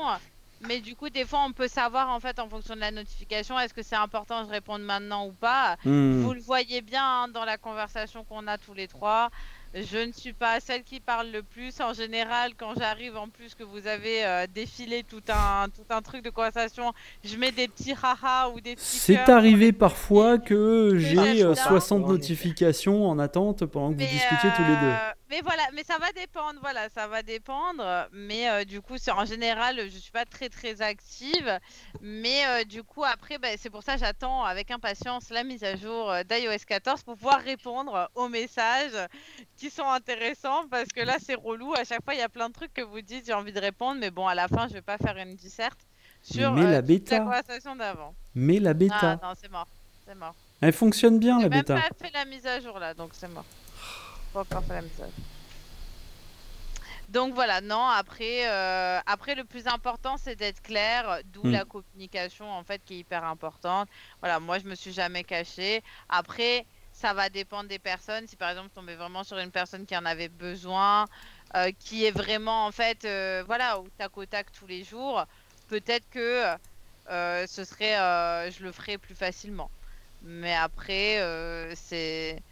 [0.66, 3.58] Mais du coup, des fois, on peut savoir en fait en fonction de la notification,
[3.60, 5.76] est-ce que c'est important de répondre maintenant ou pas.
[5.84, 6.22] Hmm.
[6.22, 9.30] Vous le voyez bien hein, dans la conversation qu'on a tous les trois.
[9.74, 11.80] Je ne suis pas celle qui parle le plus.
[11.80, 16.00] En général, quand j'arrive, en plus que vous avez euh, défilé tout un, tout un
[16.00, 16.92] truc de conversation,
[17.22, 18.84] je mets des petits haha ou des petits.
[18.84, 21.54] C'est cœurs arrivé parfois que j'ai j'aime euh, bien.
[21.54, 22.12] 60 En effet.
[22.12, 24.94] notifications en attente pendant que Mais, vous discutiez tous les deux.
[25.30, 27.82] Mais voilà, mais ça va dépendre, voilà, ça va dépendre.
[28.12, 31.58] Mais euh, du coup, c'est en général, je suis pas très très active.
[32.00, 35.62] Mais euh, du coup, après, bah, c'est pour ça que j'attends avec impatience la mise
[35.64, 38.96] à jour euh, d'iOS 14 pour pouvoir répondre aux messages
[39.56, 40.66] qui sont intéressants.
[40.70, 41.74] Parce que là, c'est relou.
[41.74, 43.60] À chaque fois, il y a plein de trucs que vous dites, j'ai envie de
[43.60, 44.00] répondre.
[44.00, 45.78] Mais bon, à la fin, je vais pas faire une disserte
[46.22, 47.18] sur Mais la euh, toute bêta.
[47.18, 48.14] la conversation d'avant.
[48.34, 49.68] Mais la Ah bêta, non, c'est mort.
[50.06, 50.34] C'est mort.
[50.62, 51.74] elle fonctionne bien J'ai la même bêta.
[51.74, 53.44] pas fait la mise à jour là, donc c'est mort.
[54.32, 55.12] Pas encore fait la jour.
[57.08, 61.52] Donc voilà, non, après, euh, après le plus important c'est d'être clair, d'où Mm.
[61.52, 63.88] la communication en fait qui est hyper importante.
[64.20, 65.82] Voilà, moi je me suis jamais cachée.
[66.08, 68.26] Après, ça va dépendre des personnes.
[68.26, 71.08] Si par exemple tombez vraiment sur une personne qui en avait besoin,
[71.56, 75.24] euh, qui est vraiment en fait, euh, voilà, au tac au tac tous les jours,
[75.68, 76.44] peut-être que
[77.08, 79.70] euh, ce serait, euh, je le ferai plus facilement.
[80.20, 82.42] Mais après, euh, c'est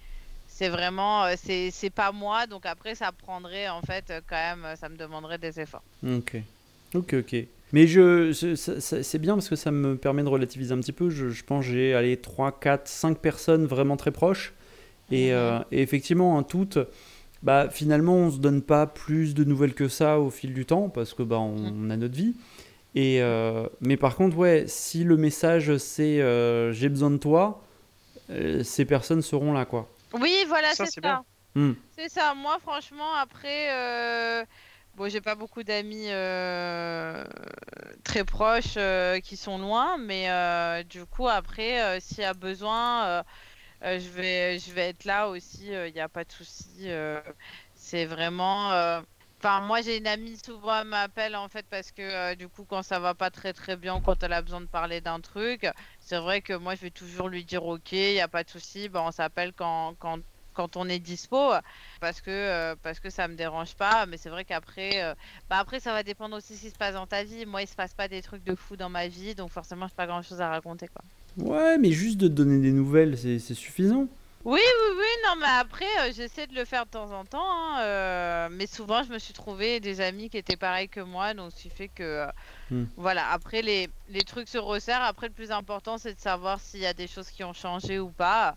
[0.57, 4.37] c'est vraiment, euh, c'est c'est pas moi, donc après ça prendrait en fait euh, quand
[4.37, 5.83] même, euh, ça me demanderait des efforts.
[6.03, 6.37] Ok,
[6.95, 7.37] ok, ok.
[7.73, 11.11] Mais je, c'est bien parce que ça me permet de relativiser un petit peu.
[11.11, 14.55] Je, je pense j'ai allé 3, 4, 5 personnes vraiment très proches.
[15.11, 16.78] Et, euh, et effectivement, en toutes,
[17.43, 20.89] bah, finalement, on se donne pas plus de nouvelles que ça au fil du temps
[20.89, 22.35] parce que bah, on, on a notre vie.
[22.95, 27.62] Et, euh, mais par contre, ouais, si le message c'est euh, j'ai besoin de toi,
[28.62, 29.89] ces personnes seront là, quoi.
[30.12, 31.23] Oui, voilà, Ça, c'est ça.
[31.55, 31.73] Hmm.
[31.91, 32.35] C'est ça.
[32.35, 34.45] Moi, franchement, après, euh,
[34.95, 37.24] bon, j'ai pas beaucoup d'amis euh,
[38.05, 42.35] très proches euh, qui sont loin, mais euh, du coup, après, euh, s'il y a
[42.35, 43.23] besoin, euh,
[43.85, 45.69] euh, je vais, je vais être là aussi.
[45.69, 46.91] Il n'y a pas de souci.
[46.91, 47.20] euh,
[47.74, 49.03] c'est vraiment.
[49.39, 52.65] Enfin, moi, j'ai une amie souvent elle m'appelle en fait parce que euh, du coup,
[52.65, 55.67] quand ça va pas très très bien, quand elle a besoin de parler d'un truc,
[56.01, 58.51] c'est vrai que moi, je vais toujours lui dire OK, il n'y a pas de
[58.51, 58.89] souci.
[58.89, 60.19] Bah, on s'appelle quand, quand
[60.55, 61.53] quand on est dispo
[62.01, 65.15] parce que euh, parce que ça me dérange pas mais c'est vrai qu'après euh,
[65.51, 67.61] bah après ça va dépendre aussi de ce qui se passe dans ta vie moi
[67.61, 70.07] il se passe pas des trucs de fou dans ma vie donc forcément j'ai pas
[70.07, 71.03] grand chose à raconter quoi
[71.37, 74.09] Ouais, mais juste de te donner des nouvelles, c'est suffisant.
[74.47, 77.44] Oui oui oui non mais après euh, j'essaie de le faire de temps en temps
[77.44, 81.35] hein, euh, mais souvent je me suis trouvé des amis qui étaient pareils que moi
[81.35, 82.27] donc ce qui fait que euh,
[82.70, 82.85] Hmm.
[82.97, 86.81] voilà après les les trucs se resserrent après le plus important c'est de savoir s'il
[86.81, 88.56] y a des choses qui ont changé ou pas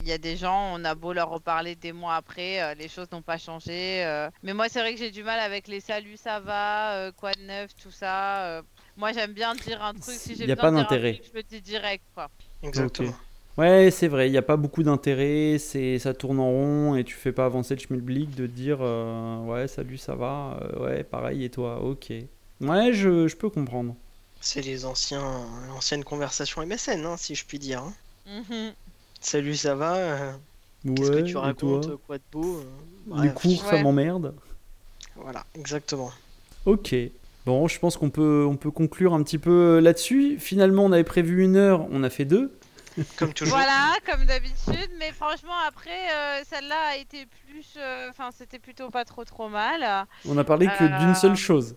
[0.00, 2.88] il y a des gens, on a beau leur reparler des mois après, euh, les
[2.88, 4.04] choses n'ont pas changé.
[4.04, 4.30] euh.
[4.42, 7.32] Mais moi, c'est vrai que j'ai du mal avec les saluts, ça va, euh, quoi
[7.34, 8.46] de neuf, tout ça.
[8.46, 8.62] euh.
[8.96, 10.16] Moi, j'aime bien dire un truc.
[10.18, 11.14] Si j'ai Y a besoin pas de dire un d'intérêt.
[11.14, 12.28] truc, Je le dis direct, quoi.
[12.64, 13.14] Exactement.
[13.58, 17.04] Ouais, c'est vrai, il n'y a pas beaucoup d'intérêt, c'est ça tourne en rond et
[17.04, 21.04] tu fais pas avancer le schmilblick de dire euh, ouais, salut, ça va, euh, ouais,
[21.04, 22.12] pareil et toi, ok.
[22.62, 23.94] Ouais, je, je peux comprendre.
[24.40, 25.46] C'est les anciens,
[25.76, 27.82] anciennes conversations MSN, hein, si je puis dire.
[27.82, 27.94] hein.
[28.26, 28.72] Mhm.
[29.20, 30.32] Salut, ça va euh,
[30.94, 32.64] Qu'est-ce Ouais, que tu et racontes toi Quoi de beau euh,
[33.16, 33.32] Les bref.
[33.32, 33.82] cours, ça Ouais.
[33.82, 34.34] m'emmerde.
[35.16, 36.12] Voilà, exactement.
[36.66, 36.94] Ok.
[37.44, 40.38] Bon, je pense qu'on peut, on peut conclure un petit peu là-dessus.
[40.38, 42.52] Finalement, on avait prévu une heure, on a fait deux.
[43.16, 43.56] Comme toujours.
[43.56, 44.90] Voilà, comme d'habitude.
[44.98, 47.74] Mais franchement, après, euh, celle-là a été plus.
[47.78, 50.06] euh, Enfin, c'était plutôt pas trop trop mal.
[50.28, 51.74] On a parlé que Euh, d'une seule chose.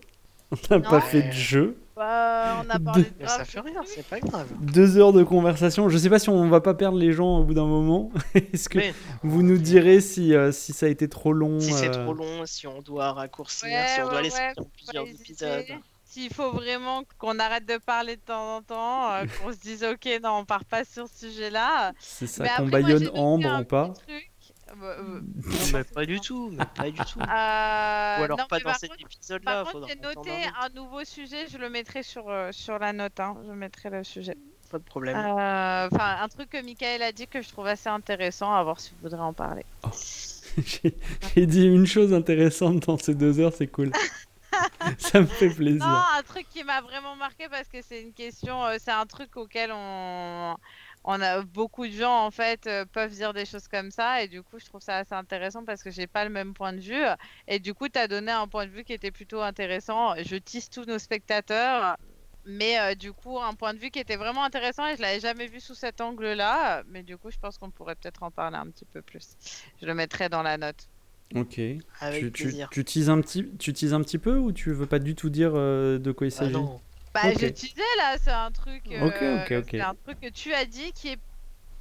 [0.52, 1.76] On n'a pas fait de jeu.
[1.96, 4.46] Bah, on a parlé de Mais ça fait de rien, c'est pas grave.
[4.60, 5.88] Deux heures de conversation.
[5.88, 8.12] Je sais pas si on va pas perdre les gens au bout d'un moment.
[8.34, 11.72] Est-ce que Mais vous nous direz si, euh, si ça a été trop long si
[11.72, 15.06] c'est euh, trop long, si on doit raccourcir, Ouais, si on doit laisser ouais, plusieurs
[15.08, 15.64] épisodes.
[16.16, 19.84] S'il faut vraiment qu'on arrête de parler de temps en temps, euh, qu'on se dise
[19.84, 21.92] ok, non, on part pas sur ce sujet-là.
[21.98, 24.30] C'est ça qu'on baillonne Ambre ou pas truc.
[24.70, 27.18] Euh, euh, Non, mais pas du tout, mais pas du tout.
[27.20, 31.04] euh, Ou alors non, pas dans cet épisode-là, Par contre, faudra j'ai noté un nouveau
[31.04, 33.20] sujet, je le mettrai sur, sur la note.
[33.20, 33.36] hein.
[33.46, 34.38] Je mettrai le sujet.
[34.70, 35.16] Pas de problème.
[35.18, 38.80] Euh, Enfin, un truc que Michael a dit que je trouve assez intéressant, à voir
[38.80, 39.66] si vous voudrez en parler.
[40.64, 40.94] J'ai
[41.34, 43.92] j'ai dit une chose intéressante dans ces deux heures, c'est cool.
[44.98, 45.86] ça me fait plaisir.
[45.86, 49.06] Non, un truc qui m'a vraiment marqué parce que c'est une question, euh, c'est un
[49.06, 50.56] truc auquel on,
[51.04, 54.28] on a beaucoup de gens en fait euh, peuvent dire des choses comme ça et
[54.28, 56.80] du coup je trouve ça assez intéressant parce que j'ai pas le même point de
[56.80, 57.04] vue
[57.48, 60.14] et du coup tu as donné un point de vue qui était plutôt intéressant.
[60.22, 61.96] Je tisse tous nos spectateurs.
[62.48, 65.18] Mais euh, du coup, un point de vue qui était vraiment intéressant et je l'avais
[65.18, 66.84] jamais vu sous cet angle-là.
[66.86, 69.34] Mais du coup, je pense qu'on pourrait peut-être en parler un petit peu plus.
[69.82, 70.88] Je le mettrai dans la note.
[71.34, 71.60] Ok.
[72.00, 72.68] Avec tu, tu, plaisir.
[72.70, 75.52] tu un petit, tu teases un petit peu ou tu veux pas du tout dire
[75.54, 76.52] euh, de quoi il Ah s'agit?
[76.52, 76.80] non.
[77.12, 77.38] Bah, Ok.
[77.40, 78.82] je disais là, c'est un truc.
[78.86, 79.68] Ok, euh, ok, ok.
[79.70, 81.18] C'est un truc que tu as dit qui est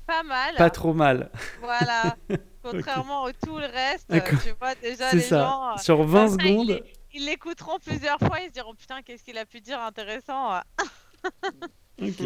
[0.08, 0.56] pas mal.
[0.56, 1.30] Pas trop mal.
[1.62, 2.16] Voilà.
[2.64, 4.40] Contrairement au tout le reste, D'accord.
[4.44, 5.40] tu vois déjà C'est les ça.
[5.40, 5.74] gens.
[5.74, 6.84] euh, Sur 20 comme ça, secondes.
[7.14, 10.60] Ils l'écouteront plusieurs fois, ils se diront putain, qu'est-ce qu'il a pu dire intéressant.
[12.02, 12.22] Ok.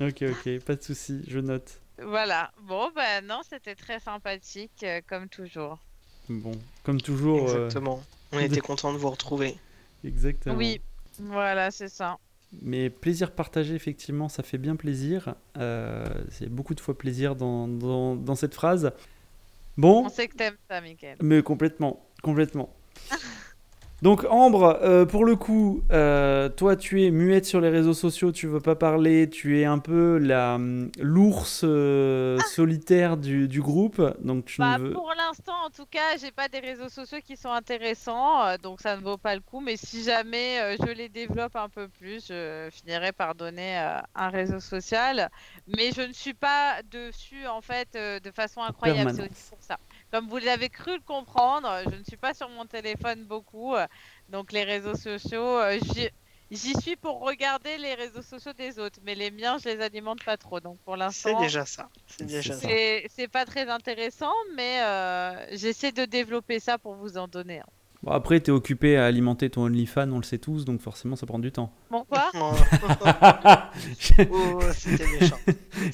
[0.00, 0.60] Ok, ok.
[0.64, 1.22] Pas de souci.
[1.28, 1.80] Je note.
[2.02, 2.50] Voilà.
[2.62, 5.78] Bon, bah non, c'était très sympathique, euh, comme toujours.
[6.40, 6.52] Bon.
[6.84, 7.48] Comme toujours.
[7.50, 8.02] euh, Exactement.
[8.32, 9.56] On était content de vous retrouver.
[10.04, 10.56] exactement.
[10.56, 10.80] Oui,
[11.18, 12.18] voilà, c'est ça.
[12.62, 15.34] Mais plaisir partagé, effectivement, ça fait bien plaisir.
[15.58, 18.92] Euh, c'est beaucoup de fois plaisir dans, dans, dans cette phrase.
[19.78, 21.16] Bon, On sait que t'aimes ça, Mickaël.
[21.22, 22.74] mais complètement, complètement.
[24.02, 28.32] Donc Ambre, euh, pour le coup, euh, toi tu es muette sur les réseaux sociaux,
[28.32, 33.62] tu veux pas parler, tu es un peu la hum, l'ours euh, solitaire du, du
[33.62, 34.92] groupe, donc tu Bah, ne veux.
[34.92, 38.96] pour l'instant, en tout cas, j'ai pas des réseaux sociaux qui sont intéressants, donc ça
[38.96, 39.60] ne vaut pas le coup.
[39.60, 43.76] Mais si jamais je les développe un peu plus, je finirai par donner
[44.16, 45.30] un réseau social.
[45.68, 49.12] Mais je ne suis pas dessus en fait de façon incroyable.
[49.14, 49.78] C'est aussi pour ça.
[50.12, 53.86] Comme vous l'avez cru le comprendre, je ne suis pas sur mon téléphone beaucoup, euh,
[54.28, 55.78] donc les réseaux sociaux, euh,
[56.50, 60.22] j'y- suis pour regarder les réseaux sociaux des autres, mais les miens, je les alimente
[60.22, 60.60] pas trop.
[60.60, 61.88] Donc pour C'est l'instant, déjà ça.
[62.06, 62.68] C'est déjà C'est ça.
[62.68, 67.60] c'est c'est pas très intéressant, mais euh, j'essaie de développer ça pour vous en donner.
[67.60, 67.66] un.
[68.02, 71.14] Bon, après, tu es occupé à alimenter ton OnlyFans, on le sait tous, donc forcément
[71.14, 71.72] ça prend du temps.
[71.90, 72.52] Bon quoi Oh,
[74.32, 75.36] oh, c'était méchant.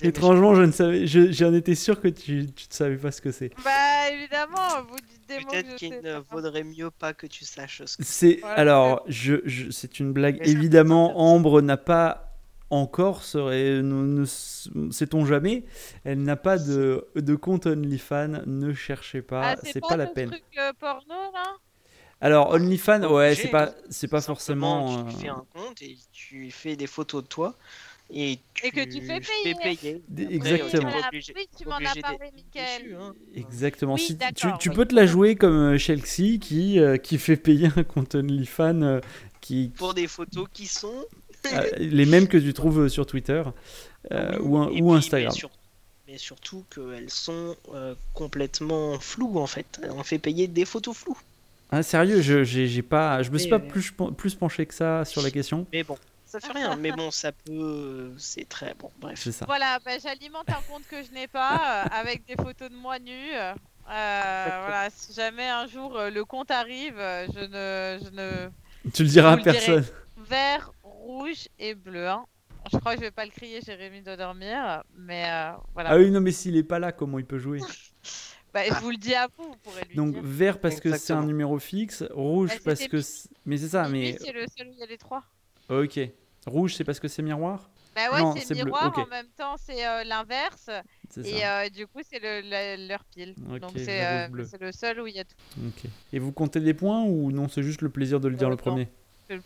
[0.02, 3.20] Étrangement, je ne savais, je- j'en étais sûr que tu, tu ne savais pas ce
[3.20, 3.50] que c'est.
[3.64, 6.24] Bah évidemment, vous dites mots que Peut-être qu'il ne pas.
[6.30, 10.12] vaudrait mieux pas que tu saches ce que C'est Voilà, alors, je, je- c'est une
[10.12, 10.38] blague.
[10.40, 11.20] Mais Évidemment, c'est.
[11.20, 12.24] Ambre n'a pas
[12.70, 15.64] encore, serait, ne, ne- sait-on jamais,
[16.04, 18.42] elle n'a pas de, de compte OnlyFans.
[18.46, 20.30] Ne cherchez pas, Ah, c'est pas, la le peine.
[20.30, 21.56] truc euh, porno là?
[22.20, 25.04] Alors OnlyFans, ouais, c'est pas, c'est pas forcément.
[25.04, 27.54] Tu euh, fais un compte et tu fais des photos de toi
[28.10, 29.54] et tu Et que tu fais payer.
[29.54, 30.02] payer.
[30.08, 30.90] d- Après, Exactement.
[31.08, 32.18] obligé- oui, tu m'en as parlé,
[32.98, 33.14] hein.
[33.36, 33.94] Exactement.
[33.94, 34.74] Oui, Si- tu, d'accord, tu oui.
[34.74, 38.82] peux te la jouer comme euh, Chelsea qui, euh, qui fait payer un compte OnlyFans
[38.82, 39.00] euh,
[39.40, 41.04] qui, Pour des photos qui sont
[41.78, 43.44] les mêmes que tu trouves sur Twitter
[44.10, 45.30] euh, Oui, ou, un- et ou puis, Instagram.
[45.32, 45.50] Mais, sur-
[46.08, 49.80] mais surtout qu'elles sont euh, complètement floues en fait.
[49.90, 51.16] On fait payer des photos floues.
[51.70, 54.74] Ah, sérieux, je j'ai j'ai pas, je me suis Mais- pas plus, plus penché que
[54.74, 55.66] ça sur la question.
[55.72, 56.76] Mais bon, ça fait rien.
[56.76, 58.12] mais bon, ça peut.
[58.16, 58.90] C'est très bon.
[59.00, 59.18] Bref.
[59.22, 59.44] C'est ça.
[59.46, 62.98] Voilà, bah, j'alimente un compte que je n'ai pas euh, avec des photos de moi
[62.98, 63.34] nue.
[63.34, 63.52] euh,
[63.86, 69.02] voilà, si jamais un jour euh, le compte arrive, euh, je ne, je ne Tu
[69.02, 69.52] le diras à dirai.
[69.52, 69.84] personne.
[70.16, 72.08] vert, rouge et bleu.
[72.08, 72.24] hein.
[72.72, 75.90] Je crois que je vais pas le crier, Jérémy doit dormir, mais euh, voilà.
[75.90, 77.60] Ah oui, non, mais s'il est pas là, comment il peut jouer?
[78.54, 80.22] Bah, je vous le dis à vous, vous pourrez lui Donc dire.
[80.24, 83.00] vert parce que c'est un numéro fixe, rouge Bah, parce que.
[83.44, 84.16] Mais c'est ça, mais.
[84.18, 85.22] c'est le seul où il y a les trois.
[85.68, 86.00] Ok.
[86.46, 87.68] Rouge, c'est parce que c'est miroir?
[87.94, 88.98] Bah ouais, Non, c'est miroir, ok.
[88.98, 90.70] en même temps c'est euh, l'inverse,
[91.10, 91.28] C'est ça.
[91.28, 93.34] et euh, du coup c'est le, le- leur pile.
[93.50, 95.34] Ok, Donc c'est euh, c'est le seul où il y a tout.
[95.66, 95.90] Ok.
[96.12, 98.56] Et vous comptez des points ou non C'est juste le plaisir de le dire le
[98.56, 98.88] premier?
[99.26, 99.40] C'est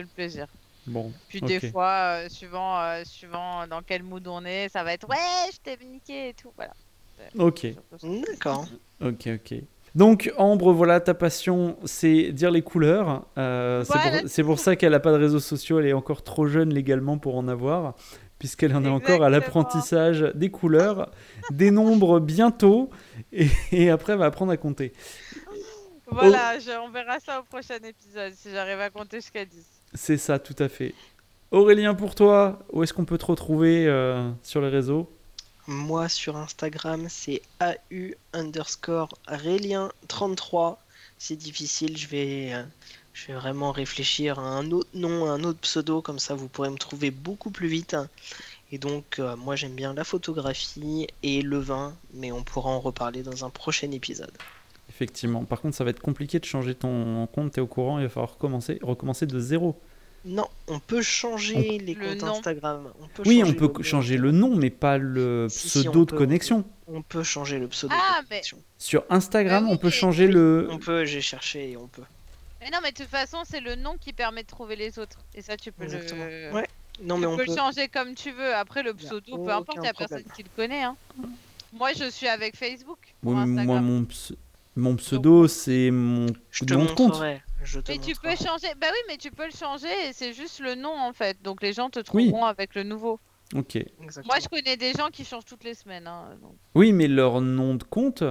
[0.00, 0.48] le, plaisir.
[0.86, 1.12] Bon.
[1.28, 5.08] Puis des fois, euh, suivant, euh, suivant dans quel mood on est, ça va être
[5.08, 6.52] ouais, je t'ai niqué et tout.
[6.56, 6.74] Voilà.
[7.38, 7.66] Ok.
[8.28, 8.66] D'accord.
[9.04, 9.54] Ok, ok.
[9.94, 13.26] Donc Ambre, voilà, ta passion, c'est dire les couleurs.
[13.36, 14.20] Euh, c'est Voilà.
[14.20, 16.72] pour, c'est pour ça qu'elle n'a pas de réseaux sociaux, elle est encore trop jeune
[16.72, 17.94] légalement pour en avoir.
[18.38, 21.12] puisqu'elle en est encore à l'apprentissage des couleurs,
[21.52, 22.90] des nombres bientôt,
[23.32, 24.92] et, et après elle va apprendre à compter.
[26.10, 29.64] Voilà, je- on verra ça au prochain épisode si j'arrive à compter jusqu'à 10.
[29.94, 30.92] C'est ça, tout à fait.
[31.52, 35.08] Aurélien, pour toi, où est-ce qu'on peut te retrouver euh, sur les réseaux?
[35.68, 40.76] Moi sur Instagram c'est AU underscore Rélien33.
[41.18, 42.64] C'est difficile, je vais, euh,
[43.12, 46.70] je vais vraiment réfléchir à un autre nom, un autre pseudo, comme ça vous pourrez
[46.70, 47.96] me trouver beaucoup plus vite.
[48.72, 52.80] Et donc euh, moi j'aime bien la photographie et le vin, mais on pourra en
[52.80, 54.36] reparler dans un prochain épisode.
[54.88, 55.44] Effectivement.
[55.44, 58.08] Par contre, ça va être compliqué de changer ton compte, t'es au courant, il va
[58.08, 59.80] falloir recommencer, recommencer de zéro.
[60.24, 62.34] Non, on peut changer les Le comptes nom.
[62.36, 62.92] Instagram.
[63.02, 63.82] On peut Oui, on peut le nom.
[63.82, 66.16] changer le nom, mais pas le Si, pseudo de peut.
[66.18, 66.64] connexion.
[66.86, 67.92] On peut changer le pseudo.
[67.96, 68.58] Ah, de mais- connexion.
[68.78, 70.68] Sur Instagram, Ah oui, on peut changer le.
[70.70, 72.02] On peut, j'ai cherché et on peut.
[72.60, 75.18] Mais non, mais de toute façon, c'est le nom qui permet de trouver les autres.
[75.34, 76.24] Et ça, tu peux Exactement.
[76.24, 76.52] le.
[76.52, 76.66] Ouais.
[77.02, 77.50] Non, mais on peux peut.
[77.50, 78.54] le changer comme tu veux.
[78.54, 80.22] Après, le pseudo, peu importe, il y a problème.
[80.22, 80.82] personne qui le connaît.
[80.84, 80.94] Hein.
[81.72, 82.98] Moi, je suis avec Facebook.
[83.22, 84.34] Pour Oui, mais moi, mon, ps-
[84.76, 87.08] mon pseudo, c'est mon Je te nom de compte.
[87.14, 87.42] montrerai.
[87.64, 88.68] Je te Mais tu peux changer.
[88.80, 91.40] Bah oui, mais tu peux le changer et c'est juste le nom en fait.
[91.42, 92.04] Donc les gens te Oui.
[92.28, 93.18] trouveront avec le nouveau.
[93.54, 93.76] Ok.
[93.76, 94.24] Exactement.
[94.26, 96.06] Moi, je connais des gens qui changent toutes les semaines.
[96.06, 96.54] hein, donc.
[96.74, 98.22] Oui, mais leur nom de compte,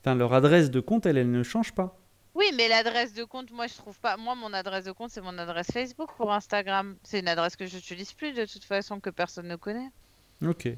[0.00, 1.98] enfin leur adresse de compte, elle, elle ne change pas.
[2.34, 4.16] Oui, mais l'adresse de compte, moi, je trouve pas.
[4.16, 6.96] Moi, mon adresse de compte, c'est mon adresse Facebook pour Instagram.
[7.02, 9.90] C'est une adresse que j'utilise plus de toute façon, que personne ne connaît.
[10.42, 10.68] Ok.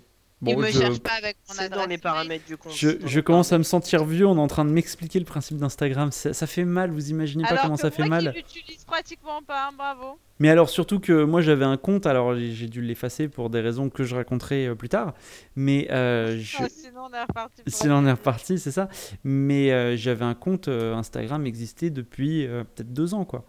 [0.40, 1.70] Bon, me je, cherchent pas avec mon adresse.
[1.70, 2.72] dans les paramètres du compte.
[2.74, 4.26] je, je commence à me sentir vieux.
[4.26, 6.12] On est en train de m'expliquer le principe d'Instagram.
[6.12, 6.90] Ça, ça fait mal.
[6.90, 8.32] Vous imaginez pas comment que ça fait mal.
[8.46, 10.18] qui l'utilise pratiquement pas, hein, bravo.
[10.40, 13.88] Mais alors surtout que moi j'avais un compte, alors j'ai dû l'effacer pour des raisons
[13.88, 15.14] que je raconterai euh, plus tard.
[15.54, 16.56] Mais euh, je...
[16.60, 17.62] Oh, sinon, on est reparti.
[17.62, 18.88] pour Sinon on est reparti, c'est ça.
[19.22, 23.44] Mais euh, j'avais un compte euh, Instagram existé depuis euh, peut-être deux ans, quoi.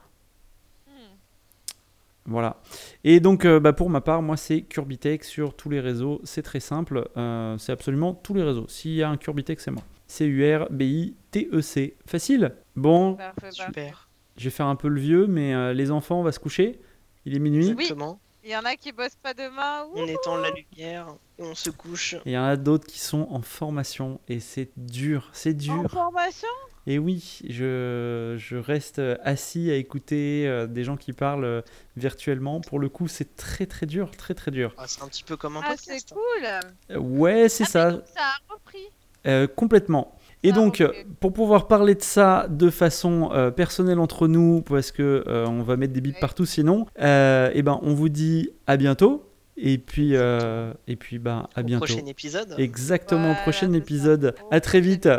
[2.27, 2.60] Voilà.
[3.03, 6.22] Et donc, euh, bah, pour ma part, moi, c'est Curbitech sur tous les réseaux.
[6.23, 7.07] C'est très simple.
[7.18, 8.65] euh, c'est absolument tous les réseaux.
[8.68, 9.84] S'il y a un Curbitech, c'est moi.
[10.07, 11.95] C-U-R-B-I-T-E-C.
[12.06, 12.56] Facile?
[12.76, 13.52] Bon, Parfait, parfait.
[13.65, 14.10] Super.
[14.38, 16.80] je vais faire un peu le vieux, mais euh, les enfants, on va se coucher?
[17.26, 17.69] Il est minuit?
[17.69, 18.19] Exactement.
[18.45, 19.85] Il y en a qui bossent pas demain.
[19.85, 19.97] ouh.
[19.97, 21.07] On étend la lumière
[21.39, 22.15] et on se couche.
[22.26, 24.19] Il y en a d'autres qui sont en formation.
[24.27, 25.30] Et c'est dur.
[25.34, 25.91] C'est En dur.
[25.91, 26.47] formation?
[26.88, 31.61] Et oui, je, je reste assis à écouter euh, des gens qui parlent euh,
[31.97, 32.61] virtuellement.
[32.61, 34.72] Pour le coup, c'est très très dur, très très dur.
[34.77, 36.13] Ah, c'est un petit peu comme un Ah, c'est podcast.
[36.13, 36.45] cool.
[36.91, 38.88] Euh, ouais, c'est Ah, ça, ça a repris.
[39.26, 40.15] euh, complètement.
[40.45, 44.61] Et Ah, donc, euh, pour pouvoir parler de ça de façon euh, personnelle entre nous,
[44.61, 48.09] parce que euh, on va mettre des bips partout sinon, euh, eh ben, on vous
[48.09, 49.30] dit à bientôt.
[49.57, 51.85] Et puis, euh, et puis bah, à Au bientôt.
[51.85, 52.53] prochain épisode.
[52.57, 53.77] Exactement, Voilà, prochain ça.
[53.77, 54.35] épisode.
[54.43, 55.09] Au À très vite.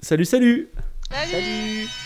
[0.00, 0.68] Salut, salut
[1.10, 1.30] Salut.
[1.30, 2.05] Salut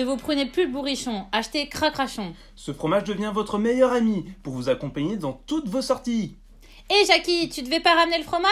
[0.00, 2.32] Ne vous prenez plus le bourrichon, achetez Cracrachon.
[2.56, 6.38] Ce fromage devient votre meilleur ami pour vous accompagner dans toutes vos sorties.
[6.88, 8.48] Hé Jackie, tu devais pas ramener le fromage?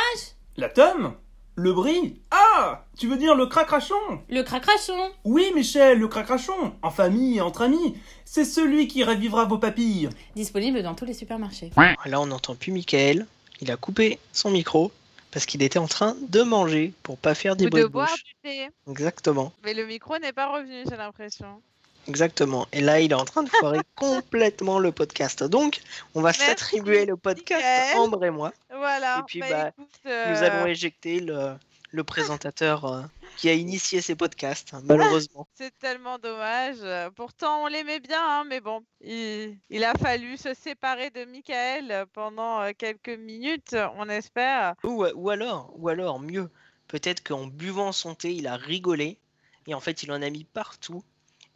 [0.59, 1.15] La tome
[1.55, 2.21] Le brie?
[2.31, 2.85] Ah!
[2.99, 3.95] Tu veux dire le cracrachon?
[4.29, 5.11] Le Cracrachon.
[5.25, 6.75] Oui, Michel, le cracrachon.
[6.83, 7.97] En famille et entre amis
[8.27, 10.11] C'est celui qui ravivera vos papilles.
[10.37, 11.71] Disponible dans tous les supermarchés.
[12.05, 13.27] Là, on n'entend plus Michael.
[13.63, 14.93] Il a coupé son micro
[15.31, 18.09] parce qu'il était en train de manger pour pas faire des Ou bruits de boire
[18.11, 18.25] bouche.
[18.25, 18.69] du thé.
[18.91, 21.61] Exactement, Mais le micro n'est pas revenu, j'ai l'impression.
[22.09, 22.67] exactement.
[22.73, 25.45] Et là, il est en train de foirer complètement le podcast.
[25.45, 25.81] Donc,
[26.15, 27.99] on va s'attribuer le podcast Mickaël.
[27.99, 28.53] Ambre et moi.
[28.75, 29.19] Voilà.
[29.19, 31.53] Et puis, bah, bah, écoute, Nous euh, allons éjecter le,
[31.91, 33.03] le présentateur euh,
[33.37, 35.47] qui a initié ces podcasts, hein, malheureusement.
[35.55, 36.79] C'est tellement dommage.
[37.15, 42.07] Pourtant, on l'aimait bien, hein, mais bon, il, il a fallu se séparer de Michael
[42.13, 44.75] pendant euh, quelques minutes, on espère.
[44.85, 46.51] Ou, ou alors, ou alors, mieux,
[46.89, 49.19] peut-être qu'en buvant son thé, il a rigolé
[49.67, 51.03] et en fait, il en a mis partout.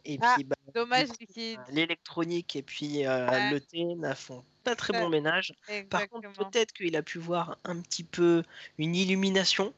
[0.05, 1.07] Et Ah, puis, bah, Dommage
[1.37, 3.51] euh, l'électronique et puis euh, Ouais.
[3.51, 5.53] le thé ne font pas très bon ménage.
[5.89, 8.43] Par contre, peut-être qu'il a pu voir un petit peu
[8.77, 9.73] une illumination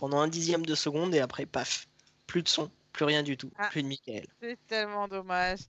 [0.00, 1.86] pendant un dixième de seconde et après, paf,
[2.26, 3.68] plus de son, plus rien du tout, Ah.
[3.70, 4.26] plus de Michael.
[4.40, 5.60] C'est tellement dommage.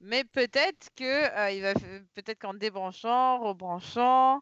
[0.00, 1.74] Mais peut-être que euh, il va
[2.14, 4.40] peut-être qu'en débranchant, rebranchant,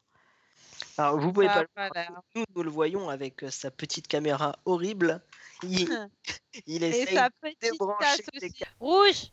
[0.97, 4.59] Alors, vous pouvez pas le voir, nous, nous le voyons avec euh, sa petite caméra
[4.65, 5.23] horrible.
[5.63, 5.87] Il,
[6.67, 8.25] il essaye sa de débrancher.
[8.81, 9.33] Rouge